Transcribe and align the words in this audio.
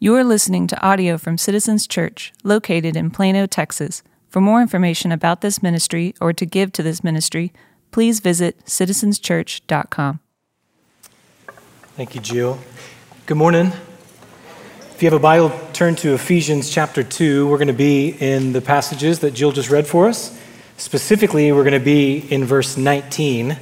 You 0.00 0.14
are 0.14 0.22
listening 0.22 0.68
to 0.68 0.80
audio 0.80 1.18
from 1.18 1.38
Citizens 1.38 1.84
Church, 1.88 2.32
located 2.44 2.94
in 2.94 3.10
Plano, 3.10 3.46
Texas. 3.46 4.04
For 4.28 4.40
more 4.40 4.62
information 4.62 5.10
about 5.10 5.40
this 5.40 5.60
ministry 5.60 6.14
or 6.20 6.32
to 6.34 6.46
give 6.46 6.70
to 6.74 6.84
this 6.84 7.02
ministry, 7.02 7.52
please 7.90 8.20
visit 8.20 8.64
citizenschurch.com. 8.64 10.20
Thank 11.96 12.14
you, 12.14 12.20
Jill. 12.20 12.60
Good 13.26 13.38
morning. 13.38 13.72
If 14.92 15.02
you 15.02 15.10
have 15.10 15.14
a 15.14 15.18
Bible, 15.18 15.50
turn 15.72 15.96
to 15.96 16.14
Ephesians 16.14 16.70
chapter 16.70 17.02
2. 17.02 17.48
We're 17.48 17.56
going 17.56 17.66
to 17.66 17.72
be 17.72 18.10
in 18.10 18.52
the 18.52 18.60
passages 18.60 19.18
that 19.18 19.32
Jill 19.32 19.50
just 19.50 19.68
read 19.68 19.88
for 19.88 20.06
us. 20.06 20.40
Specifically, 20.76 21.50
we're 21.50 21.64
going 21.64 21.72
to 21.72 21.84
be 21.84 22.18
in 22.32 22.44
verse 22.44 22.76
19. 22.76 23.56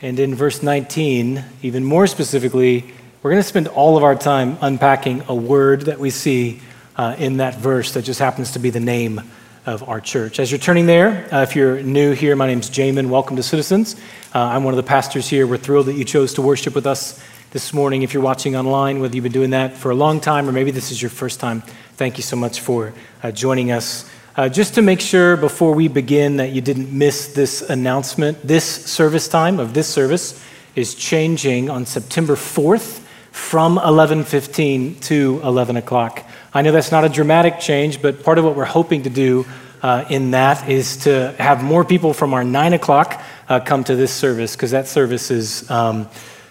And 0.00 0.18
in 0.18 0.34
verse 0.34 0.62
19, 0.62 1.44
even 1.60 1.84
more 1.84 2.06
specifically, 2.06 2.94
we're 3.24 3.30
going 3.30 3.42
to 3.42 3.48
spend 3.48 3.68
all 3.68 3.96
of 3.96 4.04
our 4.04 4.14
time 4.14 4.58
unpacking 4.60 5.22
a 5.28 5.34
word 5.34 5.80
that 5.86 5.98
we 5.98 6.10
see 6.10 6.60
uh, 6.96 7.16
in 7.18 7.38
that 7.38 7.54
verse 7.54 7.94
that 7.94 8.02
just 8.02 8.20
happens 8.20 8.52
to 8.52 8.58
be 8.58 8.68
the 8.68 8.78
name 8.78 9.18
of 9.64 9.88
our 9.88 9.98
church. 9.98 10.38
As 10.38 10.52
you're 10.52 10.58
turning 10.58 10.84
there, 10.84 11.26
uh, 11.32 11.40
if 11.40 11.56
you're 11.56 11.80
new 11.80 12.12
here, 12.12 12.36
my 12.36 12.46
name's 12.46 12.68
Jamin. 12.68 13.08
Welcome 13.08 13.36
to 13.36 13.42
Citizens. 13.42 13.96
Uh, 14.34 14.40
I'm 14.40 14.62
one 14.62 14.74
of 14.74 14.76
the 14.76 14.82
pastors 14.82 15.26
here. 15.26 15.46
We're 15.46 15.56
thrilled 15.56 15.86
that 15.86 15.94
you 15.94 16.04
chose 16.04 16.34
to 16.34 16.42
worship 16.42 16.74
with 16.74 16.86
us 16.86 17.18
this 17.52 17.72
morning. 17.72 18.02
If 18.02 18.12
you're 18.12 18.22
watching 18.22 18.56
online, 18.56 19.00
whether 19.00 19.14
you've 19.14 19.22
been 19.22 19.32
doing 19.32 19.50
that 19.50 19.74
for 19.74 19.90
a 19.90 19.94
long 19.94 20.20
time 20.20 20.46
or 20.46 20.52
maybe 20.52 20.70
this 20.70 20.92
is 20.92 21.00
your 21.00 21.10
first 21.10 21.40
time, 21.40 21.62
thank 21.96 22.18
you 22.18 22.22
so 22.22 22.36
much 22.36 22.60
for 22.60 22.92
uh, 23.22 23.30
joining 23.30 23.72
us. 23.72 24.06
Uh, 24.36 24.50
just 24.50 24.74
to 24.74 24.82
make 24.82 25.00
sure 25.00 25.38
before 25.38 25.72
we 25.72 25.88
begin 25.88 26.36
that 26.36 26.50
you 26.50 26.60
didn't 26.60 26.92
miss 26.92 27.32
this 27.32 27.62
announcement, 27.62 28.46
this 28.46 28.66
service 28.66 29.28
time 29.28 29.60
of 29.60 29.72
this 29.72 29.88
service 29.88 30.44
is 30.76 30.94
changing 30.94 31.70
on 31.70 31.86
September 31.86 32.34
4th 32.34 33.00
from 33.34 33.78
11:15 33.78 35.00
to 35.00 35.40
11 35.42 35.76
o'clock. 35.76 36.24
I 36.54 36.62
know 36.62 36.70
that's 36.70 36.92
not 36.92 37.04
a 37.04 37.08
dramatic 37.08 37.58
change, 37.58 38.00
but 38.00 38.22
part 38.22 38.38
of 38.38 38.44
what 38.44 38.54
we're 38.54 38.64
hoping 38.64 39.02
to 39.02 39.10
do 39.10 39.44
uh, 39.82 40.04
in 40.08 40.30
that 40.30 40.68
is 40.68 40.98
to 40.98 41.34
have 41.40 41.60
more 41.60 41.84
people 41.84 42.14
from 42.14 42.32
our 42.32 42.44
9 42.44 42.74
o'clock 42.74 43.20
uh, 43.48 43.58
come 43.58 43.82
to 43.84 43.96
this 43.96 44.12
service 44.12 44.54
because 44.54 44.70
that 44.70 44.86
service 44.86 45.32
is 45.32 45.68
um, 45.68 46.08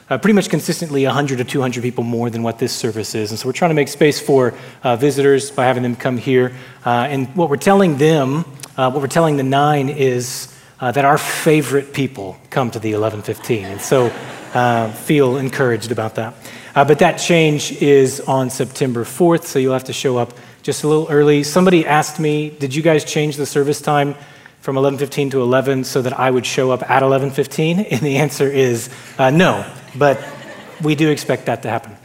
uh, 0.09 0.17
pretty 0.17 0.33
much 0.33 0.49
consistently 0.49 1.05
100 1.05 1.37
to 1.37 1.45
200 1.45 1.81
people 1.81 2.03
more 2.03 2.29
than 2.29 2.43
what 2.43 2.59
this 2.59 2.73
service 2.73 3.15
is. 3.15 3.31
And 3.31 3.39
so 3.39 3.47
we're 3.47 3.53
trying 3.53 3.71
to 3.71 3.75
make 3.75 3.87
space 3.87 4.19
for 4.19 4.53
uh, 4.83 4.97
visitors 4.97 5.51
by 5.51 5.63
having 5.63 5.83
them 5.83 5.95
come 5.95 6.17
here. 6.17 6.51
Uh, 6.85 7.07
and 7.09 7.33
what 7.33 7.49
we're 7.49 7.55
telling 7.55 7.97
them, 7.97 8.43
uh, 8.75 8.91
what 8.91 9.01
we're 9.01 9.07
telling 9.07 9.37
the 9.37 9.43
nine 9.43 9.87
is 9.87 10.49
that 10.81 11.05
our 11.05 11.17
favorite 11.17 11.93
people 11.93 12.35
come 12.49 12.69
to 12.69 12.77
the 12.77 12.91
11:15, 12.91 13.63
and 13.63 13.79
so 13.79 14.11
feel 14.53 15.37
encouraged 15.37 15.91
about 15.91 16.15
that. 16.15 16.33
Uh, 16.75 16.85
but 16.85 16.99
that 16.99 17.17
change 17.17 17.71
is 17.81 18.19
on 18.21 18.49
September 18.49 19.03
4th, 19.03 19.45
so 19.45 19.59
you'll 19.59 19.73
have 19.73 19.83
to 19.83 19.93
show 19.93 20.17
up 20.17 20.33
just 20.63 20.83
a 20.83 20.87
little 20.87 21.07
early. 21.09 21.43
Somebody 21.43 21.85
asked 21.85 22.19
me, 22.19 22.49
did 22.49 22.73
you 22.73 22.81
guys 22.81 23.03
change 23.03 23.35
the 23.37 23.45
service 23.45 23.81
time 23.81 24.15
from 24.61 24.77
11:15 24.77 25.31
to 25.31 25.41
11 25.41 25.83
so 25.83 26.01
that 26.01 26.17
I 26.17 26.31
would 26.31 26.45
show 26.45 26.71
up 26.71 26.89
at 26.89 27.03
11:15? 27.03 27.87
And 27.91 28.01
the 28.01 28.17
answer 28.17 28.47
is 28.47 28.89
uh, 29.17 29.29
no, 29.29 29.65
but 29.95 30.23
we 30.81 30.95
do 30.95 31.09
expect 31.09 31.45
that 31.47 31.63
to 31.63 31.69
happen. 31.69 31.95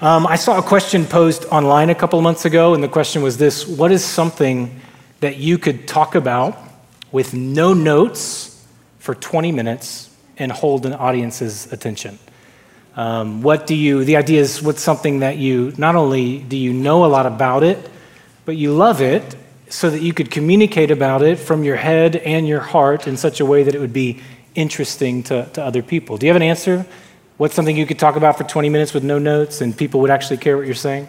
Um, 0.00 0.26
I 0.26 0.36
saw 0.36 0.58
a 0.58 0.62
question 0.62 1.04
posed 1.04 1.44
online 1.46 1.90
a 1.90 1.94
couple 1.94 2.20
months 2.20 2.44
ago, 2.44 2.74
and 2.74 2.82
the 2.82 2.88
question 2.88 3.22
was 3.22 3.36
this: 3.36 3.66
What 3.66 3.92
is 3.92 4.04
something 4.04 4.80
that 5.20 5.36
you 5.36 5.58
could 5.58 5.86
talk 5.86 6.14
about 6.14 6.56
with 7.12 7.34
no 7.34 7.74
notes 7.74 8.66
for 8.98 9.14
20 9.14 9.52
minutes 9.52 10.10
and 10.38 10.52
hold 10.52 10.86
an 10.86 10.92
audience's 10.92 11.72
attention? 11.72 12.18
Um, 12.96 13.42
what 13.42 13.66
do 13.66 13.74
you, 13.74 14.04
the 14.04 14.16
idea 14.16 14.40
is 14.40 14.62
what's 14.62 14.80
something 14.80 15.20
that 15.20 15.36
you, 15.36 15.74
not 15.76 15.96
only 15.96 16.38
do 16.38 16.56
you 16.56 16.72
know 16.72 17.04
a 17.04 17.06
lot 17.06 17.26
about 17.26 17.62
it, 17.62 17.90
but 18.46 18.56
you 18.56 18.72
love 18.72 19.02
it 19.02 19.36
so 19.68 19.90
that 19.90 20.00
you 20.00 20.14
could 20.14 20.30
communicate 20.30 20.90
about 20.90 21.22
it 21.22 21.38
from 21.38 21.64
your 21.64 21.76
head 21.76 22.16
and 22.16 22.48
your 22.48 22.60
heart 22.60 23.06
in 23.06 23.16
such 23.16 23.40
a 23.40 23.44
way 23.44 23.62
that 23.64 23.74
it 23.74 23.80
would 23.80 23.92
be 23.92 24.20
interesting 24.54 25.22
to, 25.24 25.46
to 25.52 25.62
other 25.62 25.82
people. 25.82 26.16
Do 26.16 26.26
you 26.26 26.30
have 26.32 26.40
an 26.40 26.48
answer? 26.48 26.86
What's 27.36 27.54
something 27.54 27.76
you 27.76 27.86
could 27.86 27.98
talk 27.98 28.16
about 28.16 28.38
for 28.38 28.44
20 28.44 28.70
minutes 28.70 28.94
with 28.94 29.04
no 29.04 29.18
notes 29.18 29.60
and 29.60 29.76
people 29.76 30.00
would 30.00 30.10
actually 30.10 30.38
care 30.38 30.56
what 30.56 30.64
you're 30.64 30.74
saying? 30.74 31.08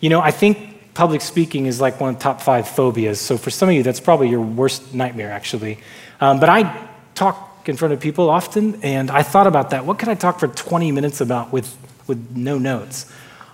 You 0.00 0.08
know, 0.08 0.20
I 0.20 0.30
think 0.30 0.94
public 0.94 1.20
speaking 1.20 1.66
is 1.66 1.80
like 1.80 2.00
one 2.00 2.10
of 2.10 2.16
the 2.16 2.22
top 2.22 2.40
five 2.40 2.66
phobias. 2.66 3.20
So 3.20 3.36
for 3.36 3.50
some 3.50 3.68
of 3.68 3.74
you, 3.74 3.82
that's 3.82 4.00
probably 4.00 4.30
your 4.30 4.40
worst 4.40 4.94
nightmare, 4.94 5.30
actually. 5.30 5.78
Um, 6.20 6.40
but 6.40 6.48
I 6.48 6.88
talk 7.14 7.55
in 7.68 7.76
front 7.76 7.94
of 7.94 8.00
people 8.00 8.30
often, 8.30 8.80
and 8.82 9.10
I 9.10 9.22
thought 9.22 9.46
about 9.46 9.70
that. 9.70 9.84
What 9.84 9.98
could 9.98 10.08
I 10.08 10.14
talk 10.14 10.38
for 10.40 10.48
20 10.48 10.92
minutes 10.92 11.20
about 11.20 11.52
with, 11.52 11.76
with 12.06 12.36
no 12.36 12.58
notes? 12.58 13.10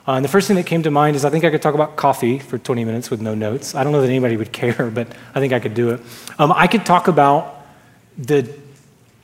Uh, 0.07 0.13
and 0.13 0.25
the 0.25 0.29
first 0.29 0.49
thing 0.49 0.57
that 0.57 0.67
came 0.67 0.83
to 0.83 0.91
mind 0.91 1.15
is 1.15 1.25
I 1.25 1.31
think 1.31 1.45
I 1.45 1.51
could 1.51 1.63
talk 1.63 1.75
about 1.75 1.97
coffee 1.97 2.39
for 2.39 2.59
20 2.59 2.85
minutes 2.85 3.11
with 3.11 3.21
no 3.21 3.35
notes. 3.35 3.75
I 3.75 3.85
don't 3.85 3.93
know 3.93 4.01
that 4.01 4.09
anybody 4.09 4.37
would 4.37 4.53
care, 4.63 4.91
but 4.91 5.09
I 5.35 5.41
think 5.41 5.53
I 5.53 5.61
could 5.61 5.75
do 5.75 5.91
it. 5.91 6.01
Um, 6.39 6.53
I 6.53 6.67
could 6.67 6.85
talk 6.85 7.09
about 7.09 7.67
the 8.19 8.53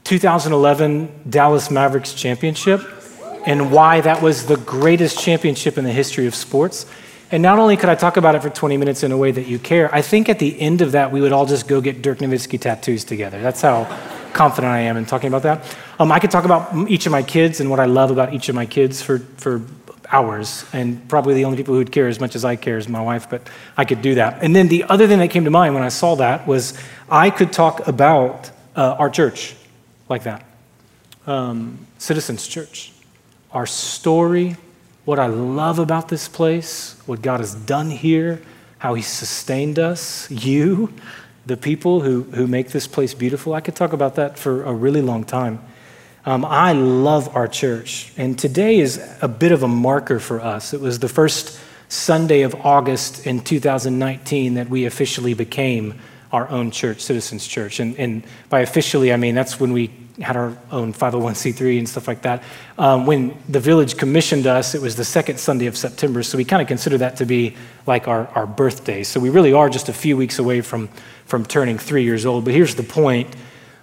2011 0.05 1.25
Dallas 1.29 1.71
Mavericks 1.71 2.15
championship 2.15 2.81
and 3.45 3.71
why 3.73 4.01
that 4.01 4.23
was 4.23 4.47
the 4.47 4.57
greatest 4.57 5.19
championship 5.19 5.79
in 5.79 5.85
the 5.85 5.93
history 5.93 6.27
of 6.27 6.35
sports. 6.35 6.87
And 7.31 7.43
not 7.43 7.59
only 7.59 7.77
could 7.77 7.91
I 7.91 7.95
talk 7.95 8.17
about 8.17 8.35
it 8.35 8.43
for 8.43 8.49
20 8.49 8.77
minutes 8.79 9.03
in 9.03 9.13
a 9.13 9.17
way 9.17 9.33
that 9.33 9.47
you 9.47 9.59
care, 9.59 9.95
I 9.95 10.01
think 10.01 10.29
at 10.29 10.39
the 10.39 10.59
end 10.61 10.81
of 10.81 10.93
that, 10.93 11.13
we 11.13 11.21
would 11.21 11.33
all 11.33 11.45
just 11.45 11.69
go 11.69 11.81
get 11.81 12.01
Dirk 12.01 12.19
Nowitzki 12.19 12.59
tattoos 12.59 13.05
together. 13.05 13.43
That's 13.43 13.61
how 13.61 13.85
confident 14.39 14.73
I 14.73 14.83
am 14.83 14.97
in 14.97 15.05
talking 15.05 15.27
about 15.27 15.43
that. 15.43 15.77
Um, 15.99 16.13
I 16.13 16.21
could 16.21 16.31
talk 16.31 16.45
about 16.45 16.89
each 16.89 17.07
of 17.07 17.13
my 17.13 17.25
kids 17.25 17.59
and 17.59 17.69
what 17.69 17.81
I 17.81 17.87
love 17.87 18.13
about 18.13 18.33
each 18.33 18.49
of 18.49 18.55
my 18.55 18.67
kids 18.67 19.03
for, 19.03 19.19
for 19.37 19.63
hours, 20.13 20.65
and 20.73 21.07
probably 21.09 21.35
the 21.35 21.45
only 21.45 21.57
people 21.57 21.75
who 21.75 21.79
would 21.79 21.91
care 21.91 22.07
as 22.07 22.21
much 22.21 22.37
as 22.37 22.45
I 22.45 22.55
care 22.55 22.79
is 22.79 22.89
my 22.89 23.01
wife, 23.01 23.29
but 23.29 23.43
I 23.77 23.85
could 23.85 24.01
do 24.01 24.15
that. 24.15 24.41
And 24.41 24.55
then 24.55 24.69
the 24.69 24.85
other 24.85 25.09
thing 25.09 25.19
that 25.19 25.31
came 25.31 25.45
to 25.45 25.51
mind 25.51 25.75
when 25.75 25.83
I 25.83 25.89
saw 25.89 26.15
that 26.17 26.47
was 26.47 26.79
I 27.11 27.31
could 27.31 27.53
talk 27.53 27.89
about 27.89 28.53
uh, 28.77 28.95
our 28.97 29.11
church 29.11 29.57
like 30.09 30.23
that 30.23 30.45
um, 31.27 31.79
Citizens 31.99 32.47
Church, 32.47 32.93
our 33.51 33.67
story, 33.67 34.57
what 35.05 35.19
I 35.19 35.27
love 35.27 35.81
about 35.81 36.09
this 36.09 36.29
place, 36.29 36.95
what 37.07 37.23
God 37.23 37.41
has 37.41 37.55
done 37.55 37.91
here, 37.91 38.41
how 38.79 38.95
He 38.95 39.03
sustained 39.03 39.81
us, 39.81 40.31
you 40.31 40.93
the 41.49 41.57
people 41.57 42.03
who, 42.03 42.25
who 42.25 42.47
make 42.47 42.69
this 42.69 42.87
place 42.87 43.15
beautiful. 43.15 43.55
I 43.55 43.61
could 43.61 43.75
talk 43.75 43.95
about 43.95 44.17
that 44.17 44.39
for 44.39 44.65
a 44.65 44.73
really 44.73 45.01
long 45.01 45.25
time. 45.25 45.61
Um, 46.27 46.45
I 46.45 46.73
love 46.73 47.35
our 47.35 47.49
church, 47.49 48.13
and 48.19 48.39
today 48.39 48.79
is 48.79 49.01
a 49.23 49.29
bit 49.29 49.51
of 49.51 49.63
a 49.63 49.69
marker 49.69 50.21
for 50.21 50.43
us. 50.43 50.75
It 50.75 50.81
was 50.83 50.99
the 50.99 51.09
first 51.09 51.59
Sunday 51.89 52.43
of 52.43 52.55
August 52.55 53.27
in 53.27 53.41
2019 53.41 54.55
that 54.55 54.69
we 54.69 54.85
officially 54.85 55.33
became 55.33 55.99
our 56.33 56.47
own 56.51 56.71
church, 56.71 57.01
Citizens 57.01 57.47
Church. 57.47 57.81
And, 57.81 57.99
and 57.99 58.25
by 58.51 58.61
officially, 58.61 59.11
I 59.11 59.17
mean 59.17 59.35
that's 59.35 59.59
when 59.59 59.73
we 59.73 59.91
had 60.21 60.37
our 60.37 60.57
own 60.73 60.93
501c3 60.93 61.79
and 61.79 61.89
stuff 61.89 62.09
like 62.09 62.23
that. 62.23 62.43
Um, 62.77 63.07
when 63.07 63.37
the 63.49 63.61
village 63.61 63.97
commissioned 63.97 64.47
us, 64.47 64.75
it 64.75 64.83
was 64.83 64.97
the 64.97 65.05
second 65.05 65.39
Sunday 65.39 65.67
of 65.67 65.77
September, 65.77 66.23
so 66.23 66.37
we 66.37 66.45
kind 66.45 66.61
of 66.61 66.69
consider 66.69 66.99
that 66.99 67.17
to 67.17 67.27
be 67.27 67.57
like 67.87 68.09
our, 68.09 68.27
our 68.29 68.47
birthday. 68.47 69.05
So 69.05 69.21
we 69.21 69.31
really 69.31 69.53
are 69.53 69.69
just 69.69 69.89
a 69.89 69.93
few 69.93 70.17
weeks 70.17 70.39
away 70.39 70.61
from, 70.61 70.89
from 71.25 71.45
turning 71.45 71.79
three 71.79 72.03
years 72.03 72.27
old. 72.27 72.45
But 72.45 72.55
here's 72.55 72.75
the 72.75 72.83
point 72.83 73.35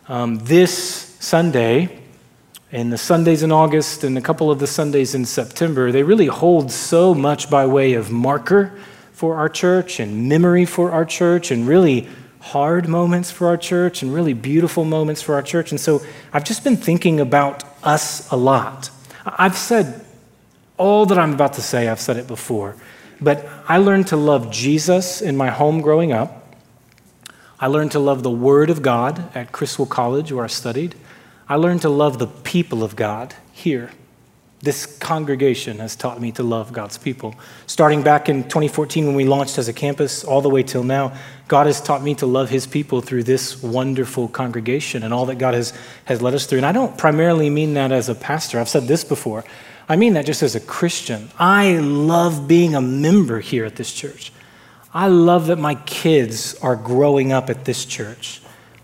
um, 0.08 0.38
this 0.40 1.16
Sunday, 1.20 2.00
and 2.72 2.92
the 2.92 2.98
Sundays 2.98 3.42
in 3.42 3.52
August, 3.52 4.04
and 4.04 4.18
a 4.18 4.22
couple 4.22 4.52
of 4.52 4.60
the 4.60 4.68
Sundays 4.68 5.16
in 5.16 5.26
September, 5.26 5.92
they 5.92 6.04
really 6.04 6.28
hold 6.28 6.72
so 6.72 7.14
much 7.14 7.50
by 7.50 7.66
way 7.66 7.94
of 7.94 8.12
marker 8.12 8.78
for 9.14 9.38
our 9.38 9.48
church 9.48 10.02
and 10.02 10.28
memory 10.28 10.66
for 10.66 10.92
our 10.92 11.06
church 11.06 11.50
and 11.50 11.68
really 11.68 12.10
hard 12.46 12.88
moments 12.88 13.32
for 13.32 13.48
our 13.48 13.58
church 13.58 14.04
and 14.04 14.14
really 14.14 14.34
beautiful 14.34 14.86
moments 14.86 15.20
for 15.20 15.34
our 15.34 15.42
church. 15.42 15.72
And 15.72 15.80
so 15.82 16.02
I've 16.32 16.44
just 16.44 16.64
been 16.64 16.78
thinking 16.78 17.20
about 17.20 17.64
us 17.84 18.32
a 18.32 18.38
lot. 18.38 18.92
I've 19.26 19.58
said 19.58 20.06
all 20.78 21.08
that 21.08 21.18
I'm 21.18 21.34
about 21.34 21.54
to 21.54 21.62
say, 21.64 21.88
I've 21.88 22.00
said 22.00 22.18
it 22.18 22.28
before. 22.28 22.76
But 23.20 23.50
I 23.68 23.78
learned 23.78 24.08
to 24.08 24.18
love 24.18 24.52
Jesus 24.52 25.24
in 25.24 25.36
my 25.36 25.50
home 25.50 25.82
growing 25.82 26.12
up. 26.12 26.54
I 27.60 27.66
learned 27.66 27.94
to 27.94 28.00
love 28.00 28.22
the 28.22 28.30
Word 28.30 28.70
of 28.70 28.84
God 28.84 29.36
at 29.36 29.52
Criswell 29.52 29.88
College, 29.88 30.32
where 30.32 30.44
I 30.44 30.48
studied. 30.48 30.94
I 31.50 31.56
learned 31.56 31.82
to 31.82 31.90
love 31.90 32.20
the 32.20 32.28
people 32.28 32.84
of 32.84 32.96
God 32.96 33.34
here 33.54 33.90
this 34.66 34.86
congregation 34.98 35.78
has 35.78 35.96
taught 35.96 36.20
me 36.20 36.32
to 36.34 36.44
love 36.44 36.74
God's 36.74 36.98
people. 36.98 37.36
Starting 37.68 38.02
back 38.02 38.28
in 38.28 38.44
2014 38.44 39.06
when 39.06 39.16
we 39.16 39.24
launched 39.24 39.58
as 39.58 39.68
a 39.68 39.74
campus, 39.74 40.24
all 40.24 40.42
the 40.42 40.50
way 40.50 40.64
till 40.64 40.84
now, 40.84 41.16
God 41.48 41.68
has 41.68 41.80
taught 41.80 42.02
me 42.02 42.16
to 42.16 42.26
love 42.26 42.50
his 42.50 42.66
people 42.66 43.00
through 43.00 43.24
this 43.24 43.62
wonderful 43.62 44.28
congregation 44.28 45.04
and 45.04 45.14
all 45.14 45.28
that 45.28 45.38
God 45.38 45.54
has, 45.54 45.72
has 46.06 46.22
led 46.22 46.34
us 46.34 46.48
through. 46.48 46.58
And 46.58 46.66
I 46.66 46.72
don't 46.72 46.98
primarily 46.98 47.50
mean 47.50 47.76
that 47.76 47.92
as 47.92 48.10
a 48.10 48.16
pastor. 48.16 48.60
I've 48.60 48.68
said 48.68 48.88
this 48.88 49.04
before. 49.04 49.46
I 49.88 49.96
mean 49.96 50.14
that 50.14 50.26
just 50.26 50.42
as 50.42 50.56
a 50.56 50.60
Christian. 50.60 51.30
I 51.38 51.78
love 51.78 52.48
being 52.48 52.74
a 52.74 52.82
member 52.82 53.40
here 53.40 53.66
at 53.66 53.76
this 53.76 53.94
church. 53.94 54.34
I 54.94 55.08
love 55.08 55.48
that 55.48 55.60
my 55.60 55.76
kids 55.76 56.56
are 56.56 56.76
growing 56.76 57.32
up 57.32 57.52
at 57.52 57.66
this 57.66 57.86
church. 57.86 58.42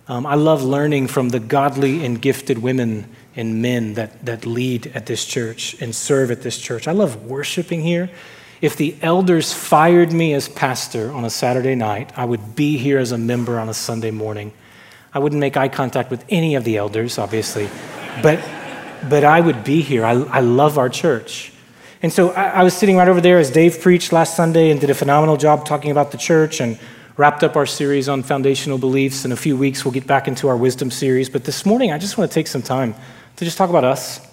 Um, 0.08 0.26
I 0.26 0.36
love 0.36 0.62
learning 0.62 1.08
from 1.08 1.30
the 1.30 1.40
godly 1.40 2.06
and 2.06 2.22
gifted 2.22 2.60
women 2.60 3.10
and 3.36 3.62
men 3.62 3.94
that, 3.94 4.26
that 4.26 4.46
lead 4.46 4.88
at 4.88 5.06
this 5.06 5.26
church 5.26 5.82
and 5.82 5.96
serve 5.96 6.32
at 6.32 6.42
this 6.42 6.58
church. 6.58 6.88
I 6.88 6.92
love 6.92 7.26
worshiping 7.26 7.82
here. 7.82 8.10
If 8.62 8.76
the 8.76 8.96
elders 9.02 9.54
fired 9.54 10.12
me 10.12 10.34
as 10.34 10.48
pastor 10.48 11.12
on 11.12 11.26
a 11.26 11.30
Saturday 11.30 11.76
night, 11.76 12.12
I 12.16 12.26
would 12.26 12.56
be 12.56 12.78
here 12.78 13.00
as 13.00 13.12
a 13.12 13.18
member 13.18 13.60
on 13.60 13.70
a 13.70 13.74
Sunday 13.74 14.12
morning. 14.12 14.54
I 15.14 15.20
wouldn't 15.20 15.40
make 15.40 15.58
eye 15.58 15.70
contact 15.70 16.12
with 16.12 16.24
any 16.30 16.56
of 16.56 16.64
the 16.64 16.78
elders, 16.78 17.18
obviously, 17.18 17.70
but, 18.22 18.40
but 19.10 19.24
I 19.24 19.42
would 19.42 19.64
be 19.64 19.82
here. 19.82 20.06
I, 20.06 20.12
I 20.12 20.40
love 20.42 20.78
our 20.78 20.90
church. 20.90 21.52
And 22.04 22.12
so 22.12 22.32
I, 22.32 22.50
I 22.50 22.64
was 22.64 22.76
sitting 22.76 22.98
right 22.98 23.08
over 23.08 23.22
there 23.22 23.40
as 23.40 23.50
Dave 23.50 23.82
preached 23.82 24.12
last 24.12 24.36
Sunday 24.36 24.72
and 24.72 24.80
did 24.80 24.90
a 24.90 24.96
phenomenal 24.96 25.38
job 25.38 25.66
talking 25.66 25.92
about 25.92 26.12
the 26.12 26.18
church 26.18 26.60
and 26.60 26.78
wrapped 27.18 27.44
up 27.44 27.56
our 27.56 27.66
series 27.66 28.10
on 28.10 28.24
foundational 28.24 28.78
beliefs. 28.78 29.26
In 29.26 29.32
a 29.32 29.36
few 29.36 29.58
weeks, 29.58 29.86
we'll 29.86 29.92
get 29.92 30.08
back 30.08 30.28
into 30.28 30.48
our 30.48 30.58
wisdom 30.58 30.90
series. 30.90 31.30
But 31.30 31.44
this 31.44 31.66
morning, 31.66 31.92
I 31.92 31.98
just 31.98 32.18
want 32.18 32.32
to 32.32 32.34
take 32.34 32.48
some 32.48 32.62
time 32.62 32.96
to 33.36 33.46
just 33.46 33.58
talk 33.58 33.70
about 33.70 33.84
us 33.84 34.28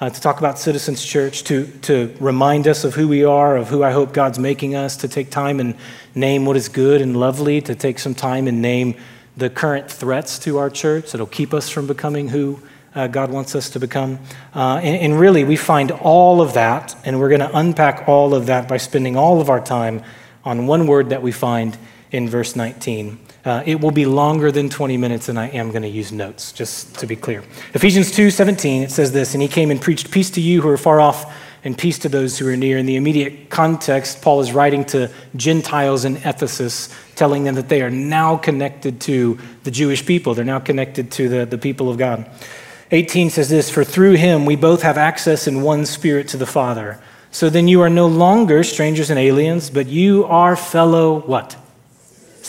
uh, 0.00 0.08
to 0.08 0.20
talk 0.20 0.38
about 0.38 0.58
Citizens 0.58 1.04
Church, 1.04 1.44
to, 1.44 1.66
to 1.82 2.14
remind 2.20 2.66
us 2.66 2.84
of 2.84 2.94
who 2.94 3.06
we 3.06 3.22
are, 3.22 3.56
of 3.56 3.68
who 3.68 3.84
I 3.84 3.92
hope 3.92 4.14
God's 4.14 4.38
making 4.38 4.74
us, 4.74 4.96
to 4.98 5.08
take 5.08 5.30
time 5.30 5.60
and 5.60 5.74
name 6.14 6.46
what 6.46 6.56
is 6.56 6.68
good 6.68 7.02
and 7.02 7.16
lovely, 7.16 7.60
to 7.60 7.74
take 7.74 7.98
some 7.98 8.14
time 8.14 8.48
and 8.48 8.62
name 8.62 8.94
the 9.36 9.50
current 9.50 9.90
threats 9.90 10.38
to 10.40 10.56
our 10.56 10.70
church 10.70 11.12
that'll 11.12 11.26
keep 11.26 11.52
us 11.52 11.68
from 11.68 11.86
becoming 11.86 12.28
who 12.28 12.60
uh, 12.94 13.06
God 13.08 13.30
wants 13.30 13.54
us 13.54 13.68
to 13.70 13.78
become. 13.78 14.18
Uh, 14.54 14.80
and, 14.82 15.12
and 15.12 15.20
really, 15.20 15.44
we 15.44 15.56
find 15.56 15.90
all 15.90 16.40
of 16.40 16.54
that, 16.54 16.96
and 17.04 17.20
we're 17.20 17.28
going 17.28 17.40
to 17.40 17.56
unpack 17.56 18.08
all 18.08 18.34
of 18.34 18.46
that 18.46 18.68
by 18.68 18.78
spending 18.78 19.16
all 19.16 19.40
of 19.40 19.50
our 19.50 19.60
time 19.60 20.02
on 20.44 20.66
one 20.66 20.86
word 20.86 21.10
that 21.10 21.20
we 21.20 21.30
find 21.30 21.76
in 22.10 22.26
verse 22.26 22.56
19. 22.56 23.18
Uh, 23.44 23.62
it 23.64 23.80
will 23.80 23.90
be 23.90 24.04
longer 24.04 24.52
than 24.52 24.68
20 24.68 24.96
minutes, 24.98 25.28
and 25.28 25.38
I 25.38 25.48
am 25.48 25.70
going 25.70 25.82
to 25.82 25.88
use 25.88 26.12
notes, 26.12 26.52
just 26.52 26.98
to 26.98 27.06
be 27.06 27.16
clear. 27.16 27.42
Ephesians 27.72 28.10
2 28.10 28.30
17, 28.30 28.82
it 28.82 28.90
says 28.90 29.12
this, 29.12 29.34
and 29.34 29.42
he 29.42 29.48
came 29.48 29.70
and 29.70 29.80
preached 29.80 30.10
peace 30.10 30.30
to 30.30 30.40
you 30.40 30.60
who 30.60 30.68
are 30.68 30.76
far 30.76 31.00
off 31.00 31.32
and 31.64 31.76
peace 31.76 31.98
to 32.00 32.08
those 32.08 32.38
who 32.38 32.48
are 32.48 32.56
near. 32.56 32.78
In 32.78 32.86
the 32.86 32.96
immediate 32.96 33.50
context, 33.50 34.22
Paul 34.22 34.40
is 34.40 34.52
writing 34.52 34.84
to 34.86 35.10
Gentiles 35.36 36.04
in 36.04 36.16
Ephesus, 36.18 36.94
telling 37.16 37.44
them 37.44 37.54
that 37.54 37.68
they 37.68 37.82
are 37.82 37.90
now 37.90 38.36
connected 38.36 39.00
to 39.02 39.38
the 39.64 39.70
Jewish 39.70 40.04
people. 40.04 40.34
They're 40.34 40.44
now 40.44 40.60
connected 40.60 41.10
to 41.12 41.28
the, 41.28 41.46
the 41.46 41.58
people 41.58 41.90
of 41.90 41.98
God. 41.98 42.30
18 42.90 43.30
says 43.30 43.48
this 43.48 43.70
For 43.70 43.84
through 43.84 44.14
him 44.14 44.46
we 44.46 44.56
both 44.56 44.82
have 44.82 44.98
access 44.98 45.46
in 45.46 45.62
one 45.62 45.86
spirit 45.86 46.28
to 46.28 46.36
the 46.36 46.46
Father. 46.46 47.00
So 47.30 47.48
then 47.48 47.68
you 47.68 47.80
are 47.82 47.90
no 47.90 48.08
longer 48.08 48.64
strangers 48.64 49.10
and 49.10 49.18
aliens, 49.18 49.70
but 49.70 49.86
you 49.86 50.24
are 50.24 50.56
fellow 50.56 51.20
what? 51.20 51.56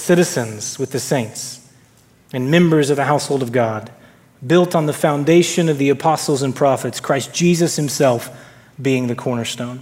Citizens 0.02 0.78
with 0.78 0.92
the 0.92 1.00
saints, 1.00 1.68
and 2.34 2.50
members 2.50 2.90
of 2.90 2.98
the 2.98 3.06
household 3.06 3.42
of 3.42 3.52
God, 3.52 3.92
built 4.46 4.74
on 4.76 4.86
the 4.86 4.94
foundation 4.94 5.70
of 5.70 5.78
the 5.78 5.90
apostles 5.90 6.42
and 6.42 6.56
prophets, 6.56 7.00
Christ 7.00 7.34
Jesus 7.34 7.76
himself 7.76 8.30
being 8.82 9.08
the 9.08 9.16
cornerstone. 9.16 9.82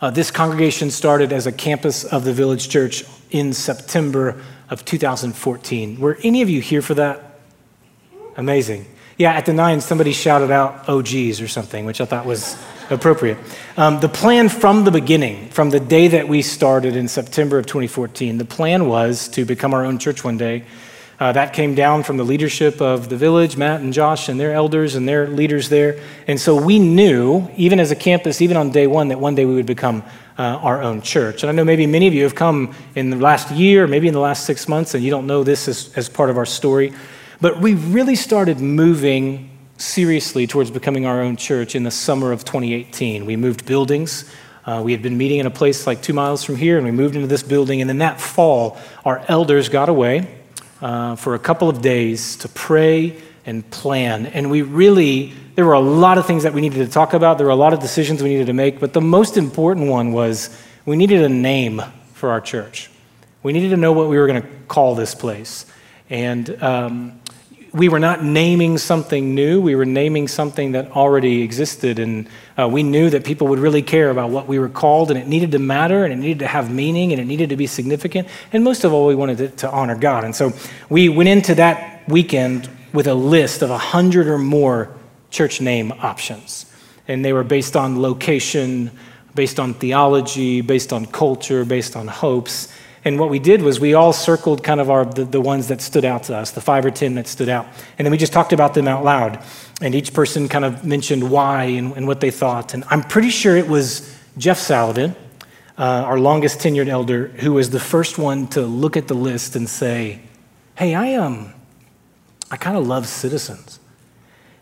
Uh, 0.00 0.10
this 0.10 0.30
congregation 0.30 0.90
started 0.90 1.32
as 1.32 1.46
a 1.46 1.52
campus 1.52 2.04
of 2.04 2.24
the 2.24 2.32
village 2.32 2.68
church 2.68 3.04
in 3.30 3.52
September 3.52 4.42
of 4.68 4.84
2014. 4.84 6.00
Were 6.00 6.18
any 6.22 6.42
of 6.42 6.50
you 6.50 6.60
here 6.60 6.82
for 6.82 6.94
that? 6.94 7.40
Amazing. 8.36 8.86
Yeah, 9.16 9.32
at 9.32 9.46
the 9.46 9.54
nine, 9.54 9.80
somebody 9.80 10.12
shouted 10.12 10.50
out 10.50 10.88
OGs 10.88 11.40
or 11.40 11.48
something, 11.48 11.86
which 11.86 12.00
I 12.00 12.04
thought 12.04 12.26
was 12.26 12.62
appropriate. 12.90 13.38
Um, 13.76 14.00
the 14.00 14.08
plan 14.08 14.48
from 14.48 14.84
the 14.84 14.90
beginning, 14.90 15.48
from 15.50 15.70
the 15.70 15.80
day 15.80 16.08
that 16.08 16.28
we 16.28 16.42
started 16.42 16.96
in 16.96 17.08
September 17.08 17.58
of 17.58 17.66
2014, 17.66 18.38
the 18.38 18.44
plan 18.44 18.88
was 18.88 19.28
to 19.28 19.44
become 19.44 19.74
our 19.74 19.84
own 19.84 19.98
church 19.98 20.24
one 20.24 20.36
day. 20.36 20.64
Uh, 21.18 21.32
that 21.32 21.54
came 21.54 21.74
down 21.74 22.02
from 22.02 22.18
the 22.18 22.24
leadership 22.24 22.82
of 22.82 23.08
the 23.08 23.16
village, 23.16 23.56
Matt 23.56 23.80
and 23.80 23.92
Josh 23.92 24.28
and 24.28 24.38
their 24.38 24.52
elders 24.52 24.96
and 24.96 25.08
their 25.08 25.26
leaders 25.26 25.70
there. 25.70 25.98
And 26.26 26.38
so 26.38 26.54
we 26.54 26.78
knew, 26.78 27.48
even 27.56 27.80
as 27.80 27.90
a 27.90 27.96
campus, 27.96 28.42
even 28.42 28.58
on 28.58 28.70
day 28.70 28.86
one, 28.86 29.08
that 29.08 29.18
one 29.18 29.34
day 29.34 29.46
we 29.46 29.54
would 29.54 29.66
become 29.66 30.02
uh, 30.38 30.42
our 30.42 30.82
own 30.82 31.00
church. 31.00 31.42
And 31.42 31.48
I 31.48 31.54
know 31.54 31.64
maybe 31.64 31.86
many 31.86 32.06
of 32.06 32.12
you 32.12 32.24
have 32.24 32.34
come 32.34 32.74
in 32.94 33.08
the 33.08 33.16
last 33.16 33.50
year, 33.50 33.86
maybe 33.86 34.08
in 34.08 34.14
the 34.14 34.20
last 34.20 34.44
six 34.44 34.68
months, 34.68 34.92
and 34.94 35.02
you 35.02 35.10
don't 35.10 35.26
know 35.26 35.42
this 35.42 35.68
as, 35.68 35.90
as 35.96 36.10
part 36.10 36.28
of 36.28 36.36
our 36.36 36.44
story. 36.44 36.92
But 37.40 37.60
we 37.62 37.72
really 37.74 38.16
started 38.16 38.60
moving 38.60 39.55
seriously 39.78 40.46
towards 40.46 40.70
becoming 40.70 41.06
our 41.06 41.20
own 41.20 41.36
church 41.36 41.74
in 41.74 41.82
the 41.82 41.90
summer 41.90 42.32
of 42.32 42.44
2018. 42.44 43.26
We 43.26 43.36
moved 43.36 43.66
buildings. 43.66 44.30
Uh, 44.64 44.82
we 44.84 44.92
had 44.92 45.02
been 45.02 45.16
meeting 45.16 45.38
in 45.38 45.46
a 45.46 45.50
place 45.50 45.86
like 45.86 46.02
two 46.02 46.12
miles 46.12 46.42
from 46.42 46.56
here, 46.56 46.76
and 46.76 46.84
we 46.84 46.90
moved 46.90 47.14
into 47.14 47.28
this 47.28 47.42
building. 47.42 47.80
And 47.80 47.88
then 47.88 47.98
that 47.98 48.20
fall, 48.20 48.78
our 49.04 49.24
elders 49.28 49.68
got 49.68 49.88
away 49.88 50.28
uh, 50.80 51.16
for 51.16 51.34
a 51.34 51.38
couple 51.38 51.68
of 51.68 51.80
days 51.80 52.36
to 52.36 52.48
pray 52.48 53.20
and 53.44 53.68
plan. 53.70 54.26
And 54.26 54.50
we 54.50 54.62
really, 54.62 55.32
there 55.54 55.64
were 55.64 55.74
a 55.74 55.80
lot 55.80 56.18
of 56.18 56.26
things 56.26 56.42
that 56.42 56.52
we 56.52 56.60
needed 56.60 56.84
to 56.84 56.92
talk 56.92 57.14
about. 57.14 57.38
There 57.38 57.46
were 57.46 57.52
a 57.52 57.56
lot 57.56 57.72
of 57.72 57.80
decisions 57.80 58.22
we 58.22 58.30
needed 58.30 58.48
to 58.48 58.52
make. 58.52 58.80
But 58.80 58.92
the 58.92 59.00
most 59.00 59.36
important 59.36 59.88
one 59.88 60.12
was 60.12 60.50
we 60.84 60.96
needed 60.96 61.22
a 61.22 61.28
name 61.28 61.82
for 62.14 62.30
our 62.30 62.40
church. 62.40 62.90
We 63.42 63.52
needed 63.52 63.70
to 63.70 63.76
know 63.76 63.92
what 63.92 64.08
we 64.08 64.18
were 64.18 64.26
going 64.26 64.42
to 64.42 64.48
call 64.66 64.96
this 64.96 65.14
place. 65.14 65.66
And 66.10 66.60
um, 66.62 67.20
we 67.76 67.90
were 67.90 67.98
not 67.98 68.24
naming 68.24 68.78
something 68.78 69.34
new, 69.34 69.60
we 69.60 69.74
were 69.74 69.84
naming 69.84 70.28
something 70.28 70.72
that 70.72 70.90
already 70.92 71.42
existed. 71.42 71.98
And 71.98 72.26
uh, 72.58 72.66
we 72.68 72.82
knew 72.82 73.10
that 73.10 73.22
people 73.22 73.48
would 73.48 73.58
really 73.58 73.82
care 73.82 74.08
about 74.08 74.30
what 74.30 74.48
we 74.48 74.58
were 74.58 74.70
called, 74.70 75.10
and 75.10 75.20
it 75.20 75.26
needed 75.26 75.52
to 75.52 75.58
matter, 75.58 76.02
and 76.02 76.12
it 76.12 76.16
needed 76.16 76.38
to 76.38 76.46
have 76.46 76.72
meaning, 76.72 77.12
and 77.12 77.20
it 77.20 77.26
needed 77.26 77.50
to 77.50 77.56
be 77.56 77.66
significant. 77.66 78.28
And 78.50 78.64
most 78.64 78.84
of 78.84 78.94
all, 78.94 79.06
we 79.06 79.14
wanted 79.14 79.38
to, 79.38 79.48
to 79.48 79.70
honor 79.70 79.94
God. 79.94 80.24
And 80.24 80.34
so 80.34 80.54
we 80.88 81.10
went 81.10 81.28
into 81.28 81.54
that 81.56 82.08
weekend 82.08 82.70
with 82.94 83.06
a 83.06 83.14
list 83.14 83.60
of 83.60 83.68
100 83.68 84.26
or 84.26 84.38
more 84.38 84.96
church 85.30 85.60
name 85.60 85.92
options. 85.92 86.64
And 87.06 87.22
they 87.22 87.34
were 87.34 87.44
based 87.44 87.76
on 87.76 88.00
location, 88.00 88.90
based 89.34 89.60
on 89.60 89.74
theology, 89.74 90.62
based 90.62 90.94
on 90.94 91.04
culture, 91.04 91.66
based 91.66 91.94
on 91.94 92.08
hopes. 92.08 92.72
And 93.06 93.20
what 93.20 93.30
we 93.30 93.38
did 93.38 93.62
was 93.62 93.78
we 93.78 93.94
all 93.94 94.12
circled 94.12 94.64
kind 94.64 94.80
of 94.80 94.90
our, 94.90 95.04
the, 95.04 95.24
the 95.24 95.40
ones 95.40 95.68
that 95.68 95.80
stood 95.80 96.04
out 96.04 96.24
to 96.24 96.36
us, 96.36 96.50
the 96.50 96.60
five 96.60 96.84
or 96.84 96.90
10 96.90 97.14
that 97.14 97.28
stood 97.28 97.48
out. 97.48 97.68
And 97.96 98.04
then 98.04 98.10
we 98.10 98.18
just 98.18 98.32
talked 98.32 98.52
about 98.52 98.74
them 98.74 98.88
out 98.88 99.04
loud. 99.04 99.40
And 99.80 99.94
each 99.94 100.12
person 100.12 100.48
kind 100.48 100.64
of 100.64 100.84
mentioned 100.84 101.30
why 101.30 101.66
and, 101.66 101.96
and 101.96 102.08
what 102.08 102.18
they 102.18 102.32
thought. 102.32 102.74
And 102.74 102.82
I'm 102.88 103.04
pretty 103.04 103.30
sure 103.30 103.56
it 103.56 103.68
was 103.68 104.12
Jeff 104.36 104.58
Saladin, 104.58 105.14
uh, 105.78 105.82
our 105.82 106.18
longest 106.18 106.58
tenured 106.58 106.88
elder, 106.88 107.28
who 107.28 107.52
was 107.52 107.70
the 107.70 107.78
first 107.78 108.18
one 108.18 108.48
to 108.48 108.62
look 108.62 108.96
at 108.96 109.06
the 109.06 109.14
list 109.14 109.54
and 109.54 109.68
say, 109.68 110.20
Hey, 110.74 110.96
I, 110.96 111.14
um, 111.14 111.54
I 112.50 112.56
kind 112.56 112.76
of 112.76 112.88
love 112.88 113.06
citizens. 113.06 113.78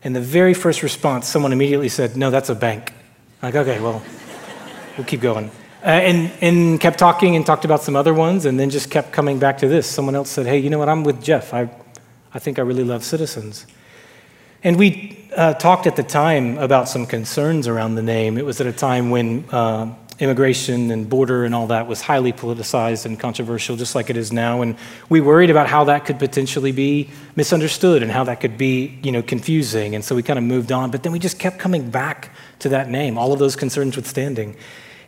And 0.02 0.14
the 0.14 0.20
very 0.20 0.52
first 0.52 0.82
response, 0.82 1.26
someone 1.26 1.54
immediately 1.54 1.88
said, 1.88 2.14
No, 2.14 2.30
that's 2.30 2.50
a 2.50 2.54
bank. 2.54 2.92
I'm 3.40 3.54
like, 3.54 3.66
okay, 3.66 3.80
well, 3.80 4.02
we'll 4.98 5.06
keep 5.06 5.22
going. 5.22 5.50
Uh, 5.84 5.88
and, 5.88 6.32
and 6.40 6.80
kept 6.80 6.98
talking 6.98 7.36
and 7.36 7.44
talked 7.44 7.66
about 7.66 7.82
some 7.82 7.94
other 7.94 8.14
ones 8.14 8.46
and 8.46 8.58
then 8.58 8.70
just 8.70 8.90
kept 8.90 9.12
coming 9.12 9.38
back 9.38 9.58
to 9.58 9.68
this. 9.68 9.86
Someone 9.86 10.14
else 10.14 10.30
said, 10.30 10.46
Hey, 10.46 10.56
you 10.56 10.70
know 10.70 10.78
what? 10.78 10.88
I'm 10.88 11.04
with 11.04 11.22
Jeff. 11.22 11.52
I, 11.52 11.68
I 12.32 12.38
think 12.38 12.58
I 12.58 12.62
really 12.62 12.84
love 12.84 13.04
citizens. 13.04 13.66
And 14.62 14.78
we 14.78 15.28
uh, 15.36 15.52
talked 15.52 15.86
at 15.86 15.94
the 15.94 16.02
time 16.02 16.56
about 16.56 16.88
some 16.88 17.04
concerns 17.04 17.68
around 17.68 17.96
the 17.96 18.02
name. 18.02 18.38
It 18.38 18.46
was 18.46 18.62
at 18.62 18.66
a 18.66 18.72
time 18.72 19.10
when 19.10 19.44
uh, 19.50 19.94
immigration 20.20 20.90
and 20.90 21.06
border 21.06 21.44
and 21.44 21.54
all 21.54 21.66
that 21.66 21.86
was 21.86 22.00
highly 22.00 22.32
politicized 22.32 23.04
and 23.04 23.20
controversial, 23.20 23.76
just 23.76 23.94
like 23.94 24.08
it 24.08 24.16
is 24.16 24.32
now. 24.32 24.62
And 24.62 24.76
we 25.10 25.20
worried 25.20 25.50
about 25.50 25.66
how 25.66 25.84
that 25.84 26.06
could 26.06 26.18
potentially 26.18 26.72
be 26.72 27.10
misunderstood 27.36 28.02
and 28.02 28.10
how 28.10 28.24
that 28.24 28.40
could 28.40 28.56
be, 28.56 28.98
you 29.02 29.12
know, 29.12 29.22
confusing. 29.22 29.94
And 29.94 30.02
so 30.02 30.14
we 30.14 30.22
kind 30.22 30.38
of 30.38 30.46
moved 30.46 30.72
on. 30.72 30.90
But 30.90 31.02
then 31.02 31.12
we 31.12 31.18
just 31.18 31.38
kept 31.38 31.58
coming 31.58 31.90
back 31.90 32.30
to 32.60 32.70
that 32.70 32.88
name, 32.88 33.18
all 33.18 33.34
of 33.34 33.38
those 33.38 33.54
concerns 33.54 33.96
withstanding. 33.96 34.56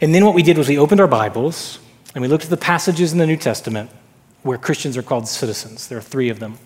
And 0.01 0.15
then 0.15 0.27
what 0.27 0.35
we 0.35 0.43
did 0.43 0.59
was 0.59 0.69
we 0.69 0.79
opened 0.79 1.01
our 1.01 1.07
Bibles 1.07 1.79
and 2.15 2.21
we 2.21 2.29
looked 2.29 2.45
at 2.45 2.51
the 2.51 2.57
passages 2.59 3.13
in 3.13 3.19
the 3.19 3.27
New 3.27 3.37
Testament 3.37 3.91
where 4.43 4.59
Christians 4.59 4.97
are 4.97 5.03
called 5.03 5.27
citizens. 5.27 5.89
There 5.89 5.97
are 5.97 6.03
three 6.03 6.29
of 6.29 6.39
them. 6.39 6.59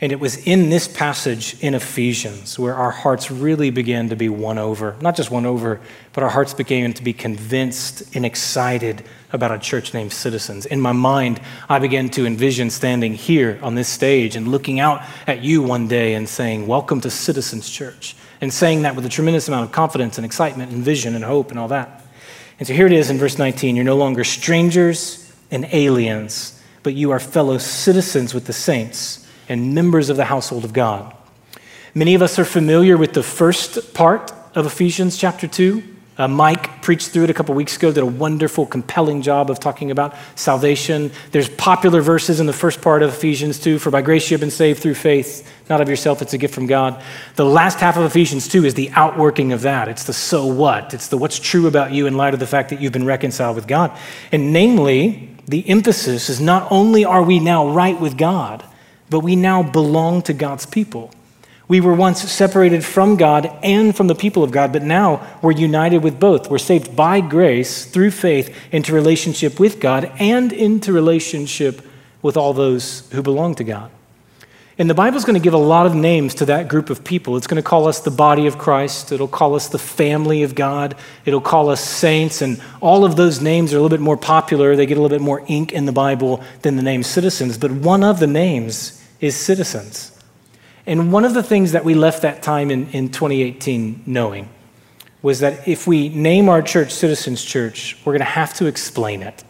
And 0.00 0.12
it 0.12 0.20
was 0.20 0.36
in 0.46 0.68
this 0.68 0.88
passage 0.88 1.58
in 1.62 1.74
Ephesians 1.74 2.58
where 2.58 2.74
our 2.74 2.90
hearts 2.90 3.30
really 3.30 3.70
began 3.70 4.08
to 4.08 4.16
be 4.16 4.28
won 4.28 4.58
over. 4.58 4.96
Not 5.00 5.16
just 5.16 5.30
won 5.30 5.46
over, 5.46 5.80
but 6.12 6.22
our 6.22 6.30
hearts 6.30 6.54
began 6.54 6.92
to 6.94 7.02
be 7.02 7.12
convinced 7.12 8.14
and 8.14 8.24
excited 8.24 9.04
about 9.32 9.52
a 9.52 9.58
church 9.58 9.94
named 9.94 10.12
Citizens. 10.12 10.66
In 10.66 10.80
my 10.80 10.92
mind, 10.92 11.40
I 11.68 11.78
began 11.78 12.08
to 12.10 12.26
envision 12.26 12.68
standing 12.70 13.14
here 13.14 13.58
on 13.62 13.74
this 13.74 13.88
stage 13.88 14.36
and 14.36 14.48
looking 14.48 14.80
out 14.80 15.02
at 15.26 15.42
you 15.42 15.62
one 15.62 15.88
day 15.88 16.14
and 16.14 16.28
saying, 16.28 16.66
Welcome 16.66 17.00
to 17.02 17.10
Citizens 17.10 17.68
Church. 17.68 18.16
And 18.40 18.52
saying 18.52 18.82
that 18.82 18.96
with 18.96 19.06
a 19.06 19.10
tremendous 19.10 19.48
amount 19.48 19.66
of 19.66 19.72
confidence 19.72 20.18
and 20.18 20.24
excitement 20.24 20.72
and 20.72 20.82
vision 20.82 21.14
and 21.14 21.24
hope 21.24 21.50
and 21.50 21.58
all 21.58 21.68
that. 21.68 22.05
And 22.58 22.66
so 22.66 22.74
here 22.74 22.86
it 22.86 22.92
is 22.92 23.10
in 23.10 23.18
verse 23.18 23.38
19 23.38 23.76
you're 23.76 23.84
no 23.84 23.96
longer 23.96 24.24
strangers 24.24 25.32
and 25.50 25.66
aliens, 25.72 26.60
but 26.82 26.94
you 26.94 27.10
are 27.10 27.20
fellow 27.20 27.58
citizens 27.58 28.34
with 28.34 28.46
the 28.46 28.52
saints 28.52 29.26
and 29.48 29.74
members 29.74 30.10
of 30.10 30.16
the 30.16 30.24
household 30.24 30.64
of 30.64 30.72
God. 30.72 31.14
Many 31.94 32.14
of 32.14 32.22
us 32.22 32.38
are 32.38 32.44
familiar 32.44 32.96
with 32.96 33.14
the 33.14 33.22
first 33.22 33.94
part 33.94 34.32
of 34.54 34.66
Ephesians 34.66 35.16
chapter 35.16 35.46
2, 35.46 35.82
Uh, 36.18 36.26
Mike 36.26 36.80
preached 36.80 37.10
through 37.10 37.24
it 37.24 37.30
a 37.30 37.34
couple 37.34 37.54
weeks 37.54 37.76
ago, 37.76 37.92
did 37.92 38.02
a 38.02 38.06
wonderful, 38.06 38.64
compelling 38.64 39.20
job 39.20 39.50
of 39.50 39.60
talking 39.60 39.90
about 39.90 40.14
salvation. 40.34 41.10
There's 41.30 41.50
popular 41.50 42.00
verses 42.00 42.40
in 42.40 42.46
the 42.46 42.54
first 42.54 42.80
part 42.80 43.02
of 43.02 43.12
Ephesians 43.12 43.58
2 43.58 43.78
For 43.78 43.90
by 43.90 44.00
grace 44.00 44.30
you 44.30 44.34
have 44.34 44.40
been 44.40 44.50
saved 44.50 44.80
through 44.80 44.94
faith, 44.94 45.46
not 45.68 45.82
of 45.82 45.90
yourself, 45.90 46.22
it's 46.22 46.32
a 46.32 46.38
gift 46.38 46.54
from 46.54 46.66
God. 46.66 47.02
The 47.34 47.44
last 47.44 47.80
half 47.80 47.98
of 47.98 48.04
Ephesians 48.04 48.48
2 48.48 48.64
is 48.64 48.72
the 48.72 48.90
outworking 48.92 49.52
of 49.52 49.60
that. 49.62 49.88
It's 49.88 50.04
the 50.04 50.14
so 50.14 50.46
what, 50.46 50.94
it's 50.94 51.08
the 51.08 51.18
what's 51.18 51.38
true 51.38 51.66
about 51.66 51.92
you 51.92 52.06
in 52.06 52.16
light 52.16 52.32
of 52.32 52.40
the 52.40 52.46
fact 52.46 52.70
that 52.70 52.80
you've 52.80 52.94
been 52.94 53.04
reconciled 53.04 53.56
with 53.56 53.66
God. 53.66 53.96
And 54.32 54.54
namely, 54.54 55.36
the 55.46 55.68
emphasis 55.68 56.30
is 56.30 56.40
not 56.40 56.66
only 56.70 57.04
are 57.04 57.22
we 57.22 57.40
now 57.40 57.68
right 57.68 58.00
with 58.00 58.16
God, 58.16 58.64
but 59.10 59.20
we 59.20 59.36
now 59.36 59.62
belong 59.62 60.22
to 60.22 60.32
God's 60.32 60.64
people. 60.64 61.10
We 61.68 61.80
were 61.80 61.94
once 61.94 62.22
separated 62.30 62.84
from 62.84 63.16
God 63.16 63.50
and 63.62 63.96
from 63.96 64.06
the 64.06 64.14
people 64.14 64.44
of 64.44 64.52
God, 64.52 64.72
but 64.72 64.82
now 64.82 65.26
we're 65.42 65.50
united 65.50 65.98
with 65.98 66.20
both. 66.20 66.48
We're 66.48 66.58
saved 66.58 66.94
by 66.94 67.20
grace 67.20 67.84
through 67.84 68.12
faith 68.12 68.54
into 68.70 68.94
relationship 68.94 69.58
with 69.58 69.80
God 69.80 70.12
and 70.18 70.52
into 70.52 70.92
relationship 70.92 71.82
with 72.22 72.36
all 72.36 72.52
those 72.52 73.10
who 73.10 73.22
belong 73.22 73.56
to 73.56 73.64
God. 73.64 73.90
And 74.78 74.90
the 74.90 74.94
Bible's 74.94 75.24
going 75.24 75.40
to 75.40 75.42
give 75.42 75.54
a 75.54 75.58
lot 75.58 75.86
of 75.86 75.94
names 75.94 76.34
to 76.34 76.44
that 76.46 76.68
group 76.68 76.90
of 76.90 77.02
people. 77.02 77.36
It's 77.36 77.46
going 77.46 77.62
to 77.62 77.68
call 77.68 77.88
us 77.88 78.00
the 78.00 78.10
body 78.10 78.46
of 78.46 78.58
Christ. 78.58 79.10
It'll 79.10 79.26
call 79.26 79.54
us 79.54 79.68
the 79.68 79.78
family 79.78 80.42
of 80.42 80.54
God. 80.54 80.96
It'll 81.24 81.40
call 81.40 81.70
us 81.70 81.82
saints. 81.82 82.42
And 82.42 82.60
all 82.82 83.04
of 83.04 83.16
those 83.16 83.40
names 83.40 83.72
are 83.72 83.78
a 83.78 83.80
little 83.80 83.96
bit 83.96 84.02
more 84.02 84.18
popular. 84.18 84.76
They 84.76 84.84
get 84.84 84.98
a 84.98 85.00
little 85.00 85.16
bit 85.16 85.24
more 85.24 85.42
ink 85.46 85.72
in 85.72 85.86
the 85.86 85.92
Bible 85.92 86.44
than 86.60 86.76
the 86.76 86.82
name 86.82 87.02
citizens. 87.02 87.56
But 87.56 87.70
one 87.70 88.04
of 88.04 88.20
the 88.20 88.26
names 88.26 89.02
is 89.18 89.34
citizens. 89.34 90.15
And 90.86 91.12
one 91.12 91.24
of 91.24 91.34
the 91.34 91.42
things 91.42 91.72
that 91.72 91.84
we 91.84 91.94
left 91.94 92.22
that 92.22 92.42
time 92.42 92.70
in, 92.70 92.88
in 92.90 93.08
2018 93.10 94.04
knowing 94.06 94.48
was 95.20 95.40
that 95.40 95.66
if 95.66 95.86
we 95.86 96.08
name 96.08 96.48
our 96.48 96.62
church 96.62 96.92
Citizens 96.92 97.44
Church, 97.44 97.98
we're 98.04 98.12
going 98.12 98.20
to 98.20 98.24
have 98.24 98.54
to 98.54 98.66
explain 98.66 99.22
it. 99.22 99.42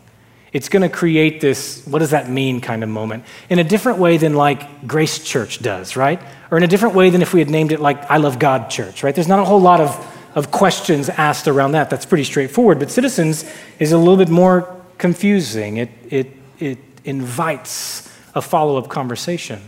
It's 0.52 0.70
going 0.70 0.82
to 0.82 0.88
create 0.88 1.42
this, 1.42 1.86
what 1.86 1.98
does 1.98 2.12
that 2.12 2.30
mean 2.30 2.62
kind 2.62 2.82
of 2.82 2.88
moment 2.88 3.24
in 3.50 3.58
a 3.58 3.64
different 3.64 3.98
way 3.98 4.16
than 4.16 4.32
like 4.32 4.86
Grace 4.86 5.18
Church 5.18 5.60
does, 5.60 5.96
right? 5.96 6.18
Or 6.50 6.56
in 6.56 6.64
a 6.64 6.66
different 6.66 6.94
way 6.94 7.10
than 7.10 7.20
if 7.20 7.34
we 7.34 7.40
had 7.40 7.50
named 7.50 7.72
it 7.72 7.80
like 7.80 8.10
I 8.10 8.16
Love 8.16 8.38
God 8.38 8.70
Church, 8.70 9.02
right? 9.02 9.14
There's 9.14 9.28
not 9.28 9.38
a 9.38 9.44
whole 9.44 9.60
lot 9.60 9.82
of, 9.82 10.16
of 10.34 10.50
questions 10.50 11.10
asked 11.10 11.46
around 11.46 11.72
that. 11.72 11.90
That's 11.90 12.06
pretty 12.06 12.24
straightforward. 12.24 12.78
But 12.78 12.90
Citizens 12.90 13.44
is 13.78 13.92
a 13.92 13.98
little 13.98 14.16
bit 14.16 14.30
more 14.30 14.74
confusing. 14.96 15.76
It, 15.76 15.90
it, 16.08 16.32
it 16.58 16.78
invites 17.04 18.10
a 18.34 18.40
follow 18.40 18.78
up 18.78 18.88
conversation. 18.88 19.60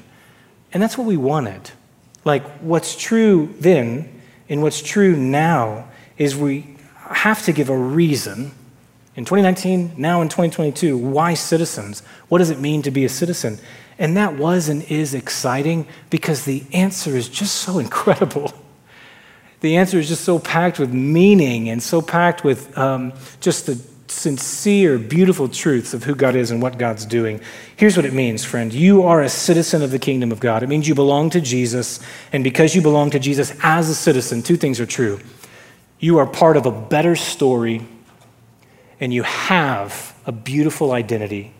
And 0.72 0.82
that's 0.82 0.98
what 0.98 1.06
we 1.06 1.16
wanted. 1.16 1.70
Like, 2.25 2.44
what's 2.60 2.96
true 2.96 3.54
then 3.58 4.20
and 4.48 4.62
what's 4.62 4.82
true 4.82 5.16
now 5.16 5.88
is 6.16 6.37
we 6.37 6.76
have 6.94 7.42
to 7.44 7.52
give 7.52 7.68
a 7.70 7.76
reason 7.76 8.52
in 9.18 9.25
2019, 9.25 9.94
now 9.96 10.22
in 10.22 10.28
2022, 10.28 10.96
why 10.96 11.34
citizens? 11.34 12.04
What 12.28 12.38
does 12.38 12.50
it 12.50 12.60
mean 12.60 12.82
to 12.82 12.92
be 12.92 13.04
a 13.04 13.08
citizen? 13.08 13.58
And 13.98 14.16
that 14.16 14.37
was 14.37 14.68
and 14.68 14.84
is 14.84 15.12
exciting 15.12 15.88
because 16.08 16.44
the 16.44 16.64
answer 16.72 17.16
is 17.16 17.28
just 17.28 17.56
so 17.56 17.78
incredible. 17.80 18.52
The 19.60 19.76
answer 19.76 19.98
is 19.98 20.06
just 20.06 20.25
so 20.25 20.38
packed 20.38 20.78
with 20.78 20.92
meaning 20.92 21.68
and 21.68 21.82
so 21.82 22.00
packed 22.00 22.44
with 22.44 22.78
um, 22.78 23.12
just 23.40 23.66
the 23.66 23.82
sincere, 24.11 24.99
beautiful 24.99 25.49
truths 25.49 25.95
of 25.95 26.05
who 26.05 26.15
God 26.15 26.35
is 26.35 26.50
and 26.50 26.61
what 26.62 26.79
God's 26.79 27.07
doing. 27.07 27.41
Here's 27.77 27.97
what 27.97 28.07
it 28.07 28.12
means, 28.12 28.45
friend. 28.45 28.73
You 28.73 29.03
are 29.03 29.23
a 29.23 29.29
citizen 29.29 29.83
of 29.83 29.91
the 29.91 29.99
kingdom 29.99 30.33
of 30.33 30.41
God. 30.41 30.62
It 30.62 30.69
means 30.69 30.88
you 30.88 30.95
belong 30.95 31.31
to 31.31 31.41
Jesus, 31.41 32.00
and 32.33 32.43
because 32.45 32.75
you 32.75 32.83
belong 32.83 33.11
to 33.11 33.19
Jesus 33.19 33.53
as 33.62 33.88
a 33.88 33.95
citizen, 33.95 34.43
two 34.43 34.57
things 34.57 34.81
are 34.81 34.87
true. 34.87 35.21
You 35.99 36.19
are 36.19 36.27
part 36.27 36.57
of 36.57 36.67
a 36.67 36.71
better 36.71 37.17
story, 37.17 37.87
and 39.00 39.12
you 39.12 39.23
have 39.23 40.17
a 40.27 40.33
beautiful 40.33 40.93
identity. 40.93 41.53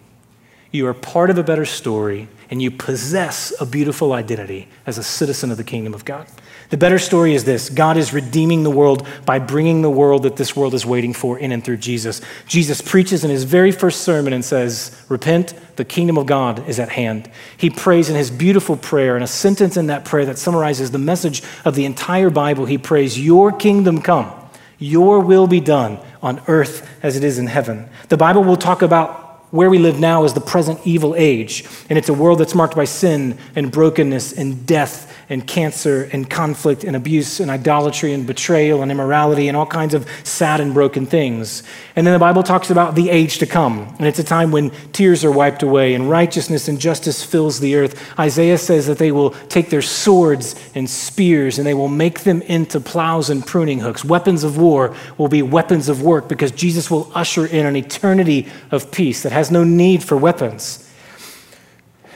You 0.71 0.87
are 0.87 0.95
part 0.95 1.31
of 1.31 1.39
a 1.39 1.43
better 1.43 1.65
story, 1.65 2.29
and 2.51 2.63
you 2.63 2.71
possess 2.71 3.53
a 3.61 3.67
beautiful 3.67 4.13
identity 4.13 4.69
as 4.87 4.99
a 4.99 5.03
citizen 5.03 5.51
of 5.51 5.57
the 5.57 5.65
kingdom 5.65 5.95
of 5.95 6.05
God. 6.05 6.27
The 6.71 6.77
better 6.77 6.99
story 6.99 7.35
is 7.35 7.45
this 7.45 7.71
God 7.71 7.97
is 7.97 8.13
redeeming 8.13 8.63
the 8.63 8.71
world 8.71 9.07
by 9.25 9.39
bringing 9.39 9.81
the 9.81 9.91
world 9.91 10.25
that 10.25 10.37
this 10.37 10.55
world 10.55 10.75
is 10.75 10.85
waiting 10.85 11.15
for 11.15 11.39
in 11.39 11.51
and 11.53 11.65
through 11.65 11.79
Jesus. 11.79 12.21
Jesus 12.47 12.83
preaches 12.83 13.25
in 13.25 13.31
his 13.31 13.45
very 13.45 13.73
first 13.73 14.03
sermon 14.03 14.33
and 14.33 14.45
says, 14.45 15.03
Repent, 15.09 15.55
the 15.77 15.85
kingdom 15.85 16.19
of 16.19 16.27
God 16.27 16.69
is 16.69 16.79
at 16.79 16.91
hand. 16.91 17.31
He 17.57 17.71
prays 17.71 18.11
in 18.11 18.17
his 18.17 18.31
beautiful 18.31 18.77
prayer, 18.77 19.15
and 19.15 19.25
a 19.25 19.29
sentence 19.29 19.77
in 19.77 19.87
that 19.87 20.05
prayer 20.05 20.27
that 20.27 20.39
summarizes 20.39 20.91
the 20.91 20.99
message 20.99 21.43
of 21.65 21.75
the 21.75 21.87
entire 21.87 22.31
Bible. 22.31 22.67
He 22.67 22.79
prays, 22.79 23.19
Your 23.19 23.51
kingdom 23.51 24.03
come, 24.03 24.31
your 24.79 25.21
will 25.21 25.47
be 25.47 25.61
done 25.61 25.99
on 26.23 26.43
earth 26.49 26.89
as 27.03 27.17
it 27.17 27.25
is 27.25 27.39
in 27.39 27.47
heaven. 27.47 27.89
The 28.09 28.17
Bible 28.19 28.45
will 28.45 28.57
talk 28.57 28.83
about 28.83 29.28
where 29.51 29.71
we 29.71 29.79
live 29.79 29.99
now 29.99 30.25
is 30.25 30.35
the 30.35 30.41
present 30.41 30.79
evil 30.85 31.15
age, 31.17 31.65
and 31.89 31.99
it's 31.99 32.09
a 32.09 32.15
world 32.15 32.39
that's 32.39 32.55
marked 32.55 32.77
by 32.77 32.85
sin 32.85 33.39
and 33.57 33.73
brokenness 33.73 34.33
and 34.33 34.67
death 34.67 35.09
and 35.31 35.47
cancer 35.47 36.09
and 36.13 36.29
conflict 36.29 36.85
and 36.85 36.97
abuse 36.97 37.41
and 37.41 37.51
idolatry 37.51 38.13
and 38.13 38.27
betrayal 38.27 38.83
and 38.83 38.91
immorality 38.91 39.49
and 39.49 39.57
all 39.57 39.67
kinds 39.67 39.93
of 39.93 40.07
sad 40.25 40.61
and 40.61 40.73
broken 40.73 41.05
things. 41.05 41.63
And 41.97 42.07
then 42.07 42.15
the 42.15 42.19
Bible 42.19 42.43
talks 42.43 42.71
about 42.71 42.95
the 42.95 43.11
age 43.11 43.39
to 43.39 43.47
come. 43.47 43.95
And 43.99 44.07
it's 44.07 44.19
a 44.19 44.25
time 44.25 44.51
when 44.51 44.71
tears 44.93 45.25
are 45.25 45.31
wiped 45.31 45.63
away 45.63 45.95
and 45.95 46.09
righteousness 46.09 46.69
and 46.69 46.81
justice 46.81 47.23
fills 47.23 47.61
the 47.61 47.77
earth. 47.77 48.19
Isaiah 48.19 48.59
says 48.59 48.87
that 48.87 48.99
they 48.99 49.13
will 49.13 49.31
take 49.49 49.69
their 49.69 49.83
swords 49.83 50.55
and 50.75 50.89
spears 50.89 51.59
and 51.59 51.67
they 51.67 51.75
will 51.75 51.89
make 51.89 52.21
them 52.21 52.41
into 52.43 52.81
plows 52.81 53.29
and 53.29 53.47
pruning 53.47 53.81
hooks. 53.81 54.05
Weapons 54.05 54.45
of 54.45 54.57
war 54.57 54.95
will 55.19 55.29
be 55.29 55.43
weapons 55.43 55.89
of 55.89 56.03
work 56.03 56.29
because 56.29 56.53
Jesus 56.53 56.91
will 56.91 57.11
usher 57.15 57.47
in 57.47 57.67
an 57.67 57.77
eternity 57.77 58.49
of 58.71 58.91
peace 58.91 59.23
that 59.25 59.33
has 59.39 59.51
no 59.51 59.65
need 59.65 60.03
for 60.03 60.17
weapons. 60.17 60.89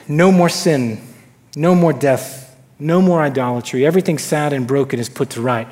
No 0.06 0.30
more 0.30 0.48
sin, 0.48 1.00
no 1.56 1.74
more 1.74 1.92
death, 1.92 2.56
no 2.78 3.00
more 3.00 3.22
idolatry. 3.22 3.86
Everything 3.86 4.18
sad 4.18 4.52
and 4.52 4.66
broken 4.66 4.98
is 4.98 5.08
put 5.08 5.30
to 5.30 5.40
right. 5.40 5.68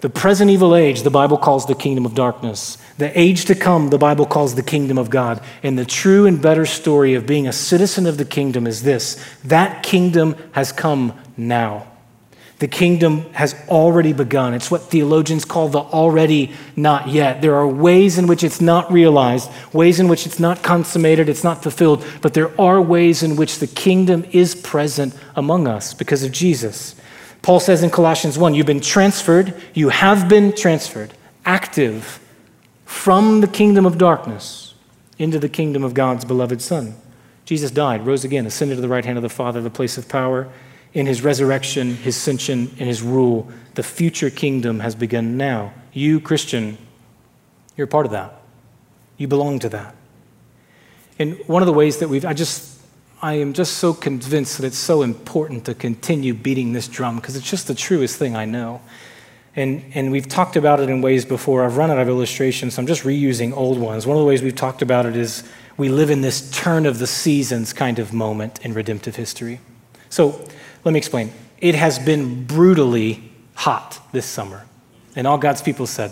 The 0.00 0.10
present 0.10 0.50
evil 0.50 0.74
age, 0.74 1.02
the 1.02 1.10
Bible 1.10 1.38
calls 1.38 1.66
the 1.66 1.76
kingdom 1.76 2.06
of 2.06 2.14
darkness. 2.14 2.76
The 2.98 3.16
age 3.18 3.44
to 3.44 3.54
come, 3.54 3.90
the 3.90 3.98
Bible 3.98 4.26
calls 4.26 4.56
the 4.56 4.62
kingdom 4.62 4.98
of 4.98 5.10
God. 5.10 5.40
And 5.62 5.78
the 5.78 5.84
true 5.84 6.26
and 6.26 6.42
better 6.42 6.66
story 6.66 7.14
of 7.14 7.26
being 7.26 7.46
a 7.46 7.52
citizen 7.52 8.06
of 8.06 8.16
the 8.16 8.24
kingdom 8.24 8.66
is 8.66 8.82
this 8.82 9.22
that 9.44 9.84
kingdom 9.84 10.34
has 10.52 10.72
come 10.72 11.16
now. 11.36 11.91
The 12.62 12.68
kingdom 12.68 13.28
has 13.32 13.56
already 13.68 14.12
begun. 14.12 14.54
It's 14.54 14.70
what 14.70 14.82
theologians 14.82 15.44
call 15.44 15.68
the 15.68 15.80
already 15.80 16.52
not 16.76 17.08
yet. 17.08 17.42
There 17.42 17.56
are 17.56 17.66
ways 17.66 18.18
in 18.18 18.28
which 18.28 18.44
it's 18.44 18.60
not 18.60 18.92
realized, 18.92 19.50
ways 19.72 19.98
in 19.98 20.06
which 20.06 20.26
it's 20.26 20.38
not 20.38 20.62
consummated, 20.62 21.28
it's 21.28 21.42
not 21.42 21.60
fulfilled, 21.60 22.04
but 22.20 22.34
there 22.34 22.52
are 22.60 22.80
ways 22.80 23.24
in 23.24 23.34
which 23.34 23.58
the 23.58 23.66
kingdom 23.66 24.24
is 24.30 24.54
present 24.54 25.12
among 25.34 25.66
us 25.66 25.92
because 25.92 26.22
of 26.22 26.30
Jesus. 26.30 26.94
Paul 27.42 27.58
says 27.58 27.82
in 27.82 27.90
Colossians 27.90 28.38
1 28.38 28.54
you've 28.54 28.64
been 28.64 28.80
transferred, 28.80 29.60
you 29.74 29.88
have 29.88 30.28
been 30.28 30.54
transferred, 30.54 31.14
active 31.44 32.20
from 32.84 33.40
the 33.40 33.48
kingdom 33.48 33.84
of 33.84 33.98
darkness 33.98 34.74
into 35.18 35.40
the 35.40 35.48
kingdom 35.48 35.82
of 35.82 35.94
God's 35.94 36.24
beloved 36.24 36.62
Son. 36.62 36.94
Jesus 37.44 37.72
died, 37.72 38.06
rose 38.06 38.22
again, 38.22 38.46
ascended 38.46 38.76
to 38.76 38.80
the 38.80 38.86
right 38.86 39.04
hand 39.04 39.18
of 39.18 39.22
the 39.22 39.28
Father, 39.28 39.60
the 39.60 39.68
place 39.68 39.98
of 39.98 40.08
power 40.08 40.48
in 40.94 41.06
his 41.06 41.22
resurrection, 41.22 41.96
his 41.96 42.16
ascension, 42.16 42.70
and 42.78 42.88
his 42.88 43.02
rule. 43.02 43.50
The 43.74 43.82
future 43.82 44.30
kingdom 44.30 44.80
has 44.80 44.94
begun 44.94 45.36
now. 45.36 45.72
You, 45.92 46.20
Christian, 46.20 46.76
you're 47.76 47.86
a 47.86 47.90
part 47.90 48.06
of 48.06 48.12
that. 48.12 48.40
You 49.16 49.28
belong 49.28 49.58
to 49.60 49.68
that. 49.70 49.94
And 51.18 51.38
one 51.46 51.62
of 51.62 51.66
the 51.66 51.72
ways 51.72 51.98
that 51.98 52.08
we've, 52.08 52.24
I 52.24 52.34
just, 52.34 52.80
I 53.20 53.34
am 53.34 53.52
just 53.52 53.74
so 53.74 53.94
convinced 53.94 54.58
that 54.58 54.66
it's 54.66 54.76
so 54.76 55.02
important 55.02 55.64
to 55.66 55.74
continue 55.74 56.34
beating 56.34 56.72
this 56.72 56.88
drum 56.88 57.16
because 57.16 57.36
it's 57.36 57.48
just 57.48 57.68
the 57.68 57.74
truest 57.74 58.16
thing 58.18 58.36
I 58.36 58.44
know. 58.44 58.80
And, 59.54 59.84
and 59.94 60.10
we've 60.10 60.28
talked 60.28 60.56
about 60.56 60.80
it 60.80 60.88
in 60.88 61.02
ways 61.02 61.24
before. 61.24 61.64
I've 61.64 61.76
run 61.76 61.90
out 61.90 61.98
of 61.98 62.08
illustrations, 62.08 62.74
so 62.74 62.80
I'm 62.80 62.86
just 62.86 63.02
reusing 63.02 63.54
old 63.54 63.78
ones. 63.78 64.06
One 64.06 64.16
of 64.16 64.22
the 64.22 64.26
ways 64.26 64.42
we've 64.42 64.56
talked 64.56 64.80
about 64.80 65.04
it 65.04 65.14
is 65.14 65.44
we 65.76 65.88
live 65.88 66.10
in 66.10 66.22
this 66.22 66.50
turn 66.50 66.86
of 66.86 66.98
the 66.98 67.06
seasons 67.06 67.72
kind 67.72 67.98
of 67.98 68.12
moment 68.12 68.64
in 68.64 68.72
redemptive 68.72 69.16
history. 69.16 69.60
So 70.08 70.46
let 70.84 70.92
me 70.92 70.98
explain. 70.98 71.32
It 71.58 71.74
has 71.74 71.98
been 71.98 72.44
brutally 72.44 73.22
hot 73.54 74.00
this 74.12 74.26
summer. 74.26 74.66
And 75.14 75.26
all 75.26 75.38
God's 75.38 75.62
people 75.62 75.86
said. 75.86 76.10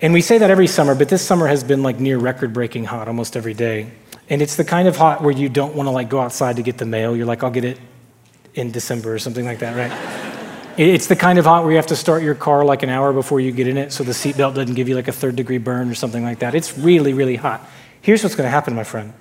And 0.00 0.12
we 0.12 0.20
say 0.20 0.38
that 0.38 0.50
every 0.50 0.66
summer, 0.66 0.94
but 0.94 1.08
this 1.08 1.24
summer 1.24 1.46
has 1.46 1.62
been 1.62 1.82
like 1.82 2.00
near 2.00 2.18
record 2.18 2.52
breaking 2.52 2.84
hot 2.84 3.08
almost 3.08 3.36
every 3.36 3.54
day. 3.54 3.90
And 4.28 4.42
it's 4.42 4.56
the 4.56 4.64
kind 4.64 4.88
of 4.88 4.96
hot 4.96 5.22
where 5.22 5.32
you 5.32 5.48
don't 5.48 5.74
want 5.74 5.86
to 5.86 5.90
like 5.90 6.08
go 6.08 6.20
outside 6.20 6.56
to 6.56 6.62
get 6.62 6.78
the 6.78 6.86
mail. 6.86 7.16
You're 7.16 7.26
like, 7.26 7.42
I'll 7.42 7.50
get 7.50 7.64
it 7.64 7.78
in 8.54 8.70
December 8.70 9.14
or 9.14 9.18
something 9.18 9.44
like 9.44 9.60
that, 9.60 9.76
right? 9.76 10.42
it's 10.78 11.06
the 11.06 11.16
kind 11.16 11.38
of 11.38 11.44
hot 11.44 11.62
where 11.62 11.70
you 11.72 11.76
have 11.76 11.86
to 11.86 11.96
start 11.96 12.22
your 12.22 12.34
car 12.34 12.64
like 12.64 12.82
an 12.82 12.88
hour 12.88 13.12
before 13.12 13.40
you 13.40 13.52
get 13.52 13.68
in 13.68 13.76
it 13.76 13.92
so 13.92 14.02
the 14.04 14.12
seatbelt 14.12 14.54
doesn't 14.54 14.74
give 14.74 14.88
you 14.88 14.94
like 14.94 15.08
a 15.08 15.12
third 15.12 15.36
degree 15.36 15.58
burn 15.58 15.88
or 15.88 15.94
something 15.94 16.24
like 16.24 16.40
that. 16.40 16.54
It's 16.54 16.76
really, 16.76 17.12
really 17.12 17.36
hot. 17.36 17.66
Here's 18.00 18.22
what's 18.22 18.34
going 18.34 18.46
to 18.46 18.50
happen, 18.50 18.74
my 18.74 18.84
friend. 18.84 19.12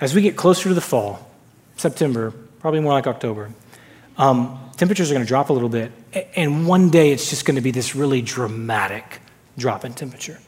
As 0.00 0.14
we 0.14 0.22
get 0.22 0.36
closer 0.36 0.68
to 0.68 0.74
the 0.74 0.80
fall, 0.80 1.30
September, 1.76 2.32
probably 2.62 2.80
more 2.80 2.92
like 2.92 3.06
October. 3.06 3.50
Um, 4.16 4.58
temperatures 4.76 5.10
are 5.10 5.14
going 5.14 5.24
to 5.24 5.28
drop 5.28 5.50
a 5.50 5.52
little 5.52 5.68
bit, 5.68 5.92
and 6.34 6.66
one 6.66 6.90
day 6.90 7.12
it's 7.12 7.28
just 7.28 7.44
going 7.44 7.56
to 7.56 7.60
be 7.60 7.72
this 7.72 7.94
really 7.94 8.22
dramatic 8.22 9.20
drop 9.58 9.84
in 9.84 9.92
temperature. 9.92 10.38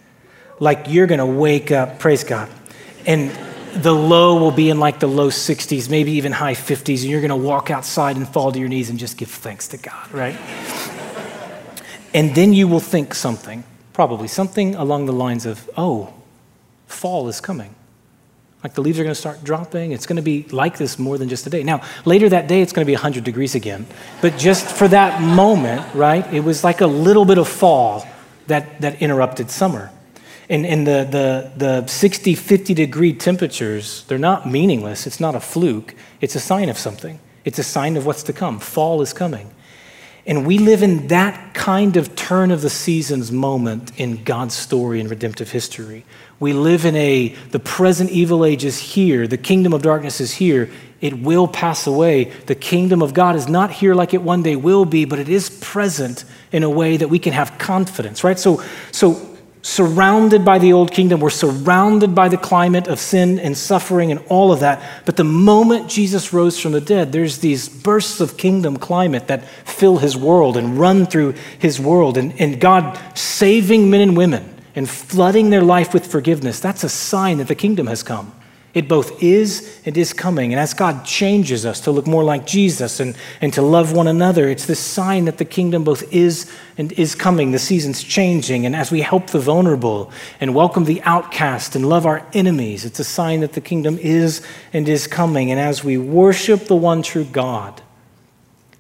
Like 0.61 0.87
you're 0.88 1.09
going 1.09 1.18
to 1.18 1.26
wake 1.26 1.73
up, 1.73 1.99
praise 1.99 2.25
God, 2.25 2.49
and 3.04 3.30
the 3.75 3.92
low 3.92 4.38
will 4.38 4.52
be 4.52 4.71
in 4.71 4.78
like 4.78 5.00
the 5.00 5.09
low 5.09 5.28
60s, 5.28 5.90
maybe 5.90 6.12
even 6.12 6.30
high 6.30 6.54
50s, 6.54 7.02
and 7.02 7.11
you're 7.11 7.21
going 7.21 7.30
to 7.30 7.37
walk 7.37 7.71
outside 7.71 8.16
and 8.16 8.28
fall 8.28 8.52
to 8.52 8.59
your 8.59 8.68
knees 8.68 8.88
and 8.88 8.99
just 8.99 9.16
give 9.16 9.28
thanks 9.28 9.68
to 9.68 9.76
God, 9.76 10.12
right? 10.12 10.37
and 12.14 12.33
then 12.37 12.52
you 12.52 12.68
will 12.68 12.80
think 12.80 13.12
something, 13.12 13.64
probably 13.92 14.28
something 14.28 14.76
along 14.76 15.06
the 15.06 15.12
lines 15.12 15.44
of, 15.44 15.68
oh, 15.76 16.14
fall 16.87 17.28
is 17.28 17.40
coming. 17.40 17.75
Like 18.64 18.73
the 18.73 18.80
leaves 18.80 18.99
are 18.99 19.02
going 19.02 19.14
to 19.14 19.21
start 19.21 19.44
dropping. 19.44 19.92
It's 19.92 20.06
going 20.06 20.16
to 20.16 20.23
be 20.23 20.44
like 20.44 20.78
this 20.78 20.99
more 20.99 21.18
than 21.18 21.28
just 21.28 21.47
a 21.47 21.50
day. 21.50 21.62
Now, 21.62 21.83
later 22.06 22.30
that 22.30 22.49
day, 22.49 22.62
it's 22.62 22.73
going 22.73 22.85
to 22.85 22.90
be 22.90 22.94
100 22.94 23.23
degrees 23.23 23.54
again. 23.54 23.87
But 24.23 24.38
just 24.38 24.66
for 24.66 24.88
that 24.88 25.21
moment, 25.21 25.94
right, 25.94 26.26
it 26.33 26.40
was 26.40 26.64
like 26.64 26.80
a 26.80 26.87
little 26.87 27.26
bit 27.26 27.37
of 27.37 27.47
fall 27.47 28.06
that, 28.47 28.80
that 28.80 29.02
interrupted 29.02 29.50
summer. 29.50 29.92
And, 30.49 30.64
and 30.64 30.87
the, 30.87 31.06
the, 31.11 31.83
the 31.83 31.87
60, 31.87 32.35
50 32.35 32.75
degree 32.75 33.12
temperatures, 33.12 34.04
they're 34.09 34.18
not 34.18 34.49
meaningless. 34.49 35.06
It's 35.06 35.21
not 35.21 35.35
a 35.35 35.40
fluke. 35.40 35.94
It's 36.23 36.35
a 36.35 36.40
sign 36.40 36.71
of 36.71 36.78
something, 36.78 37.21
it's 37.44 37.59
a 37.59 37.62
sign 37.62 37.99
of 37.99 38.06
what's 38.06 38.23
to 38.25 38.33
come. 38.33 38.59
Fall 38.59 39.02
is 39.02 39.12
coming. 39.12 39.50
And 40.26 40.47
we 40.47 40.59
live 40.59 40.83
in 40.83 41.09
that 41.09 41.52
kind 41.52 41.97
of 41.97 42.16
turn 42.16 42.50
of 42.50 42.62
the 42.62 42.71
seasons 42.71 43.31
moment 43.31 43.93
in 43.99 44.25
God's 44.25 44.54
story 44.54 44.99
and 45.00 45.11
redemptive 45.11 45.50
history. 45.50 46.04
We 46.40 46.54
live 46.54 46.87
in 46.87 46.97
a, 46.97 47.28
the 47.50 47.61
present 47.61 48.11
evil 48.11 48.45
age 48.45 48.64
is 48.64 48.78
here, 48.78 49.26
the 49.26 49.37
kingdom 49.37 49.73
of 49.73 49.83
darkness 49.83 50.21
is 50.21 50.35
here. 50.35 50.71
It 51.00 51.19
will 51.19 51.47
pass 51.47 51.87
away. 51.87 52.25
The 52.47 52.54
kingdom 52.54 53.02
of 53.02 53.12
God 53.12 53.37
is 53.37 53.47
not 53.47 53.71
here 53.71 53.95
like 53.95 54.14
it 54.14 54.23
one 54.23 54.43
day 54.43 54.57
will 54.57 54.87
be, 54.87 55.04
but 55.04 55.19
it 55.19 55.28
is 55.28 55.50
present 55.61 56.25
in 56.50 56.62
a 56.62 56.71
way 56.71 56.97
that 56.97 57.09
we 57.09 57.19
can 57.19 57.35
have 57.35 57.59
confidence, 57.59 58.25
right? 58.25 58.38
So, 58.38 58.62
so 58.90 59.34
surrounded 59.64 60.44
by 60.44 60.59
the 60.59 60.75
old 60.75 60.92
kingdom. 60.92 61.21
We're 61.21 61.30
surrounded 61.30 62.14
by 62.14 62.28
the 62.28 62.37
climate 62.37 62.87
of 62.87 62.99
sin 62.99 63.38
and 63.38 63.56
suffering 63.56 64.11
and 64.11 64.23
all 64.28 64.52
of 64.52 64.61
that. 64.61 64.83
But 65.06 65.16
the 65.16 65.25
moment 65.25 65.88
Jesus 65.88 66.35
rose 66.35 66.61
from 66.61 66.73
the 66.73 66.83
dead, 66.83 67.12
there's 67.12 67.38
these 67.38 67.66
bursts 67.66 68.21
of 68.21 68.37
kingdom 68.37 68.76
climate 68.76 69.26
that 69.28 69.49
fill 69.64 69.97
his 69.97 70.18
world 70.18 70.59
and 70.59 70.78
run 70.78 71.06
through 71.06 71.33
his 71.59 71.80
world. 71.80 72.18
And, 72.18 72.38
and 72.38 72.61
God 72.61 73.00
saving 73.16 73.88
men 73.88 74.02
and 74.02 74.14
women 74.14 74.54
and 74.75 74.88
flooding 74.88 75.49
their 75.49 75.62
life 75.62 75.94
with 75.94 76.06
forgiveness, 76.06 76.61
that's 76.61 76.85
a 76.85 76.88
sign 76.90 77.38
that 77.38 77.49
the 77.49 77.54
kingdom 77.54 77.87
has 77.87 78.02
come. 78.02 78.35
It 78.75 78.88
both 78.88 79.23
is 79.23 79.81
and 79.87 79.97
is 79.97 80.12
coming. 80.12 80.52
And 80.52 80.61
as 80.61 80.75
God 80.75 81.04
changes 81.04 81.64
us 81.64 81.78
to 81.83 81.93
look 81.93 82.09
more 82.09 82.25
like 82.25 82.45
Jesus 82.45 82.99
and, 82.99 83.16
and 83.40 83.52
to 83.52 83.62
love 83.62 83.93
one 83.93 84.09
another, 84.09 84.49
it's 84.49 84.66
this 84.66 84.81
sign 84.81 85.26
that 85.26 85.38
the 85.38 85.45
kingdom 85.45 85.85
both 85.85 86.12
is 86.12 86.50
and 86.76 86.90
is 86.93 87.14
coming. 87.14 87.52
The 87.52 87.61
season's 87.61 88.02
changing. 88.02 88.66
And 88.66 88.75
as 88.75 88.90
we 88.90 89.02
help 89.02 89.28
the 89.28 89.38
vulnerable 89.38 90.11
and 90.40 90.57
welcome 90.57 90.87
the 90.87 91.00
outcast 91.02 91.76
and 91.76 91.88
love 91.88 92.04
our 92.04 92.26
enemies, 92.33 92.85
it's 92.85 92.99
a 92.99 93.04
sign 93.04 93.40
that 93.40 93.52
the 93.52 93.61
kingdom 93.61 93.97
is 93.99 94.45
and 94.73 94.88
is 94.88 95.07
coming. 95.07 95.52
And 95.52 95.61
as 95.61 95.85
we 95.85 95.97
worship 95.97 96.64
the 96.64 96.75
one 96.75 97.02
true 97.02 97.25
God 97.25 97.81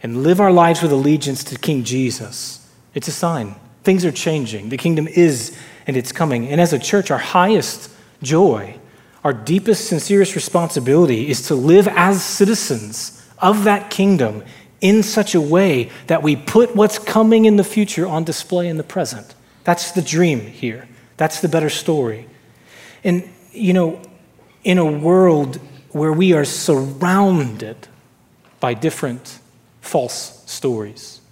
and 0.02 0.24
live 0.24 0.40
our 0.40 0.52
lives 0.52 0.82
with 0.82 0.90
allegiance 0.90 1.44
to 1.44 1.58
King 1.58 1.84
Jesus, 1.84 2.68
it's 2.94 3.06
a 3.06 3.12
sign. 3.12 3.54
Things 3.84 4.04
are 4.04 4.12
changing. 4.12 4.70
The 4.70 4.76
kingdom 4.76 5.06
is 5.06 5.56
and 5.86 5.96
it's 5.96 6.10
coming. 6.10 6.48
And 6.48 6.60
as 6.60 6.72
a 6.72 6.78
church, 6.80 7.12
our 7.12 7.18
highest 7.18 7.90
joy 8.22 8.80
our 9.24 9.32
deepest, 9.32 9.88
sincerest 9.88 10.34
responsibility 10.34 11.30
is 11.30 11.48
to 11.48 11.54
live 11.54 11.88
as 11.88 12.22
citizens 12.22 13.26
of 13.38 13.64
that 13.64 13.90
kingdom 13.90 14.44
in 14.82 15.02
such 15.02 15.34
a 15.34 15.40
way 15.40 15.90
that 16.08 16.22
we 16.22 16.36
put 16.36 16.76
what's 16.76 16.98
coming 16.98 17.46
in 17.46 17.56
the 17.56 17.64
future 17.64 18.06
on 18.06 18.22
display 18.22 18.68
in 18.68 18.76
the 18.76 18.84
present. 18.84 19.34
That's 19.64 19.92
the 19.92 20.02
dream 20.02 20.40
here. 20.40 20.86
That's 21.16 21.40
the 21.40 21.48
better 21.48 21.70
story. 21.70 22.28
And, 23.02 23.26
you 23.50 23.72
know, 23.72 24.02
in 24.62 24.76
a 24.76 24.84
world 24.84 25.56
where 25.90 26.12
we 26.12 26.34
are 26.34 26.44
surrounded 26.44 27.88
by 28.60 28.74
different 28.74 29.38
false 29.80 30.42
stories, 30.44 31.22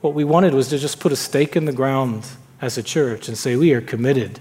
what 0.00 0.14
we 0.14 0.22
wanted 0.22 0.54
was 0.54 0.68
to 0.68 0.78
just 0.78 1.00
put 1.00 1.10
a 1.10 1.16
stake 1.16 1.56
in 1.56 1.64
the 1.64 1.72
ground 1.72 2.24
as 2.60 2.78
a 2.78 2.82
church 2.82 3.26
and 3.26 3.36
say, 3.36 3.56
we 3.56 3.72
are 3.72 3.80
committed 3.80 4.38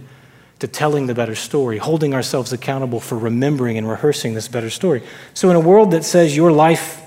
to 0.59 0.67
telling 0.67 1.07
the 1.07 1.13
better 1.13 1.35
story, 1.35 1.77
holding 1.77 2.13
ourselves 2.13 2.53
accountable 2.53 3.00
for 3.00 3.17
remembering 3.17 3.77
and 3.77 3.89
rehearsing 3.89 4.33
this 4.33 4.47
better 4.47 4.69
story. 4.69 5.03
So, 5.33 5.50
in 5.50 5.55
a 5.55 5.59
world 5.59 5.91
that 5.91 6.06
says 6.06 6.36
your 6.36 6.51
life, 6.51 7.01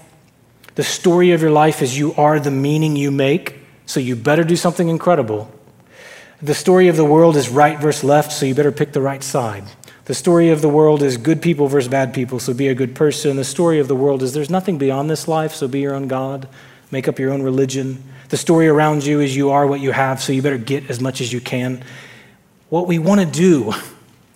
the 0.75 0.85
story 0.85 1.33
of 1.33 1.41
your 1.41 1.51
life 1.51 1.83
is 1.83 1.97
you 1.99 2.15
are 2.15 2.39
the 2.39 2.51
meaning 2.51 2.95
you 2.95 3.11
make, 3.11 3.57
so 3.87 4.01
you 4.01 4.17
better 4.17 4.45
do 4.45 4.55
something 4.55 4.89
incredible. 4.89 5.51
The 6.43 6.55
story 6.55 6.89
of 6.89 6.97
the 6.97 7.05
world 7.05 7.37
is 7.37 7.49
right 7.49 7.79
versus 7.79 8.05
left, 8.05 8.33
so 8.33 8.47
you 8.47 8.55
better 8.55 8.71
pick 8.71 8.93
the 8.93 9.01
right 9.01 9.25
side. 9.25 9.65
The 10.05 10.15
story 10.15 10.51
of 10.51 10.63
the 10.63 10.69
world 10.69 11.03
is 11.03 11.17
good 11.17 11.43
people 11.43 11.67
versus 11.67 11.89
bad 11.89 12.15
people, 12.15 12.39
so 12.39 12.55
be 12.55 12.69
a 12.69 12.75
good 12.75 12.95
person. 12.95 13.37
The 13.37 13.45
story 13.45 13.81
of 13.81 13.89
the 13.89 13.97
world 13.97 14.23
is 14.23 14.35
there's 14.35 14.51
nothing 14.51 14.79
beyond 14.79 15.11
this 15.11 15.27
life, 15.27 15.53
so 15.55 15.67
be 15.69 15.81
your 15.81 15.95
own 15.95 16.07
God. 16.07 16.49
Make 16.91 17.09
up 17.09 17.19
your 17.19 17.33
own 17.33 17.43
religion. 17.43 18.03
The 18.29 18.37
story 18.37 18.69
around 18.69 19.05
you 19.05 19.21
is 19.21 19.35
you 19.35 19.51
are 19.51 19.67
what 19.67 19.81
you 19.81 19.91
have, 19.91 20.23
so 20.23 20.33
you 20.33 20.43
better 20.43 20.59
get 20.59 20.89
as 20.89 21.01
much 21.01 21.21
as 21.21 21.33
you 21.33 21.41
can 21.41 21.83
what 22.69 22.87
we 22.87 22.99
want 22.99 23.21
to 23.21 23.27
do 23.27 23.73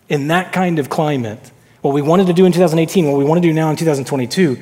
in 0.08 0.28
that 0.28 0.52
kind 0.52 0.78
of 0.78 0.88
climate, 0.88 1.50
what 1.82 1.92
we 1.92 2.02
wanted 2.02 2.26
to 2.28 2.32
do 2.32 2.44
in 2.44 2.52
2018, 2.52 3.10
what 3.10 3.18
we 3.18 3.24
want 3.24 3.42
to 3.42 3.48
do 3.48 3.52
now 3.52 3.70
in 3.70 3.76
2022, 3.76 4.58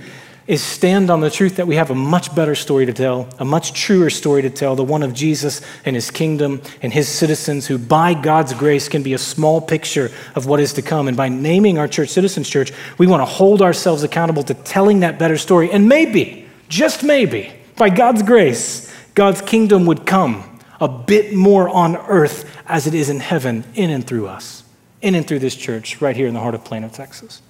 is 0.46 0.62
stand 0.62 1.10
on 1.10 1.20
the 1.20 1.30
truth 1.30 1.56
that 1.56 1.66
we 1.66 1.76
have 1.76 1.90
a 1.90 1.94
much 1.94 2.34
better 2.34 2.56
story 2.56 2.84
to 2.84 2.92
tell, 2.92 3.28
a 3.38 3.44
much 3.44 3.72
truer 3.72 4.10
story 4.10 4.42
to 4.42 4.50
tell, 4.50 4.74
the 4.74 4.82
one 4.82 5.02
of 5.04 5.14
Jesus 5.14 5.60
and 5.84 5.94
his 5.94 6.10
kingdom 6.10 6.60
and 6.82 6.92
his 6.92 7.08
citizens, 7.08 7.68
who 7.68 7.78
by 7.78 8.14
God's 8.14 8.52
grace 8.54 8.88
can 8.88 9.04
be 9.04 9.12
a 9.12 9.18
small 9.18 9.60
picture 9.60 10.10
of 10.34 10.46
what 10.46 10.58
is 10.58 10.72
to 10.72 10.82
come. 10.82 11.06
And 11.06 11.16
by 11.16 11.28
naming 11.28 11.78
our 11.78 11.86
church 11.86 12.08
Citizens 12.08 12.48
Church, 12.48 12.72
we 12.98 13.06
want 13.06 13.20
to 13.20 13.26
hold 13.26 13.62
ourselves 13.62 14.02
accountable 14.02 14.42
to 14.44 14.54
telling 14.54 15.00
that 15.00 15.20
better 15.20 15.38
story. 15.38 15.70
And 15.70 15.88
maybe, 15.88 16.48
just 16.68 17.04
maybe, 17.04 17.52
by 17.76 17.90
God's 17.90 18.24
grace, 18.24 18.92
God's 19.14 19.42
kingdom 19.42 19.86
would 19.86 20.04
come 20.04 20.50
a 20.80 20.88
bit 20.88 21.34
more 21.34 21.68
on 21.68 21.96
earth 21.96 22.50
as 22.70 22.86
it 22.86 22.94
is 22.94 23.08
in 23.08 23.20
heaven, 23.20 23.64
in 23.74 23.90
and 23.90 24.06
through 24.06 24.28
us, 24.28 24.62
in 25.02 25.14
and 25.14 25.26
through 25.26 25.40
this 25.40 25.56
church 25.56 26.00
right 26.00 26.16
here 26.16 26.26
in 26.26 26.34
the 26.34 26.40
heart 26.40 26.54
of 26.54 26.64
Plano, 26.64 26.88
Texas. 26.88 27.42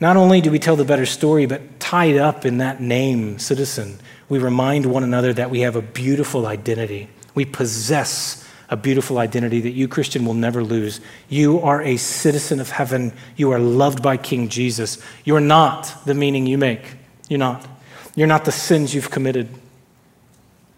Not 0.00 0.16
only 0.16 0.40
do 0.40 0.50
we 0.50 0.58
tell 0.58 0.76
the 0.76 0.84
better 0.84 1.06
story, 1.06 1.46
but 1.46 1.78
tied 1.80 2.16
up 2.16 2.46
in 2.46 2.58
that 2.58 2.80
name, 2.80 3.38
citizen, 3.38 3.98
we 4.28 4.38
remind 4.38 4.86
one 4.86 5.02
another 5.02 5.32
that 5.34 5.50
we 5.50 5.60
have 5.60 5.76
a 5.76 5.82
beautiful 5.82 6.46
identity. 6.46 7.08
We 7.34 7.44
possess 7.44 8.46
a 8.70 8.76
beautiful 8.76 9.18
identity 9.18 9.60
that 9.60 9.70
you, 9.70 9.88
Christian, 9.88 10.24
will 10.24 10.34
never 10.34 10.62
lose. 10.62 11.00
You 11.28 11.60
are 11.60 11.82
a 11.82 11.96
citizen 11.96 12.60
of 12.60 12.70
heaven. 12.70 13.12
You 13.36 13.50
are 13.50 13.58
loved 13.58 14.02
by 14.02 14.16
King 14.16 14.48
Jesus. 14.48 14.98
You're 15.24 15.40
not 15.40 15.92
the 16.06 16.14
meaning 16.14 16.46
you 16.46 16.56
make. 16.56 16.94
You're 17.28 17.40
not. 17.40 17.66
You're 18.14 18.28
not 18.28 18.44
the 18.44 18.52
sins 18.52 18.94
you've 18.94 19.10
committed. 19.10 19.48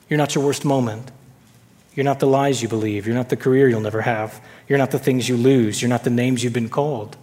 You're 0.08 0.18
not 0.18 0.34
your 0.34 0.44
worst 0.44 0.64
moment. 0.64 1.10
You're 1.94 2.04
not 2.04 2.20
the 2.20 2.26
lies 2.26 2.62
you 2.62 2.68
believe. 2.68 3.06
You're 3.06 3.16
not 3.16 3.28
the 3.28 3.36
career 3.36 3.68
you'll 3.68 3.80
never 3.80 4.00
have. 4.00 4.42
You're 4.68 4.78
not 4.78 4.90
the 4.90 4.98
things 4.98 5.28
you 5.28 5.36
lose. 5.36 5.82
You're 5.82 5.90
not 5.90 6.04
the 6.04 6.10
names 6.10 6.42
you've 6.42 6.52
been 6.52 6.70
called. 6.70 7.16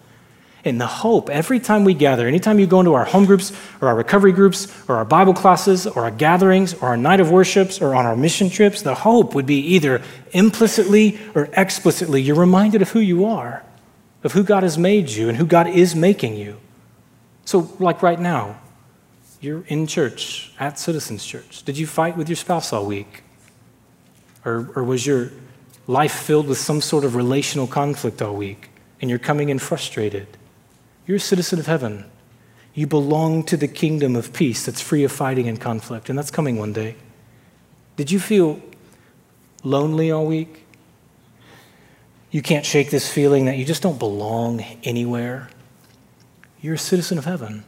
And 0.65 0.79
the 0.79 0.87
hope, 0.87 1.29
every 1.29 1.59
time 1.59 1.85
we 1.85 1.93
gather, 1.93 2.27
anytime 2.27 2.59
you 2.59 2.67
go 2.67 2.81
into 2.81 2.93
our 2.93 3.05
home 3.05 3.25
groups 3.25 3.53
or 3.79 3.87
our 3.87 3.95
recovery 3.95 4.33
groups 4.33 4.67
or 4.89 4.97
our 4.97 5.05
Bible 5.05 5.33
classes 5.33 5.87
or 5.87 6.03
our 6.03 6.11
gatherings 6.11 6.73
or 6.73 6.89
our 6.89 6.97
night 6.97 7.21
of 7.21 7.31
worships 7.31 7.81
or 7.81 7.95
on 7.95 8.05
our 8.05 8.15
mission 8.15 8.49
trips, 8.49 8.81
the 8.81 8.93
hope 8.93 9.33
would 9.35 9.45
be 9.45 9.59
either 9.59 10.01
implicitly 10.31 11.17
or 11.33 11.49
explicitly 11.53 12.21
you're 12.21 12.35
reminded 12.35 12.81
of 12.81 12.89
who 12.89 12.99
you 12.99 13.25
are, 13.25 13.63
of 14.23 14.33
who 14.33 14.43
God 14.43 14.63
has 14.63 14.77
made 14.77 15.09
you 15.09 15.29
and 15.29 15.37
who 15.37 15.45
God 15.45 15.67
is 15.67 15.95
making 15.95 16.35
you. 16.35 16.57
So, 17.45 17.71
like 17.79 18.03
right 18.03 18.19
now, 18.19 18.59
you're 19.39 19.63
in 19.67 19.87
church 19.87 20.51
at 20.59 20.77
Citizens 20.77 21.25
Church. 21.25 21.63
Did 21.63 21.77
you 21.77 21.87
fight 21.87 22.17
with 22.17 22.27
your 22.27 22.35
spouse 22.35 22.73
all 22.73 22.85
week? 22.85 23.23
Or, 24.45 24.71
or 24.75 24.83
was 24.83 25.05
your 25.05 25.31
life 25.87 26.13
filled 26.13 26.47
with 26.47 26.57
some 26.57 26.81
sort 26.81 27.03
of 27.03 27.15
relational 27.15 27.67
conflict 27.67 28.21
all 28.21 28.35
week 28.35 28.69
and 29.01 29.09
you're 29.09 29.19
coming 29.19 29.49
in 29.49 29.59
frustrated? 29.59 30.27
You're 31.05 31.17
a 31.17 31.19
citizen 31.19 31.59
of 31.59 31.65
heaven. 31.65 32.05
You 32.73 32.87
belong 32.87 33.43
to 33.45 33.57
the 33.57 33.67
kingdom 33.67 34.15
of 34.15 34.31
peace 34.31 34.65
that's 34.65 34.81
free 34.81 35.03
of 35.03 35.11
fighting 35.11 35.47
and 35.47 35.59
conflict, 35.59 36.09
and 36.09 36.17
that's 36.17 36.31
coming 36.31 36.57
one 36.57 36.71
day. 36.71 36.95
Did 37.97 38.11
you 38.11 38.19
feel 38.19 38.61
lonely 39.63 40.11
all 40.11 40.25
week? 40.25 40.65
You 42.31 42.41
can't 42.41 42.65
shake 42.65 42.91
this 42.91 43.11
feeling 43.11 43.45
that 43.45 43.57
you 43.57 43.65
just 43.65 43.81
don't 43.81 43.97
belong 43.97 44.61
anywhere. 44.83 45.49
You're 46.61 46.75
a 46.75 46.77
citizen 46.77 47.17
of 47.17 47.25
heaven. 47.25 47.63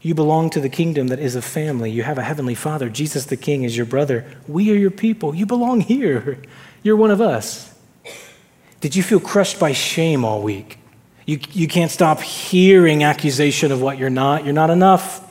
You 0.00 0.14
belong 0.14 0.50
to 0.50 0.60
the 0.60 0.68
kingdom 0.68 1.08
that 1.08 1.18
is 1.18 1.34
a 1.34 1.42
family. 1.42 1.90
You 1.90 2.04
have 2.04 2.18
a 2.18 2.22
heavenly 2.22 2.54
father. 2.54 2.88
Jesus 2.88 3.26
the 3.26 3.36
King 3.36 3.64
is 3.64 3.76
your 3.76 3.86
brother. 3.86 4.24
We 4.46 4.70
are 4.70 4.76
your 4.76 4.90
people. 4.90 5.34
You 5.34 5.44
belong 5.44 5.80
here. 5.80 6.38
You're 6.82 6.96
one 6.96 7.10
of 7.10 7.20
us. 7.20 7.74
Did 8.80 8.94
you 8.94 9.02
feel 9.02 9.18
crushed 9.18 9.58
by 9.58 9.72
shame 9.72 10.24
all 10.24 10.40
week? 10.40 10.78
You, 11.26 11.40
you 11.52 11.66
can't 11.68 11.90
stop 11.90 12.20
hearing 12.20 13.02
accusation 13.02 13.72
of 13.72 13.82
what 13.82 13.98
you're 13.98 14.08
not. 14.08 14.44
You're 14.44 14.54
not 14.54 14.70
enough. 14.70 15.27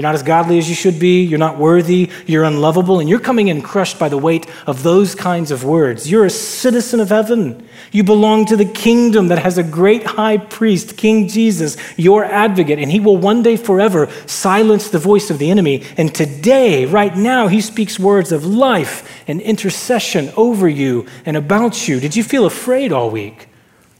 You're 0.00 0.08
not 0.08 0.14
as 0.14 0.22
godly 0.22 0.56
as 0.56 0.66
you 0.66 0.74
should 0.74 0.98
be. 0.98 1.24
You're 1.24 1.38
not 1.38 1.58
worthy. 1.58 2.08
You're 2.24 2.44
unlovable. 2.44 3.00
And 3.00 3.08
you're 3.10 3.20
coming 3.20 3.48
in 3.48 3.60
crushed 3.60 3.98
by 3.98 4.08
the 4.08 4.16
weight 4.16 4.46
of 4.66 4.82
those 4.82 5.14
kinds 5.14 5.50
of 5.50 5.62
words. 5.62 6.10
You're 6.10 6.24
a 6.24 6.30
citizen 6.30 7.00
of 7.00 7.10
heaven. 7.10 7.68
You 7.92 8.02
belong 8.02 8.46
to 8.46 8.56
the 8.56 8.64
kingdom 8.64 9.28
that 9.28 9.40
has 9.40 9.58
a 9.58 9.62
great 9.62 10.04
high 10.06 10.38
priest, 10.38 10.96
King 10.96 11.28
Jesus, 11.28 11.76
your 11.98 12.24
advocate. 12.24 12.78
And 12.78 12.90
he 12.90 12.98
will 12.98 13.18
one 13.18 13.42
day 13.42 13.58
forever 13.58 14.08
silence 14.24 14.88
the 14.88 14.98
voice 14.98 15.28
of 15.28 15.38
the 15.38 15.50
enemy. 15.50 15.84
And 15.98 16.14
today, 16.14 16.86
right 16.86 17.14
now, 17.14 17.48
he 17.48 17.60
speaks 17.60 17.98
words 17.98 18.32
of 18.32 18.46
life 18.46 19.22
and 19.28 19.38
intercession 19.42 20.32
over 20.34 20.66
you 20.66 21.06
and 21.26 21.36
about 21.36 21.86
you. 21.86 22.00
Did 22.00 22.16
you 22.16 22.24
feel 22.24 22.46
afraid 22.46 22.90
all 22.90 23.10
week? 23.10 23.49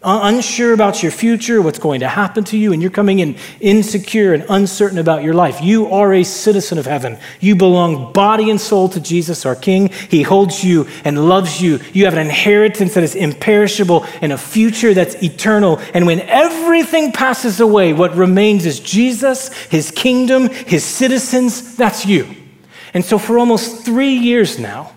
Uh, 0.03 0.21
unsure 0.23 0.73
about 0.73 1.03
your 1.03 1.13
future, 1.13 1.61
what's 1.61 1.79
going 1.79 2.01
to 2.01 2.09
happen 2.09 2.43
to 2.43 2.57
you, 2.57 2.73
and 2.73 2.81
you're 2.81 2.91
coming 2.91 3.19
in 3.19 3.37
insecure 3.61 4.33
and 4.33 4.43
uncertain 4.49 4.97
about 4.97 5.23
your 5.23 5.35
life, 5.35 5.61
you 5.61 5.89
are 5.89 6.15
a 6.15 6.25
citizen 6.25 6.79
of 6.79 6.87
heaven. 6.87 7.19
You 7.39 7.55
belong 7.55 8.11
body 8.15 8.49
and 8.49 8.59
soul 8.59 8.89
to 8.91 9.01
Jesus, 9.01 9.45
our 9.45 9.55
King. 9.55 9.89
He 10.09 10.23
holds 10.23 10.65
you 10.65 10.89
and 11.05 11.29
loves 11.29 11.61
you. 11.61 11.81
You 11.93 12.07
have 12.07 12.15
an 12.15 12.21
inheritance 12.21 12.95
that 12.95 13.05
is 13.05 13.15
imperishable 13.15 14.07
and 14.23 14.33
a 14.33 14.39
future 14.39 14.95
that's 14.95 15.23
eternal. 15.23 15.79
And 15.93 16.07
when 16.07 16.21
everything 16.21 17.13
passes 17.13 17.61
away, 17.61 17.93
what 17.93 18.17
remains 18.17 18.65
is 18.65 18.81
Jesus, 18.81 19.53
His 19.65 19.91
kingdom, 19.91 20.49
His 20.49 20.83
citizens. 20.83 21.77
That's 21.77 22.07
you. 22.07 22.27
And 22.95 23.05
so, 23.05 23.19
for 23.19 23.39
almost 23.39 23.85
three 23.85 24.15
years 24.15 24.59
now, 24.59 24.97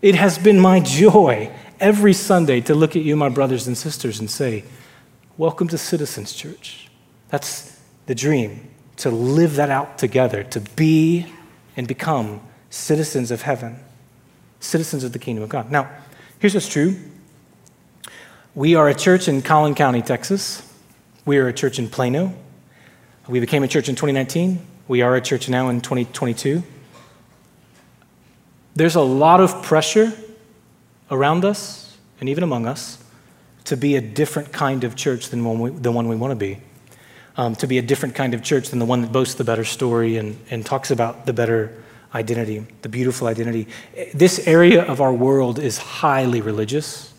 it 0.00 0.14
has 0.14 0.38
been 0.38 0.58
my 0.58 0.80
joy 0.80 1.52
every 1.82 2.12
Sunday 2.12 2.60
to 2.60 2.74
look 2.76 2.94
at 2.94 3.02
you, 3.02 3.16
my 3.16 3.28
brothers 3.28 3.66
and 3.66 3.76
sisters, 3.76 4.20
and 4.20 4.30
say, 4.30 4.64
Welcome 5.36 5.66
to 5.68 5.76
Citizens 5.76 6.32
Church. 6.32 6.88
That's 7.28 7.80
the 8.06 8.14
dream, 8.14 8.70
to 8.98 9.10
live 9.10 9.56
that 9.56 9.68
out 9.68 9.98
together, 9.98 10.44
to 10.44 10.60
be 10.60 11.26
and 11.76 11.88
become 11.88 12.40
citizens 12.70 13.30
of 13.30 13.42
heaven, 13.42 13.80
citizens 14.60 15.02
of 15.02 15.12
the 15.12 15.18
kingdom 15.18 15.42
of 15.42 15.48
God. 15.50 15.70
Now, 15.72 15.90
here's 16.38 16.54
what's 16.54 16.68
true 16.68 16.96
we 18.54 18.76
are 18.76 18.88
a 18.88 18.94
church 18.94 19.26
in 19.26 19.42
Collin 19.42 19.74
County, 19.74 20.02
Texas. 20.02 20.68
We 21.24 21.38
are 21.38 21.48
a 21.48 21.52
church 21.52 21.78
in 21.78 21.88
Plano. 21.88 22.34
We 23.26 23.40
became 23.40 23.62
a 23.62 23.68
church 23.68 23.88
in 23.88 23.96
2019. 23.96 24.64
We 24.88 25.02
are 25.02 25.16
a 25.16 25.20
church 25.20 25.48
now 25.48 25.68
in 25.68 25.80
2022. 25.80 26.62
There's 28.74 28.94
a 28.94 29.00
lot 29.00 29.40
of 29.40 29.62
pressure 29.62 30.12
around 31.12 31.44
us 31.44 31.96
and 32.18 32.28
even 32.28 32.42
among 32.42 32.66
us 32.66 32.98
to 33.64 33.76
be 33.76 33.94
a 33.94 34.00
different 34.00 34.52
kind 34.52 34.82
of 34.82 34.96
church 34.96 35.28
than 35.28 35.58
we, 35.60 35.70
the 35.70 35.92
one 35.92 36.08
we 36.08 36.16
want 36.16 36.32
to 36.32 36.36
be. 36.36 36.58
Um, 37.36 37.54
to 37.56 37.66
be 37.66 37.78
a 37.78 37.82
different 37.82 38.14
kind 38.14 38.34
of 38.34 38.42
church 38.42 38.68
than 38.68 38.78
the 38.78 38.84
one 38.84 39.00
that 39.02 39.12
boasts 39.12 39.36
the 39.36 39.44
better 39.44 39.64
story 39.64 40.16
and, 40.18 40.38
and 40.50 40.66
talks 40.66 40.90
about 40.90 41.24
the 41.24 41.32
better 41.32 41.72
identity, 42.14 42.66
the 42.82 42.90
beautiful 42.90 43.26
identity. 43.26 43.68
This 44.12 44.46
area 44.46 44.82
of 44.82 45.00
our 45.00 45.14
world 45.14 45.58
is 45.58 45.78
highly 45.78 46.42
religious. 46.42 47.12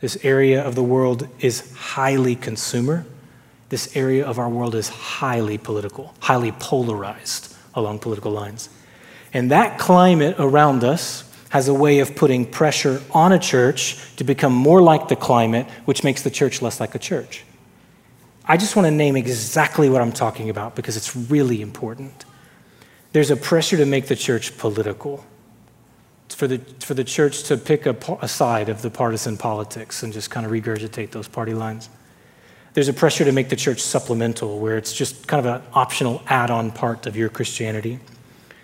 This 0.00 0.16
area 0.22 0.64
of 0.64 0.76
the 0.76 0.84
world 0.84 1.26
is 1.40 1.72
highly 1.74 2.36
consumer. 2.36 3.06
This 3.70 3.96
area 3.96 4.24
of 4.24 4.38
our 4.38 4.48
world 4.48 4.74
is 4.74 4.88
highly 4.88 5.58
political, 5.58 6.14
highly 6.20 6.52
polarized 6.52 7.54
along 7.74 7.98
political 8.00 8.30
lines. 8.30 8.68
And 9.32 9.50
that 9.50 9.78
climate 9.78 10.36
around 10.38 10.84
us 10.84 11.24
has 11.50 11.68
a 11.68 11.74
way 11.74 11.98
of 11.98 12.16
putting 12.16 12.46
pressure 12.46 13.02
on 13.10 13.32
a 13.32 13.38
church 13.38 13.98
to 14.16 14.24
become 14.24 14.52
more 14.52 14.80
like 14.80 15.08
the 15.08 15.16
climate, 15.16 15.66
which 15.84 16.02
makes 16.02 16.22
the 16.22 16.30
church 16.30 16.62
less 16.62 16.80
like 16.80 16.94
a 16.94 16.98
church. 16.98 17.44
I 18.44 18.56
just 18.56 18.74
want 18.74 18.86
to 18.86 18.90
name 18.90 19.16
exactly 19.16 19.88
what 19.88 20.00
I'm 20.00 20.12
talking 20.12 20.48
about 20.48 20.74
because 20.74 20.96
it's 20.96 21.14
really 21.14 21.60
important. 21.60 22.24
There's 23.12 23.30
a 23.30 23.36
pressure 23.36 23.76
to 23.76 23.86
make 23.86 24.06
the 24.06 24.16
church 24.16 24.56
political, 24.58 25.24
It's 26.26 26.36
for 26.36 26.46
the, 26.46 26.58
for 26.78 26.94
the 26.94 27.02
church 27.02 27.42
to 27.44 27.56
pick 27.56 27.86
a, 27.86 27.96
a 28.22 28.28
side 28.28 28.68
of 28.68 28.82
the 28.82 28.90
partisan 28.90 29.36
politics 29.36 30.04
and 30.04 30.12
just 30.12 30.30
kind 30.30 30.46
of 30.46 30.52
regurgitate 30.52 31.10
those 31.10 31.26
party 31.26 31.54
lines. 31.54 31.90
There's 32.74 32.88
a 32.88 32.92
pressure 32.92 33.24
to 33.24 33.32
make 33.32 33.48
the 33.48 33.56
church 33.56 33.80
supplemental, 33.80 34.60
where 34.60 34.76
it's 34.76 34.92
just 34.92 35.26
kind 35.26 35.44
of 35.44 35.56
an 35.56 35.62
optional 35.72 36.22
add 36.28 36.52
on 36.52 36.70
part 36.70 37.06
of 37.06 37.16
your 37.16 37.28
Christianity. 37.28 37.98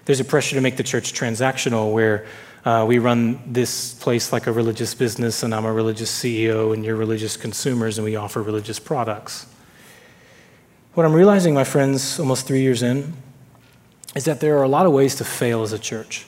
There's 0.05 0.20
a 0.20 0.25
pressure 0.25 0.55
to 0.55 0.61
make 0.61 0.77
the 0.77 0.85
church 0.85 1.12
transactional, 1.12 1.92
where 1.92 2.25
uh, 2.66 2.85
we 2.85 2.98
run 2.98 3.40
this 3.46 3.94
place 3.94 4.33
like 4.33 4.48
a 4.48 4.52
religious 4.52 4.92
business, 4.92 5.44
and 5.44 5.55
I'm 5.55 5.64
a 5.64 5.72
religious 5.72 6.11
CEO, 6.11 6.74
and 6.74 6.85
you're 6.85 6.96
religious 6.96 7.37
consumers, 7.37 7.96
and 7.96 8.05
we 8.05 8.16
offer 8.16 8.42
religious 8.42 8.81
products. 8.81 9.46
What 10.94 11.07
I'm 11.07 11.12
realizing, 11.12 11.55
my 11.55 11.62
friends, 11.62 12.18
almost 12.18 12.44
three 12.48 12.62
years 12.62 12.83
in, 12.83 13.12
is 14.16 14.24
that 14.24 14.40
there 14.40 14.59
are 14.59 14.64
a 14.64 14.68
lot 14.68 14.85
of 14.85 14.90
ways 14.90 15.14
to 15.16 15.24
fail 15.24 15.62
as 15.62 15.72
a 15.72 15.79
church. 15.79 16.26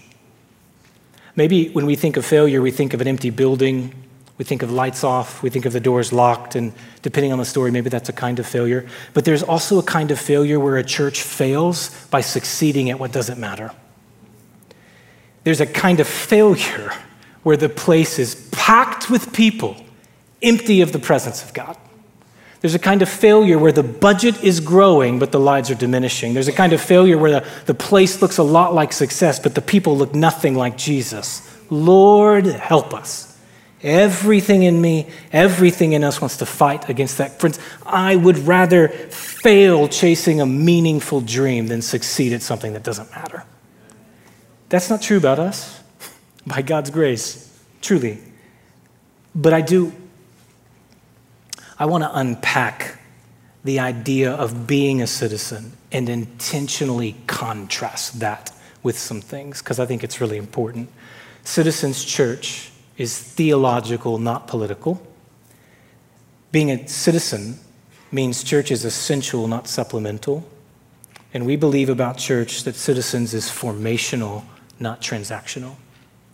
Maybe 1.35 1.70
when 1.70 1.87
we 1.87 1.96
think 1.96 2.16
of 2.16 2.24
failure, 2.24 2.62
we 2.62 2.70
think 2.70 2.94
of 2.94 3.01
an 3.01 3.09
empty 3.09 3.31
building, 3.31 3.92
we 4.37 4.44
think 4.44 4.62
of 4.62 4.70
lights 4.70 5.03
off, 5.03 5.42
we 5.42 5.51
think 5.51 5.66
of 5.66 5.72
the 5.72 5.81
doors 5.81 6.12
locked, 6.12 6.55
and 6.55 6.72
depending 7.03 7.33
on 7.33 7.40
the 7.40 7.44
story, 7.44 7.72
maybe 7.72 7.90
that's 7.90 8.11
a 8.11 8.12
kind 8.12 8.38
of 8.38 8.46
failure. 8.46 8.87
But 9.12 9.24
there's 9.24 9.42
also 9.42 9.81
a 9.81 9.83
kind 9.83 10.12
of 10.12 10.20
failure 10.20 10.61
where 10.61 10.77
a 10.77 10.85
church 10.85 11.20
fails 11.20 11.90
by 12.11 12.20
succeeding 12.20 12.90
at 12.90 13.01
what 13.01 13.11
doesn't 13.11 13.40
matter 13.40 13.72
there's 15.48 15.62
a 15.62 15.66
kind 15.66 15.98
of 15.98 16.06
failure 16.06 16.92
where 17.42 17.56
the 17.56 17.70
place 17.70 18.18
is 18.18 18.50
packed 18.52 19.08
with 19.08 19.32
people, 19.32 19.82
empty 20.42 20.82
of 20.82 20.92
the 20.92 20.98
presence 20.98 21.42
of 21.42 21.54
God. 21.54 21.74
There's 22.61 22.74
a 22.74 22.78
kind 22.78 23.00
of 23.00 23.08
failure 23.08 23.58
where 23.58 23.72
the 23.72 23.82
budget 23.82 24.44
is 24.44 24.61
growing, 24.61 25.18
but 25.18 25.32
the 25.32 25.40
lives 25.40 25.70
are 25.70 25.74
diminishing. 25.74 26.34
There's 26.34 26.48
a 26.48 26.52
kind 26.52 26.74
of 26.74 26.82
failure 26.82 27.16
where 27.16 27.40
the, 27.40 27.48
the 27.64 27.72
place 27.72 28.20
looks 28.20 28.37
a 28.37 28.42
lot 28.42 28.74
like 28.74 28.92
success, 28.92 29.38
but 29.38 29.54
the 29.54 29.62
people 29.62 29.96
look 29.96 30.14
nothing 30.14 30.54
like 30.54 30.76
Jesus. 30.76 31.40
Lord, 31.70 32.44
help 32.44 32.92
us. 32.92 33.34
Everything 33.82 34.64
in 34.64 34.78
me, 34.78 35.08
everything 35.32 35.94
in 35.94 36.04
us 36.04 36.20
wants 36.20 36.37
to 36.37 36.46
fight 36.46 36.90
against 36.90 37.16
that. 37.16 37.40
Friends, 37.40 37.58
I 37.87 38.16
would 38.16 38.37
rather 38.40 38.88
fail 38.88 39.88
chasing 39.88 40.42
a 40.42 40.46
meaningful 40.46 41.22
dream 41.22 41.68
than 41.68 41.80
succeed 41.80 42.34
at 42.34 42.42
something 42.42 42.74
that 42.74 42.82
doesn't 42.82 43.11
matter. 43.12 43.44
That's 44.68 44.90
not 44.90 45.00
true 45.00 45.16
about 45.16 45.38
us, 45.38 45.81
by 46.46 46.62
God's 46.62 46.90
grace, 46.90 47.62
truly. 47.81 48.18
But 49.35 49.54
I 49.54 49.61
do, 49.61 49.92
I 51.78 51.87
want 51.87 52.04
to 52.04 52.11
unpack 52.14 52.98
the 53.64 53.81
idea 53.81 54.33
of 54.33 54.66
being 54.66 55.00
a 55.00 55.07
citizen 55.07 55.72
and 55.90 56.09
intentionally 56.09 57.16
contrast 57.26 58.20
that 58.20 58.52
with 58.83 58.98
some 58.98 59.20
things, 59.20 59.62
because 59.62 59.81
I 59.81 59.87
think 59.87 60.04
it's 60.04 60.20
really 60.20 60.37
important. 60.37 60.90
Citizens 61.44 62.04
Church 62.04 62.70
is 62.98 63.18
theological, 63.18 64.18
not 64.18 64.48
political. 64.48 65.00
Being 66.52 66.70
a 66.70 66.87
citizen 66.88 67.59
means 68.11 68.42
church 68.42 68.70
is 68.70 68.85
essential, 68.85 69.48
not 69.48 69.66
supplemental. 69.68 70.48
And 71.33 71.46
we 71.46 71.57
believe 71.57 71.88
about 71.88 72.18
church 72.18 72.64
that 72.64 72.74
citizens 72.74 73.35
is 73.35 73.46
formational, 73.46 74.44
not 74.81 75.01
transactional. 75.01 75.77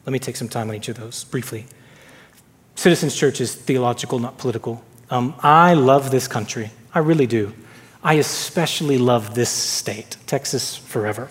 Let 0.07 0.13
me 0.13 0.19
take 0.19 0.37
some 0.37 0.49
time 0.49 0.69
on 0.69 0.77
each 0.77 0.89
of 0.89 0.97
those 0.97 1.25
briefly. 1.25 1.67
Citizens 2.75 3.15
Church 3.15 3.41
is 3.41 3.55
theological, 3.55 4.19
not 4.19 4.37
political. 4.37 4.83
Um, 5.11 5.35
I 5.41 5.75
love 5.75 6.11
this 6.11 6.29
country. 6.29 6.71
I 6.95 6.99
really 6.99 7.27
do. 7.27 7.53
I 8.03 8.15
especially 8.15 8.99
love 8.99 9.35
this 9.35 9.49
state, 9.49 10.17
Texas 10.27 10.77
forever. 10.77 11.31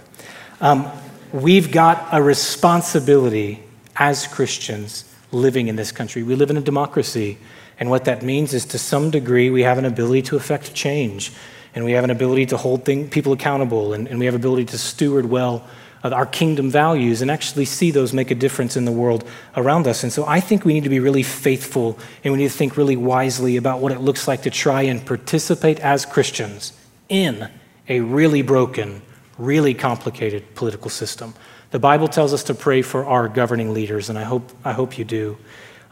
Um, 0.60 0.90
we've 1.32 1.72
got 1.72 2.08
a 2.12 2.22
responsibility 2.22 3.64
as 3.96 4.26
Christians 4.26 5.06
living 5.32 5.68
in 5.68 5.76
this 5.76 5.92
country. 5.92 6.24
We 6.24 6.36
live 6.36 6.50
in 6.50 6.58
a 6.58 6.62
democracy, 6.62 7.38
and 7.80 7.90
what 7.90 8.06
that 8.06 8.24
means 8.24 8.54
is 8.54 8.66
to 8.66 8.80
some 8.80 9.12
degree 9.12 9.50
we 9.50 9.64
have 9.64 9.78
an 9.78 9.86
ability 9.86 10.24
to 10.24 10.36
affect 10.36 10.74
change, 10.74 11.32
and 11.76 11.86
we 11.86 11.92
have 11.92 12.04
an 12.04 12.10
ability 12.10 12.48
to 12.48 12.58
hold 12.58 12.86
thing, 12.86 13.10
people 13.10 13.34
accountable, 13.34 13.94
and, 13.94 14.08
and 14.08 14.20
we 14.20 14.26
have 14.26 14.36
ability 14.36 14.66
to 14.66 14.78
steward 14.78 15.26
well 15.26 15.68
our 16.12 16.26
kingdom 16.26 16.70
values 16.70 17.22
and 17.22 17.32
actually 17.32 17.64
see 17.64 17.92
those 17.92 18.12
make 18.12 18.30
a 18.30 18.36
difference 18.36 18.76
in 18.76 18.84
the 18.84 18.92
world 18.92 19.26
around 19.56 19.88
us. 19.88 20.04
And 20.04 20.12
so 20.12 20.26
I 20.26 20.42
think 20.42 20.66
we 20.66 20.74
need 20.74 20.84
to 20.84 20.90
be 20.90 21.00
really 21.00 21.24
faithful 21.24 21.98
and 22.24 22.34
we 22.34 22.40
need 22.40 22.50
to 22.50 22.58
think 22.58 22.76
really 22.76 22.98
wisely 22.98 23.56
about 23.56 23.80
what 23.80 23.94
it 23.94 24.02
looks 24.02 24.28
like 24.28 24.42
to 24.42 24.50
try 24.50 24.82
and 24.82 25.06
participate 25.06 25.80
as 25.80 26.06
Christians 26.06 26.74
in 27.08 27.50
a 27.88 28.02
really 28.02 28.42
broken, 28.42 29.02
really 29.38 29.74
complicated 29.74 30.56
political 30.56 30.90
system. 30.90 31.34
The 31.72 31.80
Bible 31.80 32.08
tells 32.08 32.34
us 32.34 32.44
to 32.46 32.54
pray 32.54 32.82
for 32.82 33.06
our 33.06 33.28
governing 33.28 33.74
leaders, 33.74 34.10
and 34.10 34.20
I 34.20 34.24
hope, 34.24 34.52
I 34.64 34.74
hope 34.74 34.98
you 34.98 35.06
do. 35.06 35.38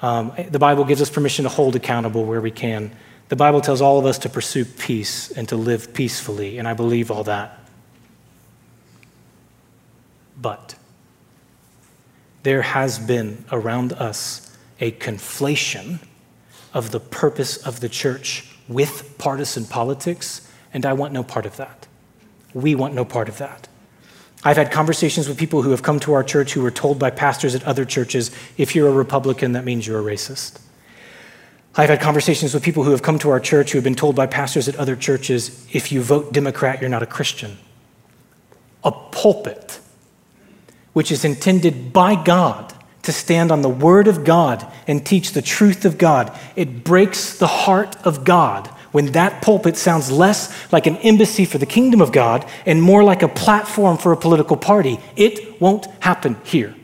Um, 0.02 0.34
the 0.50 0.60
Bible 0.60 0.84
gives 0.84 1.02
us 1.02 1.10
permission 1.10 1.44
to 1.44 1.50
hold 1.50 1.76
accountable 1.76 2.26
where 2.26 2.42
we 2.42 2.52
can. 2.52 2.92
The 3.30 3.36
Bible 3.36 3.62
tells 3.62 3.82
all 3.82 3.98
of 3.98 4.06
us 4.06 4.20
to 4.20 4.30
pursue 4.30 4.66
peace 4.66 5.32
and 5.32 5.48
to 5.50 5.56
live 5.56 5.94
peacefully, 5.94 6.58
and 6.58 6.68
I 6.68 6.74
believe 6.74 7.12
all 7.12 7.24
that. 7.24 7.61
But 10.42 10.76
there 12.44 12.64
has 12.64 12.98
been 12.98 13.46
around 13.52 13.94
us 13.94 14.58
a 14.80 14.92
conflation 14.92 16.00
of 16.74 16.92
the 16.92 17.00
purpose 17.00 17.58
of 17.58 17.80
the 17.80 17.90
church 17.90 18.48
with 18.68 19.18
partisan 19.18 19.66
politics, 19.66 20.50
and 20.74 20.86
I 20.86 20.94
want 20.94 21.14
no 21.14 21.24
part 21.24 21.46
of 21.46 21.58
that. 21.58 21.88
We 22.54 22.76
want 22.76 22.94
no 22.94 23.06
part 23.06 23.30
of 23.30 23.38
that. 23.38 23.68
I've 24.44 24.58
had 24.58 24.72
conversations 24.72 25.28
with 25.28 25.38
people 25.38 25.62
who 25.62 25.72
have 25.72 25.84
come 25.84 26.00
to 26.00 26.14
our 26.14 26.24
church 26.24 26.54
who 26.54 26.62
were 26.62 26.72
told 26.72 26.98
by 26.98 27.12
pastors 27.12 27.54
at 27.54 27.64
other 27.64 27.86
churches 27.86 28.32
if 28.58 28.76
you're 28.76 28.88
a 28.88 28.94
Republican, 28.94 29.52
that 29.52 29.66
means 29.66 29.86
you're 29.86 30.00
a 30.00 30.16
racist. 30.16 30.60
I've 31.76 31.90
had 31.90 32.02
conversations 32.02 32.54
with 32.54 32.64
people 32.64 32.84
who 32.84 32.92
have 32.92 33.04
come 33.04 33.20
to 33.20 33.30
our 33.30 33.40
church 33.40 33.72
who 33.72 33.78
have 33.78 33.84
been 33.84 33.96
told 33.96 34.16
by 34.16 34.26
pastors 34.26 34.68
at 34.68 34.76
other 34.76 34.96
churches 34.96 35.68
if 35.72 35.92
you 35.92 36.02
vote 36.02 36.34
Democrat, 36.34 36.82
you're 36.82 36.90
not 36.90 37.04
a 37.04 37.08
Christian. 37.08 37.58
A 38.84 38.92
pulpit, 38.92 39.80
which 40.94 41.12
is 41.12 41.26
intended 41.26 41.94
by 41.94 42.22
God 42.22 42.74
to 43.04 43.12
stand 43.12 43.52
on 43.52 43.62
the 43.62 43.70
Word 43.70 44.08
of 44.08 44.24
God 44.24 44.66
and 44.88 45.06
teach 45.06 45.32
the 45.32 45.42
truth 45.42 45.86
of 45.86 45.98
God, 45.98 46.38
it 46.56 46.84
breaks 46.84 47.38
the 47.38 47.48
heart 47.48 47.96
of 48.06 48.24
God 48.24 48.68
when 48.92 49.08
that 49.14 49.42
pulpit 49.42 49.78
sounds 49.78 50.12
less 50.12 50.72
like 50.72 50.86
an 50.86 50.98
embassy 50.98 51.46
for 51.46 51.58
the 51.58 51.66
kingdom 51.66 52.02
of 52.02 52.12
God 52.12 52.46
and 52.66 52.82
more 52.82 53.04
like 53.04 53.24
a 53.24 53.28
platform 53.28 53.98
for 53.98 54.12
a 54.12 54.18
political 54.18 54.58
party. 54.58 55.00
It 55.16 55.60
won't 55.62 55.86
happen 56.02 56.36
here. 56.44 56.76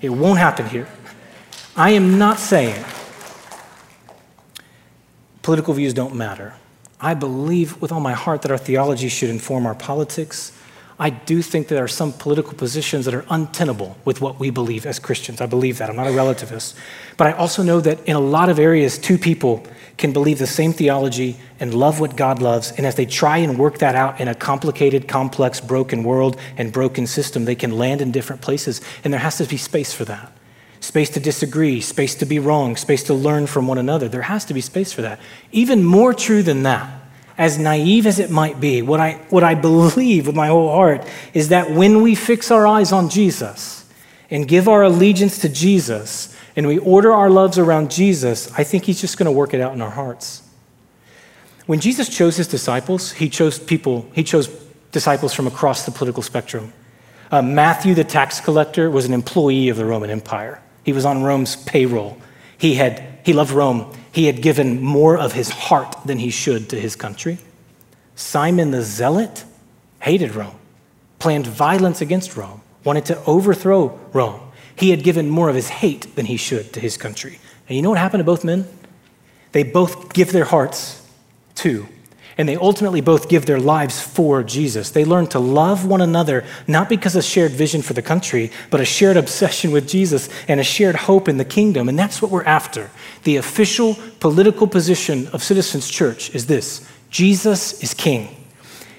It 0.00 0.10
won't 0.10 0.38
happen 0.38 0.66
here. 0.66 0.88
I 1.76 1.90
am 1.90 2.18
not 2.18 2.38
saying 2.38 2.82
political 5.42 5.74
views 5.74 5.94
don't 5.94 6.14
matter. 6.14 6.54
I 7.00 7.14
believe 7.14 7.80
with 7.80 7.92
all 7.92 8.00
my 8.00 8.12
heart 8.12 8.42
that 8.42 8.50
our 8.50 8.58
theology 8.58 9.08
should 9.08 9.30
inform 9.30 9.66
our 9.66 9.74
politics. 9.74 10.52
I 11.00 11.08
do 11.08 11.40
think 11.40 11.68
there 11.68 11.82
are 11.82 11.88
some 11.88 12.12
political 12.12 12.52
positions 12.52 13.06
that 13.06 13.14
are 13.14 13.24
untenable 13.30 13.96
with 14.04 14.20
what 14.20 14.38
we 14.38 14.50
believe 14.50 14.84
as 14.84 14.98
Christians. 14.98 15.40
I 15.40 15.46
believe 15.46 15.78
that. 15.78 15.88
I'm 15.88 15.96
not 15.96 16.06
a 16.06 16.10
relativist. 16.10 16.74
But 17.16 17.28
I 17.28 17.32
also 17.32 17.62
know 17.62 17.80
that 17.80 18.06
in 18.06 18.16
a 18.16 18.20
lot 18.20 18.50
of 18.50 18.58
areas, 18.58 18.98
two 18.98 19.16
people 19.16 19.66
can 19.96 20.12
believe 20.12 20.38
the 20.38 20.46
same 20.46 20.74
theology 20.74 21.38
and 21.58 21.72
love 21.72 22.00
what 22.00 22.16
God 22.16 22.42
loves. 22.42 22.72
And 22.72 22.86
as 22.86 22.96
they 22.96 23.06
try 23.06 23.38
and 23.38 23.58
work 23.58 23.78
that 23.78 23.94
out 23.94 24.20
in 24.20 24.28
a 24.28 24.34
complicated, 24.34 25.08
complex, 25.08 25.58
broken 25.58 26.04
world 26.04 26.38
and 26.58 26.70
broken 26.70 27.06
system, 27.06 27.46
they 27.46 27.54
can 27.54 27.78
land 27.78 28.02
in 28.02 28.12
different 28.12 28.42
places. 28.42 28.82
And 29.02 29.10
there 29.10 29.20
has 29.20 29.38
to 29.38 29.44
be 29.46 29.56
space 29.56 29.94
for 29.94 30.04
that 30.04 30.30
space 30.82 31.10
to 31.10 31.20
disagree, 31.20 31.78
space 31.78 32.14
to 32.14 32.24
be 32.24 32.38
wrong, 32.38 32.74
space 32.74 33.02
to 33.02 33.12
learn 33.12 33.46
from 33.46 33.66
one 33.66 33.76
another. 33.76 34.08
There 34.08 34.22
has 34.22 34.46
to 34.46 34.54
be 34.54 34.62
space 34.62 34.94
for 34.94 35.02
that. 35.02 35.20
Even 35.52 35.84
more 35.84 36.14
true 36.14 36.42
than 36.42 36.62
that 36.62 36.99
as 37.40 37.58
naive 37.58 38.06
as 38.06 38.18
it 38.18 38.30
might 38.30 38.60
be, 38.60 38.82
what 38.82 39.00
I, 39.00 39.12
what 39.30 39.42
I 39.42 39.54
believe 39.54 40.26
with 40.26 40.36
my 40.36 40.48
whole 40.48 40.70
heart 40.70 41.06
is 41.32 41.48
that 41.48 41.70
when 41.70 42.02
we 42.02 42.14
fix 42.14 42.50
our 42.50 42.66
eyes 42.66 42.92
on 42.92 43.08
Jesus 43.08 43.90
and 44.30 44.46
give 44.46 44.68
our 44.68 44.82
allegiance 44.82 45.38
to 45.38 45.48
Jesus 45.48 46.36
and 46.54 46.66
we 46.66 46.76
order 46.76 47.14
our 47.14 47.30
loves 47.30 47.56
around 47.56 47.90
Jesus, 47.90 48.52
I 48.58 48.62
think 48.62 48.84
He's 48.84 49.00
just 49.00 49.16
going 49.16 49.24
to 49.24 49.32
work 49.32 49.54
it 49.54 49.60
out 49.62 49.72
in 49.72 49.80
our 49.80 49.88
hearts. 49.88 50.42
When 51.64 51.80
Jesus 51.80 52.14
chose 52.14 52.36
His 52.36 52.46
disciples, 52.46 53.12
He 53.12 53.30
chose 53.30 53.58
people, 53.58 54.06
He 54.12 54.22
chose 54.22 54.48
disciples 54.92 55.32
from 55.32 55.46
across 55.46 55.86
the 55.86 55.92
political 55.92 56.22
spectrum. 56.22 56.74
Uh, 57.30 57.40
Matthew, 57.40 57.94
the 57.94 58.04
tax 58.04 58.38
collector, 58.38 58.90
was 58.90 59.06
an 59.06 59.14
employee 59.14 59.70
of 59.70 59.78
the 59.78 59.86
Roman 59.86 60.10
Empire. 60.10 60.60
He 60.84 60.92
was 60.92 61.06
on 61.06 61.22
Rome's 61.22 61.56
payroll. 61.56 62.18
He, 62.58 62.74
had, 62.74 63.02
he 63.24 63.32
loved 63.32 63.52
Rome. 63.52 63.94
He 64.12 64.26
had 64.26 64.42
given 64.42 64.82
more 64.82 65.16
of 65.16 65.32
his 65.32 65.50
heart 65.50 65.96
than 66.04 66.18
he 66.18 66.30
should 66.30 66.68
to 66.70 66.80
his 66.80 66.96
country. 66.96 67.38
Simon 68.14 68.70
the 68.70 68.82
Zealot 68.82 69.44
hated 70.00 70.34
Rome, 70.34 70.56
planned 71.18 71.46
violence 71.46 72.00
against 72.00 72.36
Rome, 72.36 72.62
wanted 72.84 73.04
to 73.06 73.24
overthrow 73.24 73.98
Rome. 74.12 74.40
He 74.74 74.90
had 74.90 75.02
given 75.02 75.28
more 75.28 75.48
of 75.48 75.54
his 75.54 75.68
hate 75.68 76.14
than 76.16 76.26
he 76.26 76.36
should 76.36 76.72
to 76.72 76.80
his 76.80 76.96
country. 76.96 77.38
And 77.68 77.76
you 77.76 77.82
know 77.82 77.90
what 77.90 77.98
happened 77.98 78.20
to 78.20 78.24
both 78.24 78.44
men? 78.44 78.66
They 79.52 79.62
both 79.62 80.12
give 80.12 80.32
their 80.32 80.44
hearts 80.44 81.06
to 81.56 81.86
and 82.40 82.48
they 82.48 82.56
ultimately 82.56 83.02
both 83.02 83.28
give 83.28 83.44
their 83.44 83.60
lives 83.60 84.00
for 84.00 84.42
Jesus. 84.42 84.88
They 84.88 85.04
learn 85.04 85.26
to 85.26 85.38
love 85.38 85.84
one 85.84 86.00
another, 86.00 86.42
not 86.66 86.88
because 86.88 87.14
of 87.14 87.22
shared 87.22 87.52
vision 87.52 87.82
for 87.82 87.92
the 87.92 88.00
country, 88.00 88.50
but 88.70 88.80
a 88.80 88.84
shared 88.86 89.18
obsession 89.18 89.72
with 89.72 89.86
Jesus 89.86 90.30
and 90.48 90.58
a 90.58 90.64
shared 90.64 90.96
hope 90.96 91.28
in 91.28 91.36
the 91.36 91.44
kingdom. 91.44 91.86
And 91.86 91.98
that's 91.98 92.22
what 92.22 92.30
we're 92.30 92.44
after. 92.44 92.90
The 93.24 93.36
official 93.36 93.94
political 94.20 94.66
position 94.66 95.26
of 95.34 95.42
Citizens 95.42 95.90
Church 95.90 96.34
is 96.34 96.46
this 96.46 96.88
Jesus 97.10 97.82
is 97.82 97.92
king. 97.92 98.34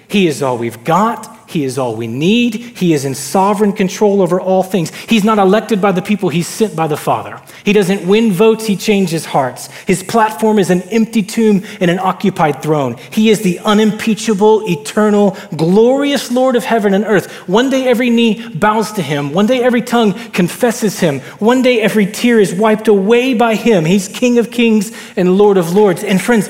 He 0.08 0.28
is 0.28 0.44
all 0.44 0.60
we've 0.60 0.84
got. 0.84 1.41
He 1.52 1.64
is 1.64 1.78
all 1.78 1.96
we 1.96 2.08
need. 2.08 2.56
He 2.56 2.94
is 2.94 3.06
in 3.06 3.14
sovereign 3.14 3.74
control 3.74 4.22
over 4.22 4.40
all 4.40 4.64
things. 4.64 4.94
He's 4.96 5.24
not 5.24 5.38
elected 5.38 5.82
by 5.82 5.92
the 5.92 6.02
people, 6.02 6.30
he's 6.30 6.48
sent 6.48 6.76
by 6.76 6.88
the 6.88 6.98
Father. 6.98 7.42
He 7.66 7.74
doesn't 7.74 8.08
win 8.08 8.32
votes, 8.32 8.66
he 8.66 8.76
changes 8.76 9.26
hearts. 9.26 9.68
His 9.86 10.04
platform 10.04 10.60
is 10.60 10.70
an 10.70 10.82
empty 10.84 11.24
tomb 11.24 11.64
and 11.80 11.92
an 11.92 12.00
occupied 12.00 12.62
throne. 12.62 12.98
He 13.12 13.30
is 13.30 13.42
the 13.42 13.60
unimpeachable, 13.60 14.70
eternal, 14.70 15.38
glorious 15.56 16.32
Lord 16.32 16.56
of 16.56 16.64
heaven 16.64 16.94
and 16.94 17.06
earth. 17.06 17.32
One 17.48 17.70
day 17.70 17.88
every 17.88 18.10
knee 18.10 18.48
bows 18.50 18.92
to 18.94 19.02
him. 19.02 19.34
One 19.34 19.46
day 19.46 19.62
every 19.62 19.82
tongue 19.82 20.14
confesses 20.32 21.00
him. 21.00 21.20
One 21.40 21.62
day 21.62 21.82
every 21.82 22.06
tear 22.06 22.40
is 22.40 22.54
wiped 22.54 22.88
away 22.88 23.34
by 23.34 23.56
him. 23.56 23.86
He's 23.86 24.08
King 24.08 24.38
of 24.38 24.52
kings 24.52 24.92
and 25.16 25.38
Lord 25.38 25.58
of 25.58 25.74
lords. 25.74 26.04
And 26.04 26.22
friends, 26.22 26.50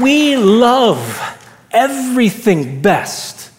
we 0.00 0.36
love 0.36 1.38
everything 1.70 2.82
best 2.82 3.49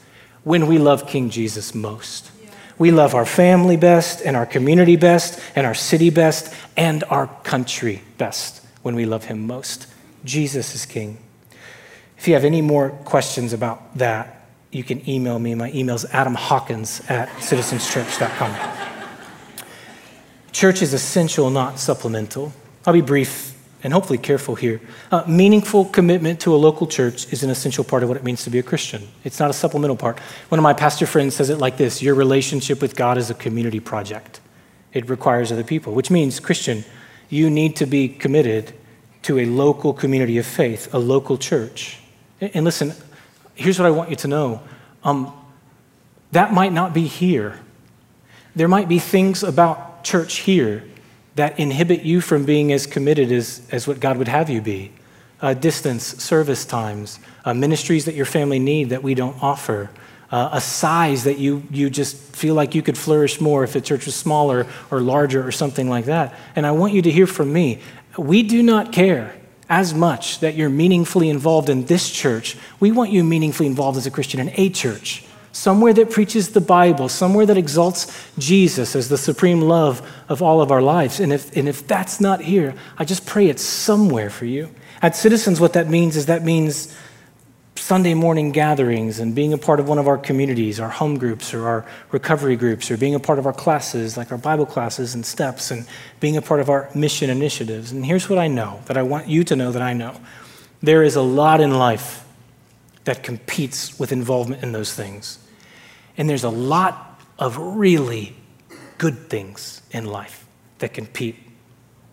when 0.43 0.67
we 0.67 0.77
love 0.77 1.07
King 1.07 1.29
Jesus 1.29 1.75
most. 1.75 2.31
We 2.77 2.91
love 2.91 3.13
our 3.13 3.25
family 3.25 3.77
best, 3.77 4.21
and 4.21 4.35
our 4.35 4.45
community 4.45 4.95
best, 4.95 5.39
and 5.55 5.67
our 5.67 5.75
city 5.75 6.09
best, 6.09 6.53
and 6.75 7.03
our 7.05 7.27
country 7.43 8.01
best 8.17 8.65
when 8.81 8.95
we 8.95 9.05
love 9.05 9.25
Him 9.25 9.45
most. 9.45 9.87
Jesus 10.25 10.73
is 10.73 10.85
King. 10.85 11.17
If 12.17 12.27
you 12.27 12.33
have 12.33 12.45
any 12.45 12.61
more 12.61 12.89
questions 12.89 13.53
about 13.53 13.97
that, 13.97 14.47
you 14.71 14.83
can 14.83 15.07
email 15.07 15.37
me. 15.37 15.53
My 15.53 15.71
email 15.73 15.95
is 15.95 16.05
adamhawkins 16.05 17.09
at 17.09 17.29
citizenschurch.com. 17.37 18.55
Church 20.51 20.81
is 20.81 20.93
essential, 20.93 21.49
not 21.49 21.79
supplemental. 21.79 22.53
I'll 22.85 22.93
be 22.93 23.01
brief 23.01 23.55
and 23.83 23.93
hopefully 23.93 24.17
careful 24.17 24.55
here. 24.55 24.79
Uh, 25.11 25.23
meaningful 25.27 25.85
commitment 25.85 26.39
to 26.41 26.53
a 26.53 26.57
local 26.57 26.87
church 26.87 27.31
is 27.33 27.43
an 27.43 27.49
essential 27.49 27.83
part 27.83 28.03
of 28.03 28.09
what 28.09 28.17
it 28.17 28.23
means 28.23 28.43
to 28.43 28.49
be 28.49 28.59
a 28.59 28.63
Christian. 28.63 29.07
It's 29.23 29.39
not 29.39 29.49
a 29.49 29.53
supplemental 29.53 29.95
part. 29.95 30.19
One 30.49 30.59
of 30.59 30.63
my 30.63 30.73
pastor 30.73 31.05
friends 31.05 31.35
says 31.35 31.49
it 31.49 31.57
like 31.57 31.77
this 31.77 32.01
Your 32.01 32.15
relationship 32.15 32.81
with 32.81 32.95
God 32.95 33.17
is 33.17 33.29
a 33.29 33.33
community 33.33 33.79
project, 33.79 34.39
it 34.93 35.09
requires 35.09 35.51
other 35.51 35.63
people, 35.63 35.93
which 35.93 36.11
means, 36.11 36.39
Christian, 36.39 36.83
you 37.29 37.49
need 37.49 37.75
to 37.77 37.85
be 37.85 38.09
committed 38.09 38.73
to 39.23 39.39
a 39.39 39.45
local 39.45 39.93
community 39.93 40.37
of 40.37 40.45
faith, 40.45 40.93
a 40.93 40.99
local 40.99 41.37
church. 41.37 41.99
And 42.39 42.65
listen, 42.65 42.93
here's 43.55 43.79
what 43.79 43.85
I 43.85 43.91
want 43.91 44.09
you 44.09 44.15
to 44.17 44.27
know 44.27 44.61
um, 45.03 45.33
that 46.31 46.53
might 46.53 46.73
not 46.73 46.93
be 46.93 47.07
here. 47.07 47.59
There 48.55 48.67
might 48.67 48.89
be 48.89 48.99
things 48.99 49.43
about 49.43 50.03
church 50.03 50.37
here 50.39 50.83
that 51.35 51.59
inhibit 51.59 52.01
you 52.01 52.21
from 52.21 52.45
being 52.45 52.71
as 52.71 52.85
committed 52.85 53.31
as, 53.31 53.61
as 53.71 53.87
what 53.87 53.99
God 53.99 54.17
would 54.17 54.27
have 54.27 54.49
you 54.49 54.61
be. 54.61 54.91
Uh, 55.41 55.53
distance, 55.53 56.03
service 56.03 56.65
times, 56.65 57.19
uh, 57.45 57.53
ministries 57.53 58.05
that 58.05 58.15
your 58.15 58.25
family 58.25 58.59
need 58.59 58.89
that 58.89 59.01
we 59.01 59.15
don't 59.15 59.41
offer, 59.41 59.89
uh, 60.31 60.49
a 60.53 60.61
size 60.61 61.23
that 61.23 61.39
you, 61.39 61.63
you 61.71 61.89
just 61.89 62.15
feel 62.15 62.53
like 62.53 62.75
you 62.75 62.81
could 62.81 62.97
flourish 62.97 63.41
more 63.41 63.63
if 63.63 63.73
the 63.73 63.81
church 63.81 64.05
was 64.05 64.15
smaller 64.15 64.67
or 64.91 65.01
larger 65.01 65.45
or 65.45 65.51
something 65.51 65.89
like 65.89 66.05
that. 66.05 66.33
And 66.55 66.65
I 66.65 66.71
want 66.71 66.93
you 66.93 67.01
to 67.01 67.11
hear 67.11 67.27
from 67.27 67.51
me. 67.51 67.79
We 68.17 68.43
do 68.43 68.61
not 68.61 68.91
care 68.91 69.35
as 69.67 69.93
much 69.93 70.39
that 70.39 70.55
you're 70.55 70.69
meaningfully 70.69 71.29
involved 71.29 71.69
in 71.69 71.85
this 71.85 72.09
church. 72.09 72.57
We 72.79 72.91
want 72.91 73.11
you 73.11 73.23
meaningfully 73.23 73.67
involved 73.67 73.97
as 73.97 74.05
a 74.05 74.11
Christian 74.11 74.39
in 74.39 74.51
a 74.55 74.69
church 74.69 75.23
somewhere 75.51 75.93
that 75.93 76.09
preaches 76.09 76.49
the 76.49 76.61
Bible, 76.61 77.09
somewhere 77.09 77.45
that 77.45 77.57
exalts 77.57 78.29
Jesus 78.37 78.95
as 78.95 79.09
the 79.09 79.17
supreme 79.17 79.61
love 79.61 80.01
of 80.29 80.41
all 80.41 80.61
of 80.61 80.71
our 80.71 80.81
lives. 80.81 81.19
And 81.19 81.33
if, 81.33 81.55
and 81.55 81.67
if 81.67 81.87
that's 81.87 82.21
not 82.21 82.41
here, 82.41 82.73
I 82.97 83.05
just 83.05 83.25
pray 83.25 83.47
it's 83.47 83.63
somewhere 83.63 84.29
for 84.29 84.45
you. 84.45 84.69
At 85.01 85.15
Citizens, 85.15 85.59
what 85.59 85.73
that 85.73 85.89
means 85.89 86.15
is 86.15 86.27
that 86.27 86.43
means 86.43 86.95
Sunday 87.75 88.13
morning 88.13 88.51
gatherings 88.51 89.19
and 89.19 89.33
being 89.33 89.53
a 89.53 89.57
part 89.57 89.79
of 89.79 89.89
one 89.89 89.97
of 89.97 90.07
our 90.07 90.17
communities, 90.17 90.79
our 90.79 90.89
home 90.89 91.17
groups 91.17 91.53
or 91.53 91.67
our 91.67 91.85
recovery 92.11 92.55
groups, 92.55 92.91
or 92.91 92.97
being 92.97 93.15
a 93.15 93.19
part 93.19 93.39
of 93.39 93.45
our 93.45 93.53
classes, 93.53 94.15
like 94.15 94.31
our 94.31 94.37
Bible 94.37 94.65
classes 94.65 95.15
and 95.15 95.25
steps, 95.25 95.71
and 95.71 95.85
being 96.19 96.37
a 96.37 96.41
part 96.41 96.59
of 96.59 96.69
our 96.69 96.89
mission 96.93 97.29
initiatives. 97.29 97.91
And 97.91 98.05
here's 98.05 98.29
what 98.29 98.37
I 98.37 98.47
know 98.47 98.81
that 98.85 98.97
I 98.97 99.01
want 99.01 99.27
you 99.27 99.43
to 99.45 99.55
know 99.55 99.71
that 99.71 99.81
I 99.81 99.93
know 99.93 100.15
there 100.81 101.03
is 101.03 101.15
a 101.15 101.21
lot 101.21 101.59
in 101.59 101.71
life 101.71 102.23
that 103.03 103.23
competes 103.23 103.99
with 103.99 104.11
involvement 104.11 104.63
in 104.63 104.71
those 104.71 104.93
things. 104.93 105.39
And 106.21 106.29
there's 106.29 106.43
a 106.43 106.49
lot 106.49 107.19
of 107.39 107.57
really 107.57 108.35
good 108.99 109.27
things 109.27 109.81
in 109.89 110.05
life 110.05 110.45
that 110.77 110.93
compete 110.93 111.35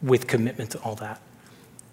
with 0.02 0.26
commitment 0.26 0.70
to 0.70 0.78
all 0.78 0.94
that. 0.94 1.20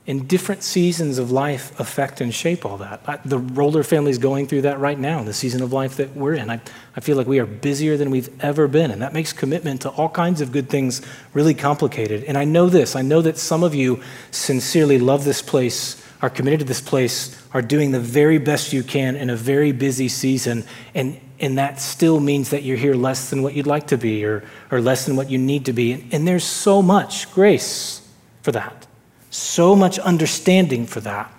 And 0.08 0.26
different 0.26 0.64
seasons 0.64 1.18
of 1.18 1.30
life 1.30 1.78
affect 1.78 2.22
and 2.22 2.34
shape 2.34 2.66
all 2.66 2.78
that. 2.78 3.02
the 3.26 3.38
Roller 3.38 3.84
family 3.84 4.12
is 4.12 4.18
going 4.18 4.48
through 4.48 4.62
that 4.62 4.80
right 4.80 4.98
now, 4.98 5.24
the 5.24 5.34
season 5.34 5.62
of 5.62 5.74
life 5.74 5.98
that 5.98 6.16
we're 6.16 6.36
in. 6.36 6.50
I, 6.50 6.62
I 6.96 7.02
feel 7.02 7.18
like 7.18 7.28
we 7.28 7.40
are 7.40 7.46
busier 7.46 7.98
than 7.98 8.12
we've 8.12 8.30
ever 8.42 8.70
been, 8.70 8.92
and 8.92 9.02
that 9.02 9.12
makes 9.12 9.34
commitment 9.34 9.82
to 9.82 9.90
all 9.90 10.08
kinds 10.08 10.40
of 10.40 10.54
good 10.54 10.70
things 10.70 11.02
really 11.34 11.54
complicated. 11.54 12.24
And 12.24 12.38
I 12.38 12.46
know 12.46 12.70
this 12.70 12.96
I 12.96 13.02
know 13.02 13.22
that 13.24 13.38
some 13.38 13.62
of 13.62 13.76
you 13.76 14.02
sincerely 14.32 15.00
love 15.00 15.26
this 15.26 15.42
place 15.42 16.02
are 16.22 16.30
committed 16.30 16.62
to 16.62 16.66
this 16.66 16.80
place, 16.80 17.46
are 17.54 17.62
doing 17.62 17.92
the 17.92 18.00
very 18.00 18.38
best 18.38 18.72
you 18.72 18.84
can 18.84 19.18
in 19.18 19.30
a 19.30 19.36
very 19.36 19.74
busy 19.74 20.08
season. 20.08 20.64
And 20.94 21.20
and 21.40 21.58
that 21.58 21.82
still 21.82 22.20
means 22.20 22.50
that 22.52 22.64
you're 22.64 22.78
here 22.78 22.96
less 22.96 23.30
than 23.30 23.44
what 23.44 23.54
you'd 23.54 23.68
like 23.68 23.88
to 23.88 23.98
be 23.98 24.24
or, 24.26 24.44
or 24.72 24.82
less 24.82 25.06
than 25.06 25.16
what 25.16 25.30
you 25.30 25.38
need 25.38 25.66
to 25.66 25.74
be. 25.74 25.92
And, 25.92 26.14
and 26.14 26.28
there's 26.28 26.44
so 26.44 26.82
much 26.82 27.32
grace 27.32 28.08
for 28.42 28.52
that, 28.52 28.88
so 29.32 29.76
much 29.76 30.00
understanding 30.00 30.86
for 30.86 31.02
that. 31.02 31.32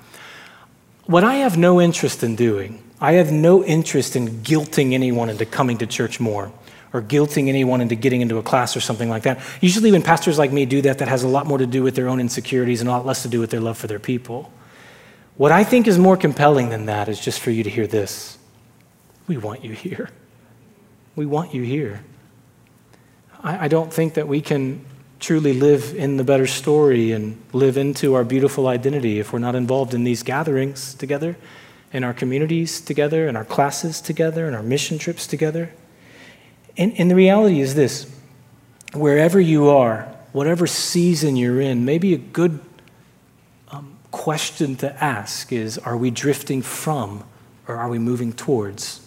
What 1.07 1.25
I 1.25 1.37
have 1.37 1.57
no 1.57 1.81
interest 1.81 2.23
in 2.23 2.37
doing, 2.37 2.83
I 3.01 3.13
have 3.13 3.31
no 3.33 3.65
interest 3.65 4.17
in 4.17 4.43
guilting 4.43 4.93
anyone 4.93 5.31
into 5.31 5.47
coming 5.47 5.79
to 5.79 5.87
church 5.87 6.19
more 6.19 6.53
or 6.93 7.03
guilting 7.03 7.49
anyone 7.49 7.81
into 7.81 7.95
getting 7.95 8.21
into 8.21 8.39
a 8.39 8.43
class 8.43 8.77
or 8.77 8.81
something 8.81 9.09
like 9.09 9.23
that. 9.25 9.41
Usually, 9.61 9.93
when 9.93 10.03
pastors 10.03 10.39
like 10.39 10.53
me 10.53 10.67
do 10.67 10.83
that, 10.83 10.99
that 10.99 11.09
has 11.09 11.23
a 11.23 11.29
lot 11.29 11.47
more 11.47 11.59
to 11.59 11.67
do 11.67 11.83
with 11.83 11.95
their 11.95 12.09
own 12.09 12.21
insecurities 12.21 12.81
and 12.81 12.89
a 12.89 12.93
lot 12.93 13.05
less 13.05 13.23
to 13.23 13.29
do 13.29 13.41
with 13.41 13.51
their 13.51 13.61
love 13.61 13.77
for 13.77 13.87
their 13.87 13.99
people. 13.99 14.53
What 15.37 15.53
I 15.53 15.65
think 15.65 15.87
is 15.87 15.99
more 15.99 16.17
compelling 16.17 16.71
than 16.71 16.87
that 16.87 17.09
is 17.09 17.21
just 17.21 17.41
for 17.41 17.51
you 17.51 17.63
to 17.65 17.71
hear 17.71 17.87
this 17.87 18.36
We 19.27 19.37
want 19.37 19.65
you 19.65 19.73
here. 19.73 20.11
We 21.17 21.27
want 21.27 21.55
you 21.55 21.63
here. 21.63 22.03
I, 23.43 23.65
I 23.65 23.69
don't 23.69 23.93
think 23.93 24.15
that 24.15 24.29
we 24.29 24.41
can 24.41 24.85
truly 25.19 25.55
live 25.55 25.95
in 25.95 26.17
the 26.17 26.25
better 26.25 26.47
story 26.47 27.13
and 27.13 27.43
live 27.53 27.77
into 27.77 28.15
our 28.15 28.25
beautiful 28.25 28.69
identity 28.69 29.19
if 29.19 29.33
we're 29.33 29.39
not 29.39 29.55
involved 29.55 29.95
in 29.95 30.05
these 30.05 30.23
gatherings 30.23 30.95
together, 30.95 31.37
in 31.93 32.05
our 32.05 32.13
communities 32.13 32.81
together, 32.81 33.27
in 33.27 33.35
our 33.35 33.45
classes 33.45 34.01
together, 34.01 34.47
in 34.47 34.55
our 34.55 34.63
mission 34.63 34.99
trips 34.99 35.27
together. 35.27 35.73
And, 36.77 36.93
and 36.99 37.11
the 37.11 37.15
reality 37.15 37.61
is 37.61 37.75
this 37.75 38.13
wherever 38.93 39.41
you 39.41 39.71
are, 39.71 40.03
whatever 40.33 40.67
season 40.67 41.37
you're 41.37 41.61
in, 41.61 41.85
maybe 41.85 42.13
a 42.15 42.19
good 42.19 42.61
um, 43.69 43.97
question 44.11 44.77
to 44.77 45.03
ask 45.03 45.53
is 45.53 45.79
Are 45.79 45.97
we 45.97 46.11
drifting 46.11 46.63
from 46.63 47.25
or 47.67 47.77
are 47.77 47.89
we 47.89 47.99
moving 47.99 48.33
towards? 48.33 49.06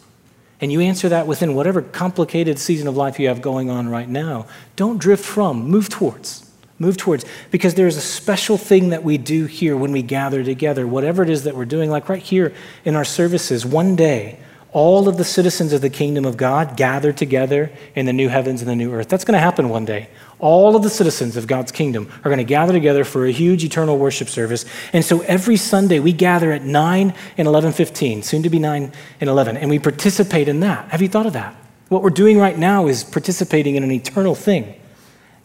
And 0.61 0.71
you 0.71 0.81
answer 0.81 1.09
that 1.09 1.25
within 1.25 1.55
whatever 1.55 1.81
complicated 1.81 2.59
season 2.59 2.87
of 2.87 2.97
life 2.97 3.19
you 3.19 3.27
have 3.29 3.41
going 3.41 3.69
on 3.69 3.87
right 3.87 4.09
now. 4.09 4.45
Don't 4.75 4.97
drift 4.97 5.23
from, 5.23 5.69
move 5.69 5.89
towards. 5.89 6.49
Move 6.79 6.97
towards. 6.97 7.25
Because 7.51 7.75
there's 7.75 7.97
a 7.97 8.01
special 8.01 8.57
thing 8.57 8.89
that 8.89 9.03
we 9.03 9.17
do 9.17 9.45
here 9.45 9.77
when 9.77 9.91
we 9.91 10.01
gather 10.01 10.43
together, 10.43 10.85
whatever 10.85 11.23
it 11.23 11.29
is 11.29 11.43
that 11.43 11.55
we're 11.55 11.65
doing, 11.65 11.89
like 11.89 12.09
right 12.09 12.21
here 12.21 12.53
in 12.83 12.95
our 12.95 13.05
services. 13.05 13.65
One 13.65 13.95
day, 13.95 14.39
all 14.71 15.07
of 15.07 15.17
the 15.17 15.23
citizens 15.23 15.73
of 15.73 15.81
the 15.81 15.89
kingdom 15.89 16.25
of 16.25 16.37
God 16.37 16.77
gather 16.77 17.11
together 17.11 17.71
in 17.95 18.05
the 18.05 18.13
new 18.13 18.29
heavens 18.29 18.61
and 18.61 18.69
the 18.69 18.75
new 18.75 18.93
earth. 18.93 19.09
That's 19.09 19.25
going 19.25 19.33
to 19.33 19.39
happen 19.39 19.69
one 19.69 19.85
day. 19.85 20.09
All 20.39 20.75
of 20.77 20.83
the 20.83 20.89
citizens 20.89 21.35
of 21.35 21.47
God's 21.47 21.71
kingdom 21.71 22.09
are 22.23 22.29
going 22.29 22.37
to 22.37 22.45
gather 22.45 22.71
together 22.71 23.03
for 23.03 23.25
a 23.25 23.31
huge 23.31 23.63
eternal 23.63 23.97
worship 23.97 24.29
service. 24.29 24.63
And 24.93 25.03
so 25.03 25.19
every 25.21 25.57
Sunday 25.57 25.99
we 25.99 26.13
gather 26.13 26.53
at 26.53 26.63
9 26.63 27.13
and 27.37 27.47
11:15, 27.47 28.23
soon 28.23 28.43
to 28.43 28.49
be 28.49 28.57
9 28.57 28.91
and 29.19 29.29
11, 29.29 29.57
and 29.57 29.69
we 29.69 29.79
participate 29.79 30.47
in 30.47 30.61
that. 30.61 30.89
Have 30.89 31.01
you 31.01 31.09
thought 31.09 31.25
of 31.25 31.33
that? 31.33 31.55
What 31.89 32.03
we're 32.03 32.09
doing 32.09 32.37
right 32.37 32.57
now 32.57 32.87
is 32.87 33.03
participating 33.03 33.75
in 33.75 33.83
an 33.83 33.91
eternal 33.91 34.33
thing. 34.33 34.75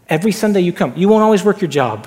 Every 0.08 0.32
Sunday 0.32 0.60
you 0.60 0.72
come. 0.72 0.92
You 0.94 1.08
won't 1.08 1.22
always 1.22 1.42
work 1.42 1.60
your 1.60 1.70
job. 1.70 2.06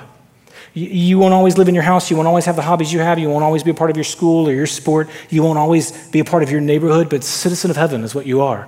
You 0.73 1.17
won't 1.17 1.33
always 1.33 1.57
live 1.57 1.67
in 1.67 1.73
your 1.73 1.83
house. 1.83 2.11
You 2.11 2.15
won't 2.15 2.27
always 2.27 2.45
have 2.45 2.55
the 2.55 2.61
hobbies 2.61 2.93
you 2.93 2.99
have. 2.99 3.17
You 3.17 3.29
won't 3.29 3.43
always 3.43 3.63
be 3.63 3.71
a 3.71 3.73
part 3.73 3.89
of 3.89 3.97
your 3.97 4.03
school 4.03 4.47
or 4.47 4.53
your 4.53 4.67
sport. 4.67 5.09
You 5.29 5.41
won't 5.41 5.57
always 5.57 5.91
be 6.09 6.19
a 6.19 6.25
part 6.25 6.43
of 6.43 6.51
your 6.51 6.61
neighborhood, 6.61 7.09
but 7.09 7.23
citizen 7.23 7.71
of 7.71 7.77
heaven 7.77 8.03
is 8.03 8.13
what 8.13 8.27
you 8.27 8.41
are. 8.41 8.67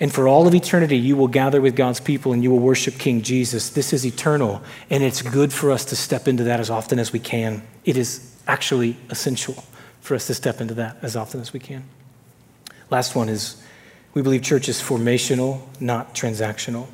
And 0.00 0.12
for 0.12 0.26
all 0.26 0.46
of 0.46 0.54
eternity, 0.54 0.96
you 0.96 1.16
will 1.16 1.28
gather 1.28 1.60
with 1.60 1.76
God's 1.76 2.00
people 2.00 2.32
and 2.32 2.42
you 2.42 2.50
will 2.50 2.58
worship 2.58 2.98
King 2.98 3.22
Jesus. 3.22 3.70
This 3.70 3.92
is 3.92 4.04
eternal, 4.04 4.62
and 4.90 5.02
it's 5.02 5.22
good 5.22 5.52
for 5.52 5.70
us 5.70 5.84
to 5.86 5.96
step 5.96 6.26
into 6.26 6.44
that 6.44 6.60
as 6.60 6.70
often 6.70 6.98
as 6.98 7.12
we 7.12 7.20
can. 7.20 7.62
It 7.84 7.96
is 7.96 8.34
actually 8.46 8.96
essential 9.10 9.64
for 10.00 10.14
us 10.14 10.26
to 10.26 10.34
step 10.34 10.60
into 10.60 10.74
that 10.74 10.96
as 11.02 11.16
often 11.16 11.40
as 11.40 11.52
we 11.52 11.60
can. 11.60 11.84
Last 12.90 13.14
one 13.14 13.28
is 13.28 13.62
we 14.12 14.22
believe 14.22 14.42
church 14.42 14.68
is 14.68 14.80
formational, 14.80 15.60
not 15.80 16.14
transactional. 16.14 16.88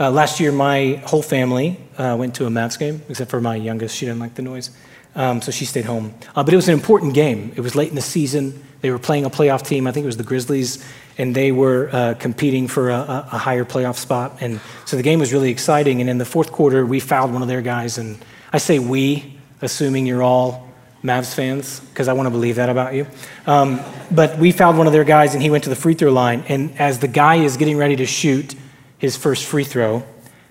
Uh, 0.00 0.10
last 0.10 0.40
year, 0.40 0.50
my 0.50 1.00
whole 1.06 1.22
family 1.22 1.78
uh, 1.96 2.16
went 2.18 2.34
to 2.34 2.46
a 2.46 2.50
Mavs 2.50 2.78
game, 2.78 3.02
except 3.08 3.30
for 3.30 3.40
my 3.40 3.56
youngest. 3.56 3.96
She 3.96 4.06
didn't 4.06 4.20
like 4.20 4.34
the 4.34 4.42
noise. 4.42 4.70
Um, 5.14 5.42
so 5.42 5.52
she 5.52 5.64
stayed 5.64 5.84
home. 5.84 6.14
Uh, 6.34 6.42
but 6.42 6.52
it 6.52 6.56
was 6.56 6.68
an 6.68 6.74
important 6.74 7.14
game. 7.14 7.52
It 7.54 7.60
was 7.60 7.74
late 7.74 7.90
in 7.90 7.94
the 7.94 8.00
season. 8.00 8.64
They 8.80 8.90
were 8.90 8.98
playing 8.98 9.24
a 9.24 9.30
playoff 9.30 9.64
team. 9.64 9.86
I 9.86 9.92
think 9.92 10.04
it 10.04 10.06
was 10.06 10.16
the 10.16 10.24
Grizzlies, 10.24 10.84
and 11.18 11.34
they 11.34 11.52
were 11.52 11.90
uh, 11.92 12.14
competing 12.14 12.68
for 12.68 12.90
a, 12.90 13.28
a, 13.32 13.38
higher 13.38 13.64
playoff 13.64 13.96
spot. 13.96 14.38
And 14.40 14.60
so 14.86 14.96
the 14.96 15.02
game 15.02 15.18
was 15.18 15.32
really 15.32 15.50
exciting. 15.50 16.00
And 16.00 16.08
in 16.08 16.18
the 16.18 16.24
fourth 16.24 16.52
quarter, 16.52 16.86
we 16.86 17.00
fouled 17.00 17.32
one 17.32 17.42
of 17.42 17.48
their 17.48 17.62
guys. 17.62 17.98
And 17.98 18.18
I 18.52 18.58
say 18.58 18.78
we, 18.78 19.38
assuming 19.60 20.06
you're 20.06 20.22
all 20.22 20.68
Mavs 21.02 21.34
fans, 21.34 21.80
because 21.80 22.08
I 22.08 22.12
want 22.12 22.26
to 22.26 22.30
believe 22.30 22.56
that 22.56 22.68
about 22.68 22.94
you. 22.94 23.06
Um, 23.46 23.80
but 24.10 24.38
we 24.38 24.52
fouled 24.52 24.78
one 24.78 24.86
of 24.86 24.92
their 24.92 25.04
guys, 25.04 25.34
and 25.34 25.42
he 25.42 25.50
went 25.50 25.64
to 25.64 25.70
the 25.70 25.76
free 25.76 25.94
throw 25.94 26.12
line. 26.12 26.44
And 26.48 26.78
as 26.78 27.00
the 27.00 27.08
guy 27.08 27.36
is 27.36 27.56
getting 27.56 27.76
ready 27.76 27.96
to 27.96 28.06
shoot, 28.06 28.54
his 28.98 29.16
first 29.16 29.44
free 29.44 29.64
throw, 29.64 30.04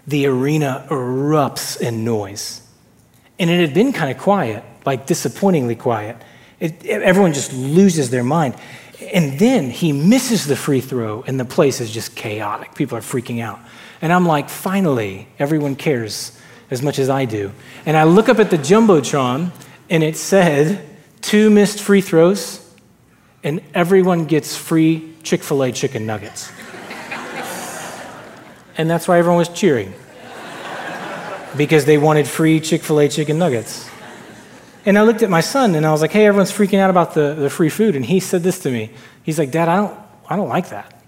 the 0.05 0.25
arena 0.27 0.85
erupts 0.89 1.79
in 1.79 2.03
noise. 2.03 2.61
And 3.39 3.49
it 3.49 3.61
had 3.61 3.73
been 3.73 3.93
kind 3.93 4.11
of 4.11 4.21
quiet, 4.21 4.63
like 4.85 5.05
disappointingly 5.05 5.75
quiet. 5.75 6.17
It, 6.59 6.85
everyone 6.85 7.33
just 7.33 7.53
loses 7.53 8.09
their 8.09 8.23
mind. 8.23 8.55
And 9.01 9.39
then 9.39 9.69
he 9.69 9.91
misses 9.91 10.45
the 10.45 10.55
free 10.55 10.81
throw, 10.81 11.23
and 11.23 11.39
the 11.39 11.45
place 11.45 11.81
is 11.81 11.91
just 11.91 12.15
chaotic. 12.15 12.75
People 12.75 12.97
are 12.97 13.01
freaking 13.01 13.41
out. 13.41 13.59
And 14.01 14.13
I'm 14.13 14.25
like, 14.25 14.49
finally, 14.49 15.27
everyone 15.39 15.75
cares 15.75 16.37
as 16.69 16.81
much 16.81 16.99
as 16.99 17.09
I 17.09 17.25
do. 17.25 17.51
And 17.85 17.97
I 17.97 18.03
look 18.03 18.29
up 18.29 18.39
at 18.39 18.49
the 18.49 18.57
Jumbotron, 18.57 19.51
and 19.89 20.03
it 20.03 20.17
said, 20.17 20.87
two 21.21 21.49
missed 21.49 21.81
free 21.81 22.01
throws, 22.01 22.59
and 23.43 23.61
everyone 23.73 24.25
gets 24.25 24.55
free 24.55 25.13
Chick 25.23 25.43
fil 25.43 25.63
A 25.63 25.71
chicken 25.71 26.05
nuggets 26.05 26.51
and 28.81 28.89
that's 28.89 29.07
why 29.07 29.19
everyone 29.19 29.37
was 29.37 29.49
cheering. 29.49 29.93
because 31.55 31.85
they 31.85 31.99
wanted 31.99 32.27
free 32.27 32.59
Chick 32.59 32.81
fil 32.81 32.99
A 32.99 33.07
chicken 33.07 33.37
nuggets. 33.37 33.89
And 34.85 34.97
I 34.97 35.03
looked 35.03 35.21
at 35.21 35.29
my 35.29 35.41
son 35.41 35.75
and 35.75 35.85
I 35.85 35.91
was 35.91 36.01
like, 36.01 36.11
hey, 36.11 36.25
everyone's 36.25 36.51
freaking 36.51 36.79
out 36.79 36.89
about 36.89 37.13
the, 37.13 37.35
the 37.35 37.49
free 37.49 37.69
food. 37.69 37.95
And 37.95 38.03
he 38.03 38.19
said 38.19 38.41
this 38.43 38.59
to 38.59 38.71
me. 38.71 38.91
He's 39.23 39.37
like, 39.37 39.51
Dad, 39.51 39.69
I 39.69 39.77
don't, 39.77 39.99
I 40.29 40.35
don't 40.35 40.49
like 40.49 40.69
that. 40.69 41.01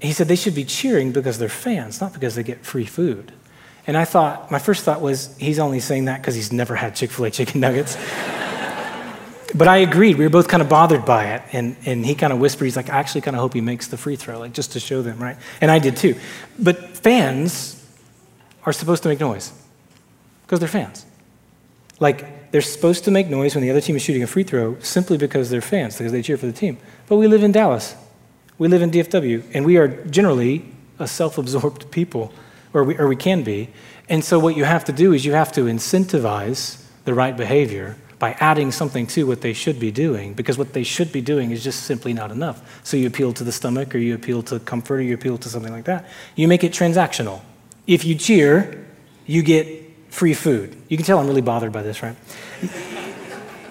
He 0.00 0.12
said 0.12 0.28
they 0.28 0.36
should 0.36 0.54
be 0.54 0.64
cheering 0.64 1.12
because 1.12 1.38
they're 1.38 1.48
fans, 1.48 2.00
not 2.00 2.12
because 2.12 2.34
they 2.34 2.42
get 2.42 2.64
free 2.64 2.84
food. 2.84 3.32
And 3.86 3.96
I 3.96 4.04
thought, 4.04 4.50
my 4.50 4.58
first 4.58 4.84
thought 4.84 5.00
was, 5.00 5.36
he's 5.38 5.58
only 5.58 5.80
saying 5.80 6.06
that 6.06 6.20
because 6.20 6.34
he's 6.34 6.52
never 6.52 6.74
had 6.74 6.96
Chick 6.96 7.10
fil 7.10 7.26
A 7.26 7.30
chicken 7.30 7.60
nuggets. 7.60 7.96
but 9.54 9.68
I 9.68 9.78
agreed. 9.78 10.16
We 10.16 10.24
were 10.24 10.30
both 10.30 10.48
kind 10.48 10.62
of 10.62 10.68
bothered 10.68 11.04
by 11.04 11.34
it. 11.34 11.42
And, 11.52 11.76
and 11.86 12.04
he 12.04 12.14
kind 12.14 12.32
of 12.32 12.40
whispered, 12.40 12.64
he's 12.64 12.76
like, 12.76 12.90
I 12.90 12.98
actually 12.98 13.20
kind 13.20 13.36
of 13.36 13.40
hope 13.40 13.54
he 13.54 13.60
makes 13.60 13.86
the 13.86 13.96
free 13.96 14.16
throw, 14.16 14.38
like 14.38 14.52
just 14.52 14.72
to 14.72 14.80
show 14.80 15.02
them, 15.02 15.18
right? 15.18 15.36
And 15.60 15.70
I 15.70 15.78
did 15.78 15.96
too. 15.96 16.16
But 16.58 16.96
fans 16.96 17.80
are 18.64 18.72
supposed 18.72 19.02
to 19.04 19.08
make 19.10 19.20
noise 19.20 19.52
because 20.42 20.58
they're 20.60 20.68
fans. 20.68 21.04
Like, 22.00 22.50
they're 22.50 22.60
supposed 22.60 23.04
to 23.04 23.10
make 23.10 23.28
noise 23.28 23.54
when 23.54 23.62
the 23.62 23.70
other 23.70 23.80
team 23.80 23.96
is 23.96 24.02
shooting 24.02 24.22
a 24.22 24.26
free 24.26 24.44
throw 24.44 24.78
simply 24.80 25.18
because 25.18 25.50
they're 25.50 25.60
fans, 25.60 25.98
because 25.98 26.12
they 26.12 26.22
cheer 26.22 26.36
for 26.36 26.46
the 26.46 26.52
team. 26.52 26.78
But 27.08 27.16
we 27.16 27.26
live 27.26 27.42
in 27.42 27.52
Dallas. 27.52 27.96
We 28.58 28.68
live 28.68 28.82
in 28.82 28.90
DFW, 28.90 29.42
and 29.52 29.66
we 29.66 29.76
are 29.76 29.88
generally 30.06 30.64
a 30.98 31.08
self 31.08 31.38
absorbed 31.38 31.90
people, 31.90 32.32
or 32.72 32.84
we, 32.84 32.96
or 32.96 33.08
we 33.08 33.16
can 33.16 33.42
be. 33.42 33.70
And 34.08 34.24
so, 34.24 34.38
what 34.38 34.56
you 34.56 34.64
have 34.64 34.84
to 34.84 34.92
do 34.92 35.12
is 35.12 35.24
you 35.24 35.32
have 35.32 35.50
to 35.52 35.62
incentivize 35.62 36.84
the 37.04 37.14
right 37.14 37.36
behavior 37.36 37.96
by 38.20 38.36
adding 38.38 38.70
something 38.70 39.06
to 39.08 39.26
what 39.26 39.40
they 39.40 39.52
should 39.52 39.80
be 39.80 39.90
doing, 39.90 40.34
because 40.34 40.56
what 40.56 40.72
they 40.72 40.84
should 40.84 41.10
be 41.10 41.20
doing 41.20 41.50
is 41.50 41.64
just 41.64 41.82
simply 41.82 42.12
not 42.12 42.30
enough. 42.30 42.80
So 42.84 42.96
you 42.96 43.08
appeal 43.08 43.32
to 43.32 43.44
the 43.44 43.52
stomach, 43.52 43.94
or 43.94 43.98
you 43.98 44.14
appeal 44.14 44.42
to 44.44 44.60
comfort, 44.60 45.00
or 45.00 45.02
you 45.02 45.14
appeal 45.14 45.38
to 45.38 45.48
something 45.48 45.72
like 45.72 45.84
that. 45.86 46.06
You 46.36 46.46
make 46.46 46.62
it 46.62 46.72
transactional. 46.72 47.42
If 47.86 48.04
you 48.04 48.14
cheer, 48.14 48.86
you 49.26 49.42
get 49.42 49.83
free 50.14 50.32
food. 50.32 50.76
You 50.88 50.96
can 50.96 51.04
tell 51.04 51.18
I'm 51.18 51.26
really 51.26 51.42
bothered 51.42 51.72
by 51.72 51.82
this, 51.82 52.00
right? 52.00 52.14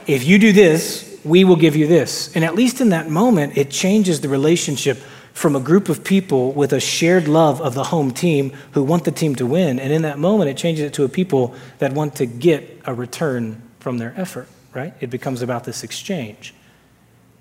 if 0.07 0.25
you 0.25 0.37
do 0.37 0.51
this, 0.51 1.17
we 1.23 1.45
will 1.45 1.55
give 1.55 1.77
you 1.77 1.87
this. 1.87 2.35
And 2.35 2.43
at 2.43 2.53
least 2.53 2.81
in 2.81 2.89
that 2.89 3.09
moment, 3.09 3.57
it 3.57 3.71
changes 3.71 4.19
the 4.19 4.27
relationship 4.27 4.97
from 5.31 5.55
a 5.55 5.59
group 5.61 5.87
of 5.87 6.03
people 6.03 6.51
with 6.51 6.73
a 6.73 6.81
shared 6.81 7.29
love 7.29 7.61
of 7.61 7.75
the 7.75 7.85
home 7.85 8.11
team 8.11 8.51
who 8.73 8.83
want 8.83 9.05
the 9.05 9.11
team 9.11 9.35
to 9.35 9.45
win. 9.45 9.79
And 9.79 9.93
in 9.93 10.01
that 10.01 10.19
moment, 10.19 10.49
it 10.49 10.57
changes 10.57 10.83
it 10.83 10.93
to 10.95 11.05
a 11.05 11.09
people 11.09 11.55
that 11.79 11.93
want 11.93 12.15
to 12.17 12.25
get 12.25 12.81
a 12.83 12.93
return 12.93 13.61
from 13.79 13.97
their 13.97 14.13
effort, 14.17 14.49
right? 14.73 14.93
It 14.99 15.09
becomes 15.09 15.41
about 15.41 15.63
this 15.63 15.81
exchange. 15.81 16.53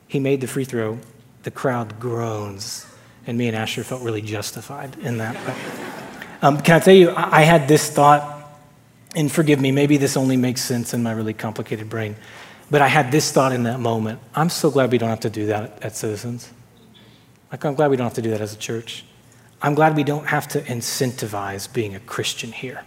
He 0.06 0.20
made 0.20 0.40
the 0.40 0.46
free 0.46 0.64
throw, 0.64 1.00
the 1.42 1.50
crowd 1.50 1.98
groans, 1.98 2.86
and 3.26 3.36
me 3.36 3.48
and 3.48 3.56
Asher 3.56 3.82
felt 3.82 4.02
really 4.02 4.22
justified 4.22 4.96
in 5.00 5.18
that. 5.18 5.36
Um, 6.40 6.60
can 6.60 6.76
I 6.76 6.78
tell 6.78 6.94
you, 6.94 7.12
I 7.16 7.42
had 7.42 7.66
this 7.66 7.90
thought, 7.90 8.41
and 9.14 9.30
forgive 9.30 9.60
me, 9.60 9.72
maybe 9.72 9.96
this 9.96 10.16
only 10.16 10.36
makes 10.36 10.62
sense 10.62 10.94
in 10.94 11.02
my 11.02 11.12
really 11.12 11.34
complicated 11.34 11.88
brain, 11.88 12.16
but 12.70 12.80
I 12.80 12.88
had 12.88 13.12
this 13.12 13.30
thought 13.30 13.52
in 13.52 13.64
that 13.64 13.80
moment. 13.80 14.20
I'm 14.34 14.48
so 14.48 14.70
glad 14.70 14.90
we 14.90 14.98
don't 14.98 15.10
have 15.10 15.20
to 15.20 15.30
do 15.30 15.46
that 15.46 15.82
at 15.82 15.96
Citizens. 15.96 16.50
Like, 17.50 17.64
I'm 17.64 17.74
glad 17.74 17.90
we 17.90 17.96
don't 17.96 18.06
have 18.06 18.14
to 18.14 18.22
do 18.22 18.30
that 18.30 18.40
as 18.40 18.54
a 18.54 18.58
church. 18.58 19.04
I'm 19.62 19.74
glad 19.74 19.96
we 19.96 20.02
don't 20.02 20.26
have 20.26 20.48
to 20.48 20.60
incentivize 20.60 21.72
being 21.72 21.94
a 21.94 22.00
Christian 22.00 22.50
here. 22.50 22.84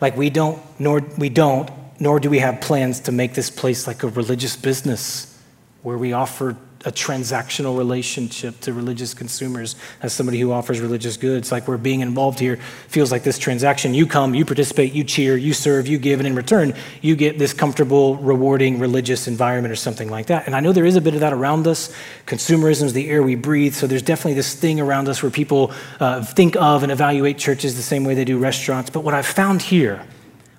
Like 0.00 0.16
we 0.16 0.30
don't, 0.30 0.60
nor 0.80 1.00
we 1.16 1.28
don't, 1.28 1.70
nor 2.00 2.18
do 2.18 2.28
we 2.28 2.38
have 2.40 2.60
plans 2.60 3.00
to 3.00 3.12
make 3.12 3.34
this 3.34 3.50
place 3.50 3.86
like 3.86 4.02
a 4.02 4.08
religious 4.08 4.56
business 4.56 5.38
where 5.82 5.96
we 5.96 6.12
offer 6.12 6.56
a 6.86 6.90
transactional 6.90 7.76
relationship 7.76 8.58
to 8.60 8.72
religious 8.72 9.12
consumers 9.12 9.76
as 10.00 10.14
somebody 10.14 10.40
who 10.40 10.50
offers 10.50 10.80
religious 10.80 11.18
goods. 11.18 11.52
Like 11.52 11.68
we're 11.68 11.76
being 11.76 12.00
involved 12.00 12.38
here 12.38 12.56
feels 12.88 13.12
like 13.12 13.22
this 13.22 13.38
transaction. 13.38 13.92
You 13.92 14.06
come, 14.06 14.34
you 14.34 14.46
participate, 14.46 14.94
you 14.94 15.04
cheer, 15.04 15.36
you 15.36 15.52
serve, 15.52 15.86
you 15.86 15.98
give, 15.98 16.20
and 16.20 16.26
in 16.26 16.34
return, 16.34 16.72
you 17.02 17.16
get 17.16 17.38
this 17.38 17.52
comfortable, 17.52 18.16
rewarding 18.16 18.78
religious 18.78 19.28
environment 19.28 19.72
or 19.72 19.76
something 19.76 20.08
like 20.08 20.26
that. 20.26 20.46
And 20.46 20.56
I 20.56 20.60
know 20.60 20.72
there 20.72 20.86
is 20.86 20.96
a 20.96 21.02
bit 21.02 21.12
of 21.12 21.20
that 21.20 21.34
around 21.34 21.66
us. 21.66 21.94
Consumerism 22.26 22.84
is 22.84 22.92
the 22.94 23.10
air 23.10 23.22
we 23.22 23.34
breathe. 23.34 23.74
So 23.74 23.86
there's 23.86 24.02
definitely 24.02 24.34
this 24.34 24.54
thing 24.54 24.80
around 24.80 25.06
us 25.08 25.22
where 25.22 25.30
people 25.30 25.72
uh, 26.00 26.24
think 26.24 26.56
of 26.56 26.82
and 26.82 26.90
evaluate 26.90 27.36
churches 27.36 27.76
the 27.76 27.82
same 27.82 28.04
way 28.04 28.14
they 28.14 28.24
do 28.24 28.38
restaurants. 28.38 28.88
But 28.88 29.04
what 29.04 29.12
I've 29.12 29.26
found 29.26 29.60
here, 29.60 30.02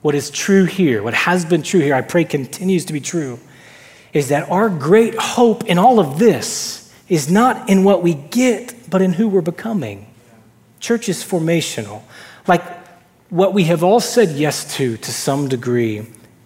what 0.04 0.14
is 0.14 0.30
true 0.30 0.66
here, 0.66 1.02
what 1.02 1.16
has 1.16 1.46
been 1.46 1.64
true 1.64 1.80
here, 1.80 1.96
I 1.96 2.02
pray 2.02 2.26
continues 2.26 2.86
to 2.86 2.94
be 2.94 3.00
true 3.00 3.40
is 4.14 4.30
that 4.30 4.50
our 4.50 4.70
great 4.70 5.16
hope 5.16 5.66
in 5.66 5.78
all 5.78 6.00
of 6.00 6.20
this 6.20 6.94
is 7.08 7.30
not 7.30 7.70
in 7.70 7.84
what 7.84 8.02
we 8.04 8.14
get, 8.14 8.90
but 8.90 9.02
in 9.02 9.14
who 9.14 9.28
we're 9.28 9.42
becoming. 9.42 10.08
Church 10.80 11.10
is 11.10 11.24
formational. 11.24 12.02
Like 12.48 12.64
what 13.30 13.54
we 13.54 13.66
have 13.66 13.84
all 13.84 14.00
said 14.00 14.30
yes 14.30 14.76
to, 14.78 14.98
to 14.98 15.12
some 15.12 15.48
degree, 15.48 16.06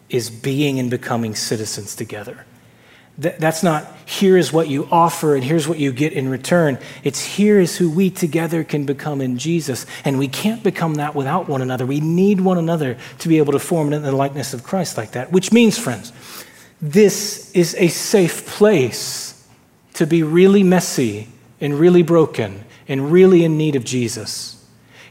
is 0.10 0.30
being 0.30 0.80
and 0.80 0.90
becoming 0.90 1.36
citizens 1.36 1.96
together. 1.96 2.46
That's 3.18 3.64
not 3.64 3.96
here 4.06 4.36
is 4.36 4.52
what 4.52 4.68
you 4.68 4.90
offer 4.92 5.36
and 5.36 5.44
here's 5.44 5.70
what 5.70 5.80
you 5.80 5.94
get 5.94 6.12
in 6.12 6.28
return. 6.28 6.78
It's 7.04 7.24
here 7.24 7.60
is 7.60 7.78
who 7.78 7.90
we 7.90 8.10
together 8.10 8.66
can 8.66 8.86
become 8.86 9.22
in 9.22 9.38
Jesus. 9.38 9.86
And 10.04 10.20
we 10.20 10.28
can't 10.28 10.62
become 10.62 10.96
that 10.96 11.16
without 11.16 11.48
one 11.48 11.62
another. 11.62 11.86
We 11.86 12.02
need 12.02 12.42
one 12.42 12.58
another 12.58 12.98
to 13.20 13.30
be 13.30 13.38
able 13.38 13.54
to 13.54 13.60
form 13.60 13.94
in 13.94 14.02
the 14.02 14.12
likeness 14.12 14.54
of 14.54 14.64
Christ 14.64 14.98
like 14.98 15.12
that, 15.12 15.32
which 15.32 15.54
means, 15.54 15.78
friends, 15.78 16.12
this 16.82 17.52
is 17.54 17.76
a 17.76 17.88
safe 17.88 18.46
place 18.46 19.48
to 19.94 20.06
be 20.06 20.24
really 20.24 20.64
messy 20.64 21.28
and 21.62 21.74
really 21.74 22.04
broken 22.04 22.64
and 22.88 23.12
really 23.12 23.44
in 23.44 23.58
need 23.58 23.76
of 23.76 23.84
Jesus. 23.84 24.64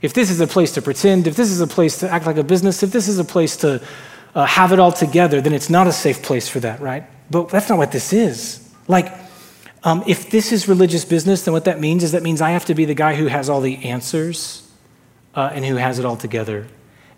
If 0.02 0.12
this 0.12 0.30
is 0.30 0.40
a 0.40 0.46
place 0.46 0.72
to 0.72 0.82
pretend, 0.82 1.26
if 1.26 1.36
this 1.36 1.50
is 1.50 1.60
a 1.60 1.66
place 1.66 1.98
to 2.00 2.10
act 2.10 2.26
like 2.26 2.36
a 2.36 2.44
business, 2.44 2.82
if 2.82 2.92
this 2.92 3.08
is 3.08 3.18
a 3.18 3.24
place 3.24 3.56
to 3.58 3.82
uh, 4.34 4.44
have 4.44 4.72
it 4.72 4.78
all 4.78 4.92
together, 4.92 5.40
then 5.40 5.54
it's 5.54 5.70
not 5.70 5.86
a 5.86 5.92
safe 5.92 6.22
place 6.22 6.48
for 6.48 6.60
that, 6.60 6.80
right? 6.80 7.04
But 7.30 7.48
that's 7.48 7.68
not 7.68 7.78
what 7.78 7.92
this 7.92 8.12
is. 8.12 8.68
Like, 8.86 9.12
um, 9.82 10.04
if 10.06 10.30
this 10.30 10.52
is 10.52 10.68
religious 10.68 11.04
business, 11.04 11.44
then 11.44 11.52
what 11.52 11.64
that 11.64 11.80
means 11.80 12.02
is 12.02 12.12
that 12.12 12.22
means 12.22 12.40
I 12.40 12.50
have 12.50 12.66
to 12.66 12.74
be 12.74 12.84
the 12.84 12.94
guy 12.94 13.14
who 13.14 13.26
has 13.26 13.48
all 13.48 13.60
the 13.60 13.84
answers 13.84 14.70
uh, 15.34 15.50
and 15.52 15.64
who 15.64 15.76
has 15.76 15.98
it 15.98 16.04
all 16.04 16.16
together. 16.16 16.66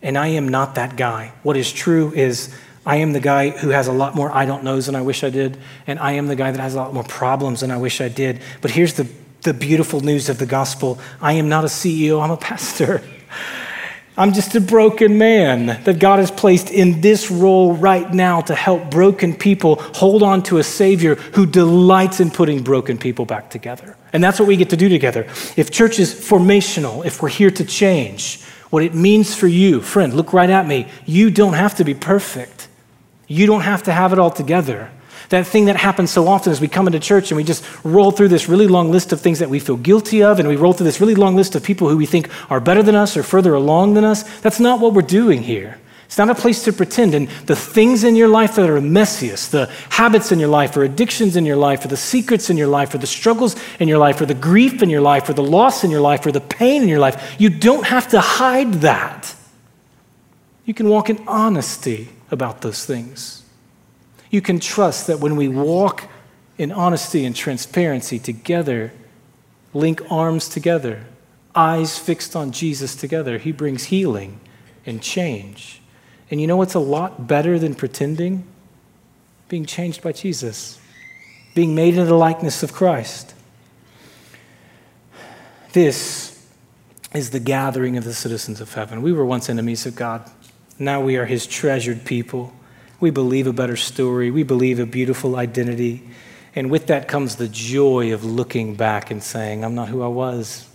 And 0.02 0.16
I 0.16 0.28
am 0.28 0.48
not 0.48 0.74
that 0.76 0.96
guy. 0.96 1.32
What 1.42 1.56
is 1.56 1.72
true 1.72 2.12
is 2.12 2.54
I 2.86 2.96
am 2.96 3.12
the 3.12 3.20
guy 3.20 3.50
who 3.50 3.70
has 3.70 3.88
a 3.88 3.92
lot 3.92 4.14
more 4.14 4.30
I 4.30 4.46
don't 4.46 4.62
knows 4.62 4.86
than 4.86 4.94
I 4.94 5.02
wish 5.02 5.24
I 5.24 5.30
did, 5.30 5.58
and 5.88 5.98
I 5.98 6.12
am 6.12 6.28
the 6.28 6.36
guy 6.36 6.52
that 6.52 6.60
has 6.60 6.74
a 6.74 6.78
lot 6.78 6.94
more 6.94 7.02
problems 7.02 7.60
than 7.60 7.72
I 7.72 7.76
wish 7.76 8.00
I 8.00 8.08
did. 8.08 8.40
But 8.60 8.70
here's 8.70 8.94
the, 8.94 9.08
the 9.42 9.52
beautiful 9.52 10.00
news 10.00 10.28
of 10.28 10.38
the 10.38 10.46
gospel 10.46 11.00
I 11.20 11.32
am 11.32 11.48
not 11.48 11.64
a 11.64 11.66
CEO, 11.66 12.22
I'm 12.22 12.30
a 12.30 12.36
pastor. 12.36 13.02
I'm 14.18 14.32
just 14.32 14.54
a 14.54 14.62
broken 14.62 15.18
man 15.18 15.82
that 15.84 15.98
God 15.98 16.20
has 16.20 16.30
placed 16.30 16.70
in 16.70 17.02
this 17.02 17.30
role 17.30 17.74
right 17.74 18.10
now 18.14 18.40
to 18.42 18.54
help 18.54 18.90
broken 18.90 19.34
people 19.36 19.76
hold 19.92 20.22
on 20.22 20.42
to 20.44 20.56
a 20.56 20.62
Savior 20.62 21.16
who 21.16 21.44
delights 21.44 22.18
in 22.18 22.30
putting 22.30 22.62
broken 22.62 22.96
people 22.96 23.26
back 23.26 23.50
together. 23.50 23.94
And 24.14 24.24
that's 24.24 24.38
what 24.38 24.48
we 24.48 24.56
get 24.56 24.70
to 24.70 24.76
do 24.76 24.88
together. 24.88 25.24
If 25.56 25.70
church 25.70 25.98
is 25.98 26.14
formational, 26.14 27.04
if 27.04 27.20
we're 27.20 27.28
here 27.28 27.50
to 27.50 27.64
change, 27.66 28.42
what 28.70 28.82
it 28.82 28.94
means 28.94 29.34
for 29.34 29.48
you, 29.48 29.82
friend, 29.82 30.14
look 30.14 30.32
right 30.32 30.48
at 30.48 30.66
me. 30.66 30.88
You 31.04 31.30
don't 31.30 31.52
have 31.52 31.74
to 31.76 31.84
be 31.84 31.92
perfect. 31.92 32.55
You 33.26 33.46
don't 33.46 33.62
have 33.62 33.82
to 33.84 33.92
have 33.92 34.12
it 34.12 34.18
all 34.18 34.30
together. 34.30 34.90
That 35.30 35.46
thing 35.46 35.64
that 35.64 35.76
happens 35.76 36.10
so 36.10 36.28
often 36.28 36.52
is 36.52 36.60
we 36.60 36.68
come 36.68 36.86
into 36.86 37.00
church 37.00 37.30
and 37.30 37.36
we 37.36 37.42
just 37.42 37.64
roll 37.84 38.12
through 38.12 38.28
this 38.28 38.48
really 38.48 38.68
long 38.68 38.92
list 38.92 39.12
of 39.12 39.20
things 39.20 39.40
that 39.40 39.50
we 39.50 39.58
feel 39.58 39.76
guilty 39.76 40.22
of, 40.22 40.38
and 40.38 40.48
we 40.48 40.56
roll 40.56 40.72
through 40.72 40.84
this 40.84 41.00
really 41.00 41.16
long 41.16 41.34
list 41.34 41.56
of 41.56 41.64
people 41.64 41.88
who 41.88 41.96
we 41.96 42.06
think 42.06 42.30
are 42.50 42.60
better 42.60 42.82
than 42.82 42.94
us 42.94 43.16
or 43.16 43.22
further 43.24 43.54
along 43.54 43.94
than 43.94 44.04
us. 44.04 44.22
That's 44.40 44.60
not 44.60 44.80
what 44.80 44.94
we're 44.94 45.02
doing 45.02 45.42
here. 45.42 45.78
It's 46.04 46.18
not 46.18 46.30
a 46.30 46.36
place 46.36 46.62
to 46.64 46.72
pretend. 46.72 47.14
And 47.14 47.28
the 47.46 47.56
things 47.56 48.04
in 48.04 48.14
your 48.14 48.28
life 48.28 48.54
that 48.54 48.70
are 48.70 48.80
messiest, 48.80 49.50
the 49.50 49.68
habits 49.90 50.30
in 50.30 50.38
your 50.38 50.48
life, 50.48 50.76
or 50.76 50.84
addictions 50.84 51.34
in 51.34 51.44
your 51.44 51.56
life, 51.56 51.84
or 51.84 51.88
the 51.88 51.96
secrets 51.96 52.48
in 52.48 52.56
your 52.56 52.68
life, 52.68 52.94
or 52.94 52.98
the 52.98 53.08
struggles 53.08 53.56
in 53.80 53.88
your 53.88 53.98
life, 53.98 54.20
or 54.20 54.26
the 54.26 54.34
grief 54.34 54.80
in 54.84 54.88
your 54.88 55.00
life, 55.00 55.28
or 55.28 55.32
the 55.32 55.42
loss 55.42 55.82
in 55.82 55.90
your 55.90 56.00
life, 56.00 56.24
or 56.24 56.30
the 56.30 56.40
pain 56.40 56.82
in 56.82 56.88
your 56.88 57.00
life, 57.00 57.34
you 57.40 57.50
don't 57.50 57.86
have 57.86 58.06
to 58.08 58.20
hide 58.20 58.74
that. 58.74 59.34
You 60.64 60.74
can 60.74 60.88
walk 60.88 61.10
in 61.10 61.26
honesty 61.26 62.10
about 62.30 62.62
those 62.62 62.84
things. 62.84 63.42
You 64.30 64.40
can 64.40 64.60
trust 64.60 65.06
that 65.06 65.20
when 65.20 65.36
we 65.36 65.48
walk 65.48 66.08
in 66.58 66.72
honesty 66.72 67.24
and 67.24 67.34
transparency 67.34 68.18
together, 68.18 68.92
link 69.72 70.00
arms 70.10 70.48
together, 70.48 71.04
eyes 71.54 71.98
fixed 71.98 72.34
on 72.34 72.52
Jesus 72.52 72.96
together, 72.96 73.38
He 73.38 73.52
brings 73.52 73.84
healing 73.84 74.40
and 74.84 75.02
change. 75.02 75.80
And 76.30 76.40
you 76.40 76.46
know 76.46 76.56
what's 76.56 76.74
a 76.74 76.80
lot 76.80 77.26
better 77.26 77.58
than 77.58 77.74
pretending? 77.74 78.44
Being 79.48 79.64
changed 79.64 80.02
by 80.02 80.12
Jesus, 80.12 80.80
being 81.54 81.74
made 81.74 81.94
into 81.94 82.06
the 82.06 82.14
likeness 82.14 82.62
of 82.62 82.72
Christ. 82.72 83.34
This 85.72 86.44
is 87.14 87.30
the 87.30 87.40
gathering 87.40 87.96
of 87.96 88.04
the 88.04 88.14
citizens 88.14 88.60
of 88.60 88.72
heaven. 88.74 89.02
We 89.02 89.12
were 89.12 89.24
once 89.24 89.48
enemies 89.48 89.86
of 89.86 89.94
God. 89.94 90.28
Now 90.78 91.00
we 91.00 91.16
are 91.16 91.26
his 91.26 91.46
treasured 91.46 92.04
people. 92.04 92.52
We 93.00 93.10
believe 93.10 93.46
a 93.46 93.52
better 93.52 93.76
story. 93.76 94.30
We 94.30 94.42
believe 94.42 94.78
a 94.78 94.86
beautiful 94.86 95.36
identity. 95.36 96.02
And 96.54 96.70
with 96.70 96.86
that 96.86 97.08
comes 97.08 97.36
the 97.36 97.48
joy 97.48 98.12
of 98.12 98.24
looking 98.24 98.74
back 98.74 99.10
and 99.10 99.22
saying, 99.22 99.64
I'm 99.64 99.74
not 99.74 99.88
who 99.88 100.02
I 100.02 100.08
was. 100.08 100.68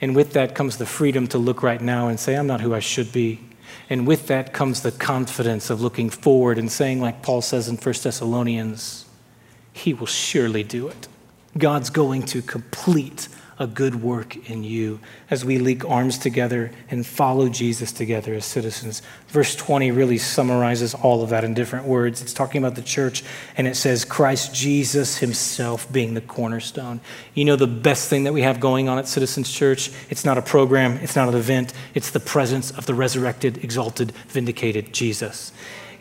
And 0.00 0.14
with 0.14 0.32
that 0.32 0.54
comes 0.54 0.76
the 0.76 0.86
freedom 0.86 1.26
to 1.28 1.38
look 1.38 1.62
right 1.62 1.80
now 1.80 2.08
and 2.08 2.18
say, 2.18 2.34
I'm 2.34 2.46
not 2.46 2.60
who 2.60 2.74
I 2.74 2.80
should 2.80 3.12
be. 3.12 3.40
And 3.90 4.06
with 4.06 4.28
that 4.28 4.52
comes 4.52 4.82
the 4.82 4.92
confidence 4.92 5.70
of 5.70 5.80
looking 5.80 6.10
forward 6.10 6.58
and 6.58 6.70
saying, 6.70 7.00
like 7.00 7.22
Paul 7.22 7.42
says 7.42 7.68
in 7.68 7.76
1 7.76 7.94
Thessalonians, 8.02 9.04
He 9.72 9.92
will 9.92 10.06
surely 10.06 10.62
do 10.62 10.88
it. 10.88 11.08
God's 11.56 11.90
going 11.90 12.22
to 12.24 12.42
complete 12.42 13.28
a 13.58 13.66
good 13.66 14.02
work 14.02 14.48
in 14.48 14.64
you 14.64 15.00
as 15.30 15.44
we 15.44 15.58
link 15.58 15.84
arms 15.84 16.18
together 16.18 16.70
and 16.90 17.06
follow 17.06 17.48
Jesus 17.48 17.92
together 17.92 18.34
as 18.34 18.44
citizens. 18.44 19.02
Verse 19.28 19.54
20 19.54 19.90
really 19.90 20.18
summarizes 20.18 20.94
all 20.94 21.22
of 21.22 21.30
that 21.30 21.44
in 21.44 21.54
different 21.54 21.86
words. 21.86 22.20
It's 22.20 22.32
talking 22.32 22.62
about 22.62 22.74
the 22.74 22.82
church, 22.82 23.22
and 23.56 23.66
it 23.66 23.76
says, 23.76 24.04
Christ 24.04 24.54
Jesus 24.54 25.18
himself 25.18 25.90
being 25.92 26.14
the 26.14 26.20
cornerstone. 26.20 27.00
You 27.34 27.44
know, 27.44 27.56
the 27.56 27.66
best 27.66 28.08
thing 28.08 28.24
that 28.24 28.32
we 28.32 28.42
have 28.42 28.60
going 28.60 28.88
on 28.88 28.98
at 28.98 29.08
Citizens 29.08 29.50
Church? 29.50 29.90
It's 30.10 30.24
not 30.24 30.38
a 30.38 30.42
program, 30.42 30.98
it's 30.98 31.16
not 31.16 31.28
an 31.28 31.34
event, 31.34 31.72
it's 31.94 32.10
the 32.10 32.20
presence 32.20 32.70
of 32.72 32.86
the 32.86 32.94
resurrected, 32.94 33.62
exalted, 33.62 34.12
vindicated 34.28 34.92
Jesus 34.92 35.52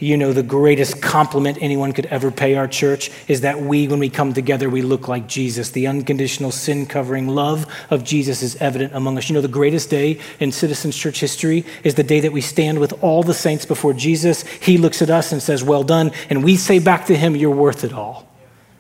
you 0.04 0.18
know, 0.18 0.34
the 0.34 0.44
greatest 0.44 1.02
compliment 1.02 1.58
anyone 1.62 1.94
could 1.94 2.06
ever 2.08 2.30
pay 2.30 2.56
our 2.56 2.68
church 2.68 3.10
is 3.28 3.42
that 3.42 3.62
we, 3.62 3.88
when 3.88 4.00
we 4.00 4.10
come 4.10 4.34
together, 4.34 4.70
we 4.70 4.82
look 4.82 5.08
like 5.08 5.28
Jesus. 5.28 5.72
The 5.72 5.88
unconditional 5.88 6.52
sin 6.52 6.86
covering 6.86 7.28
love 7.28 7.66
of 7.90 8.04
Jesus 8.04 8.44
is 8.44 8.56
evident 8.58 8.94
among 8.94 9.18
us. 9.18 9.30
You 9.30 9.36
know, 9.36 9.42
the 9.42 9.48
greatest 9.48 9.90
day 9.90 10.20
in 10.40 10.52
Citizens 10.52 10.98
Church 10.98 11.20
history 11.20 11.66
is 11.84 11.96
the 11.96 12.04
day 12.04 12.20
that 12.20 12.34
we 12.34 12.42
stand 12.42 12.80
with 12.80 13.02
all 13.02 13.24
the 13.24 13.34
saints 13.34 13.66
before 13.66 13.94
Jesus. 13.94 14.44
He 14.44 14.78
looks 14.78 15.02
at 15.02 15.10
us 15.10 15.32
and 15.32 15.42
says, 15.42 15.64
Well 15.64 15.84
done. 15.84 16.12
And 16.30 16.44
we 16.44 16.58
say 16.58 16.80
back 16.80 17.06
to 17.06 17.16
him, 17.16 17.36
You're 17.36 17.56
worth 17.56 17.84
it 17.84 17.94
all. 17.94 18.28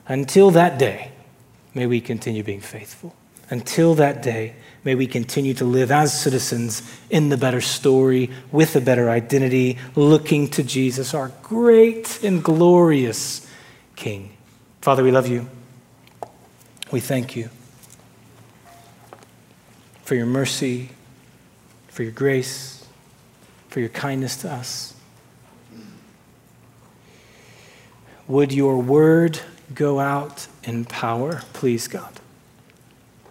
Until 0.07 0.51
that 0.51 0.77
day, 0.77 1.11
may 1.73 1.87
we 1.87 2.01
continue 2.01 2.43
being 2.43 2.61
faithful. 2.61 3.15
Until 3.49 3.95
that 3.95 4.21
day, 4.21 4.55
May 4.83 4.95
we 4.95 5.07
continue 5.07 5.53
to 5.55 5.65
live 5.65 5.91
as 5.91 6.19
citizens 6.19 6.81
in 7.09 7.29
the 7.29 7.37
better 7.37 7.61
story, 7.61 8.29
with 8.51 8.75
a 8.75 8.81
better 8.81 9.09
identity, 9.09 9.77
looking 9.95 10.49
to 10.49 10.63
Jesus, 10.63 11.13
our 11.13 11.31
great 11.41 12.21
and 12.23 12.43
glorious 12.43 13.47
King. 13.95 14.31
Father, 14.81 15.03
we 15.03 15.11
love 15.11 15.27
you. 15.27 15.47
We 16.91 16.99
thank 16.99 17.35
you 17.35 17.49
for 20.03 20.15
your 20.15 20.25
mercy, 20.25 20.89
for 21.87 22.03
your 22.03 22.11
grace, 22.11 22.85
for 23.69 23.79
your 23.79 23.89
kindness 23.89 24.35
to 24.37 24.51
us. 24.51 24.93
Would 28.27 28.51
your 28.51 28.77
word 28.77 29.39
go 29.73 29.99
out 29.99 30.47
in 30.63 30.85
power, 30.85 31.41
please, 31.53 31.87
God? 31.87 32.19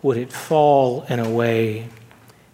Would 0.02 0.16
it 0.16 0.32
fall 0.32 1.04
in 1.08 1.20
a 1.20 1.30
way 1.30 1.88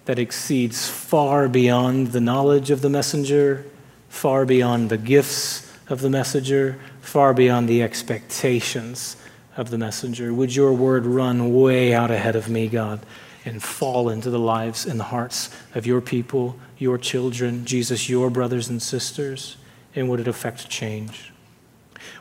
that 0.04 0.18
exceeds 0.18 0.88
far 0.88 1.48
beyond 1.48 2.08
the 2.08 2.20
knowledge 2.20 2.70
of 2.70 2.82
the 2.82 2.90
messenger, 2.90 3.64
far 4.08 4.44
beyond 4.44 4.90
the 4.90 4.98
gifts 4.98 5.70
of 5.88 6.00
the 6.00 6.10
messenger, 6.10 6.78
far 7.00 7.32
beyond 7.32 7.68
the 7.68 7.82
expectations 7.82 9.16
of 9.56 9.70
the 9.70 9.78
messenger? 9.78 10.32
Would 10.32 10.54
your 10.54 10.72
word 10.72 11.06
run 11.06 11.54
way 11.54 11.94
out 11.94 12.10
ahead 12.10 12.36
of 12.36 12.48
me, 12.48 12.68
God, 12.68 13.00
and 13.44 13.62
fall 13.62 14.10
into 14.10 14.30
the 14.30 14.38
lives 14.38 14.86
and 14.86 15.00
the 15.00 15.04
hearts 15.04 15.50
of 15.74 15.86
your 15.86 16.00
people, 16.00 16.58
your 16.76 16.98
children, 16.98 17.64
Jesus, 17.64 18.08
your 18.08 18.30
brothers 18.30 18.68
and 18.68 18.80
sisters? 18.80 19.56
And 19.94 20.08
would 20.10 20.20
it 20.20 20.28
affect 20.28 20.68
change? 20.68 21.32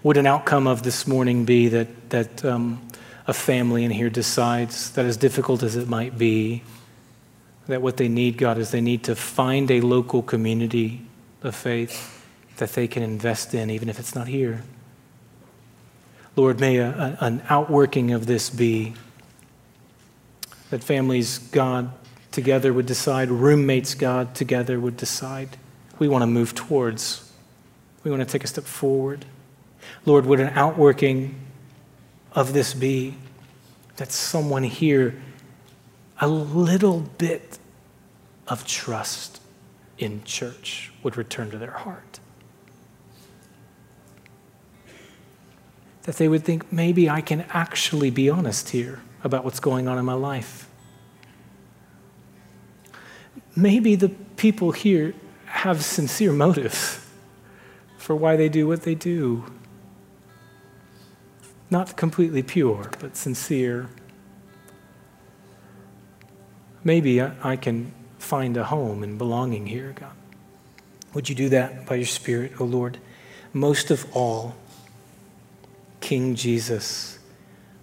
Would 0.03 0.17
an 0.17 0.25
outcome 0.25 0.67
of 0.67 0.83
this 0.83 1.05
morning 1.05 1.45
be 1.45 1.67
that, 1.67 2.09
that 2.09 2.45
um, 2.45 2.86
a 3.27 3.33
family 3.33 3.83
in 3.83 3.91
here 3.91 4.09
decides 4.09 4.91
that, 4.91 5.05
as 5.05 5.17
difficult 5.17 5.61
as 5.61 5.75
it 5.75 5.87
might 5.87 6.17
be, 6.17 6.63
that 7.67 7.81
what 7.81 7.97
they 7.97 8.07
need, 8.07 8.37
God, 8.37 8.57
is 8.57 8.71
they 8.71 8.81
need 8.81 9.03
to 9.03 9.15
find 9.15 9.69
a 9.69 9.81
local 9.81 10.23
community 10.23 11.01
of 11.43 11.53
faith 11.53 12.25
that 12.57 12.71
they 12.71 12.87
can 12.87 13.03
invest 13.03 13.53
in, 13.53 13.69
even 13.69 13.89
if 13.89 13.99
it's 13.99 14.15
not 14.15 14.27
here. 14.27 14.63
Lord, 16.37 16.59
may 16.59 16.77
a, 16.77 16.89
a, 16.89 17.25
an 17.25 17.43
outworking 17.49 18.11
of 18.11 18.25
this 18.25 18.49
be 18.49 18.93
that 20.69 20.83
families, 20.83 21.39
God, 21.39 21.91
together 22.31 22.71
would 22.71 22.85
decide, 22.85 23.29
roommates, 23.29 23.93
God, 23.93 24.35
together 24.35 24.79
would 24.79 24.95
decide. 24.95 25.57
We 25.99 26.07
want 26.07 26.21
to 26.21 26.27
move 26.27 26.55
towards, 26.55 27.31
we 28.03 28.11
want 28.11 28.21
to 28.21 28.31
take 28.31 28.43
a 28.43 28.47
step 28.47 28.63
forward. 28.63 29.25
Lord, 30.05 30.25
would 30.25 30.39
an 30.39 30.49
outworking 30.49 31.35
of 32.37 32.53
this 32.53 32.75
be 32.75 33.15
that 33.95 34.11
someone 34.11 34.61
here 34.61 35.19
a 36.21 36.27
little 36.27 36.99
bit 37.17 37.57
of 38.47 38.65
trust 38.67 39.41
in 39.97 40.23
church 40.23 40.91
would 41.01 41.17
return 41.17 41.49
to 41.49 41.57
their 41.57 41.71
heart? 41.71 42.19
That 46.03 46.17
they 46.17 46.27
would 46.27 46.43
think, 46.43 46.71
maybe 46.71 47.09
I 47.09 47.21
can 47.21 47.43
actually 47.49 48.11
be 48.11 48.29
honest 48.29 48.69
here 48.69 49.01
about 49.23 49.43
what's 49.43 49.59
going 49.59 49.87
on 49.87 49.97
in 49.97 50.05
my 50.05 50.13
life. 50.13 50.69
Maybe 53.55 53.95
the 53.95 54.09
people 54.09 54.73
here 54.73 55.15
have 55.45 55.83
sincere 55.83 56.31
motives 56.31 57.03
for 57.97 58.15
why 58.15 58.35
they 58.35 58.47
do 58.47 58.67
what 58.67 58.83
they 58.83 58.93
do. 58.93 59.43
Not 61.69 61.97
completely 61.97 62.43
pure, 62.43 62.89
but 62.99 63.17
sincere. 63.17 63.89
Maybe 66.83 67.21
I, 67.21 67.57
can 67.57 67.91
find 68.19 68.55
a 68.55 68.63
home 68.63 69.03
and 69.03 69.17
belonging 69.17 69.65
here, 69.65 69.93
God. 69.93 70.13
Would 71.13 71.27
you 71.27 71.35
do 71.35 71.49
that 71.49 71.85
by 71.85 71.95
your 71.95 72.05
Spirit, 72.05 72.53
O 72.53 72.63
oh 72.63 72.65
Lord? 72.65 72.99
Most 73.51 73.91
of 73.91 74.05
all, 74.15 74.55
King 75.99 76.35
Jesus, 76.35 77.19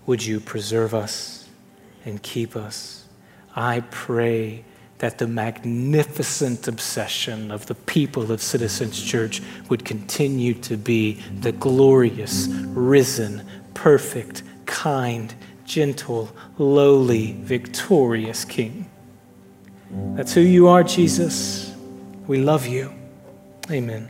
would 0.07 0.25
you 0.25 0.41
preserve 0.41 0.95
us 0.95 1.49
and 2.07 2.23
keep 2.23 2.57
us? 2.57 3.07
I 3.55 3.81
pray 3.91 4.65
that 4.99 5.19
the 5.19 5.27
magnificent 5.27 6.67
obsession 6.69 7.51
of 7.51 7.67
the 7.67 7.75
people 7.75 8.33
of 8.33 8.41
Citizens 8.41 9.03
Church 9.03 9.43
would 9.69 9.85
continue 9.85 10.55
to 10.55 10.77
be 10.77 11.15
the 11.41 11.53
glorious, 11.53 12.47
risen, 12.49 13.47
perfect, 13.75 14.43
kind, 14.67 15.35
gentle, 15.65 16.35
lowly, 16.59 17.33
victorious 17.33 18.45
King. 18.45 18.91
That's 20.15 20.33
who 20.33 20.41
you 20.41 20.69
are, 20.69 20.83
Jesus. 20.83 21.75
We 22.27 22.39
love 22.39 22.67
you. 22.67 22.93
Amen. 23.71 24.09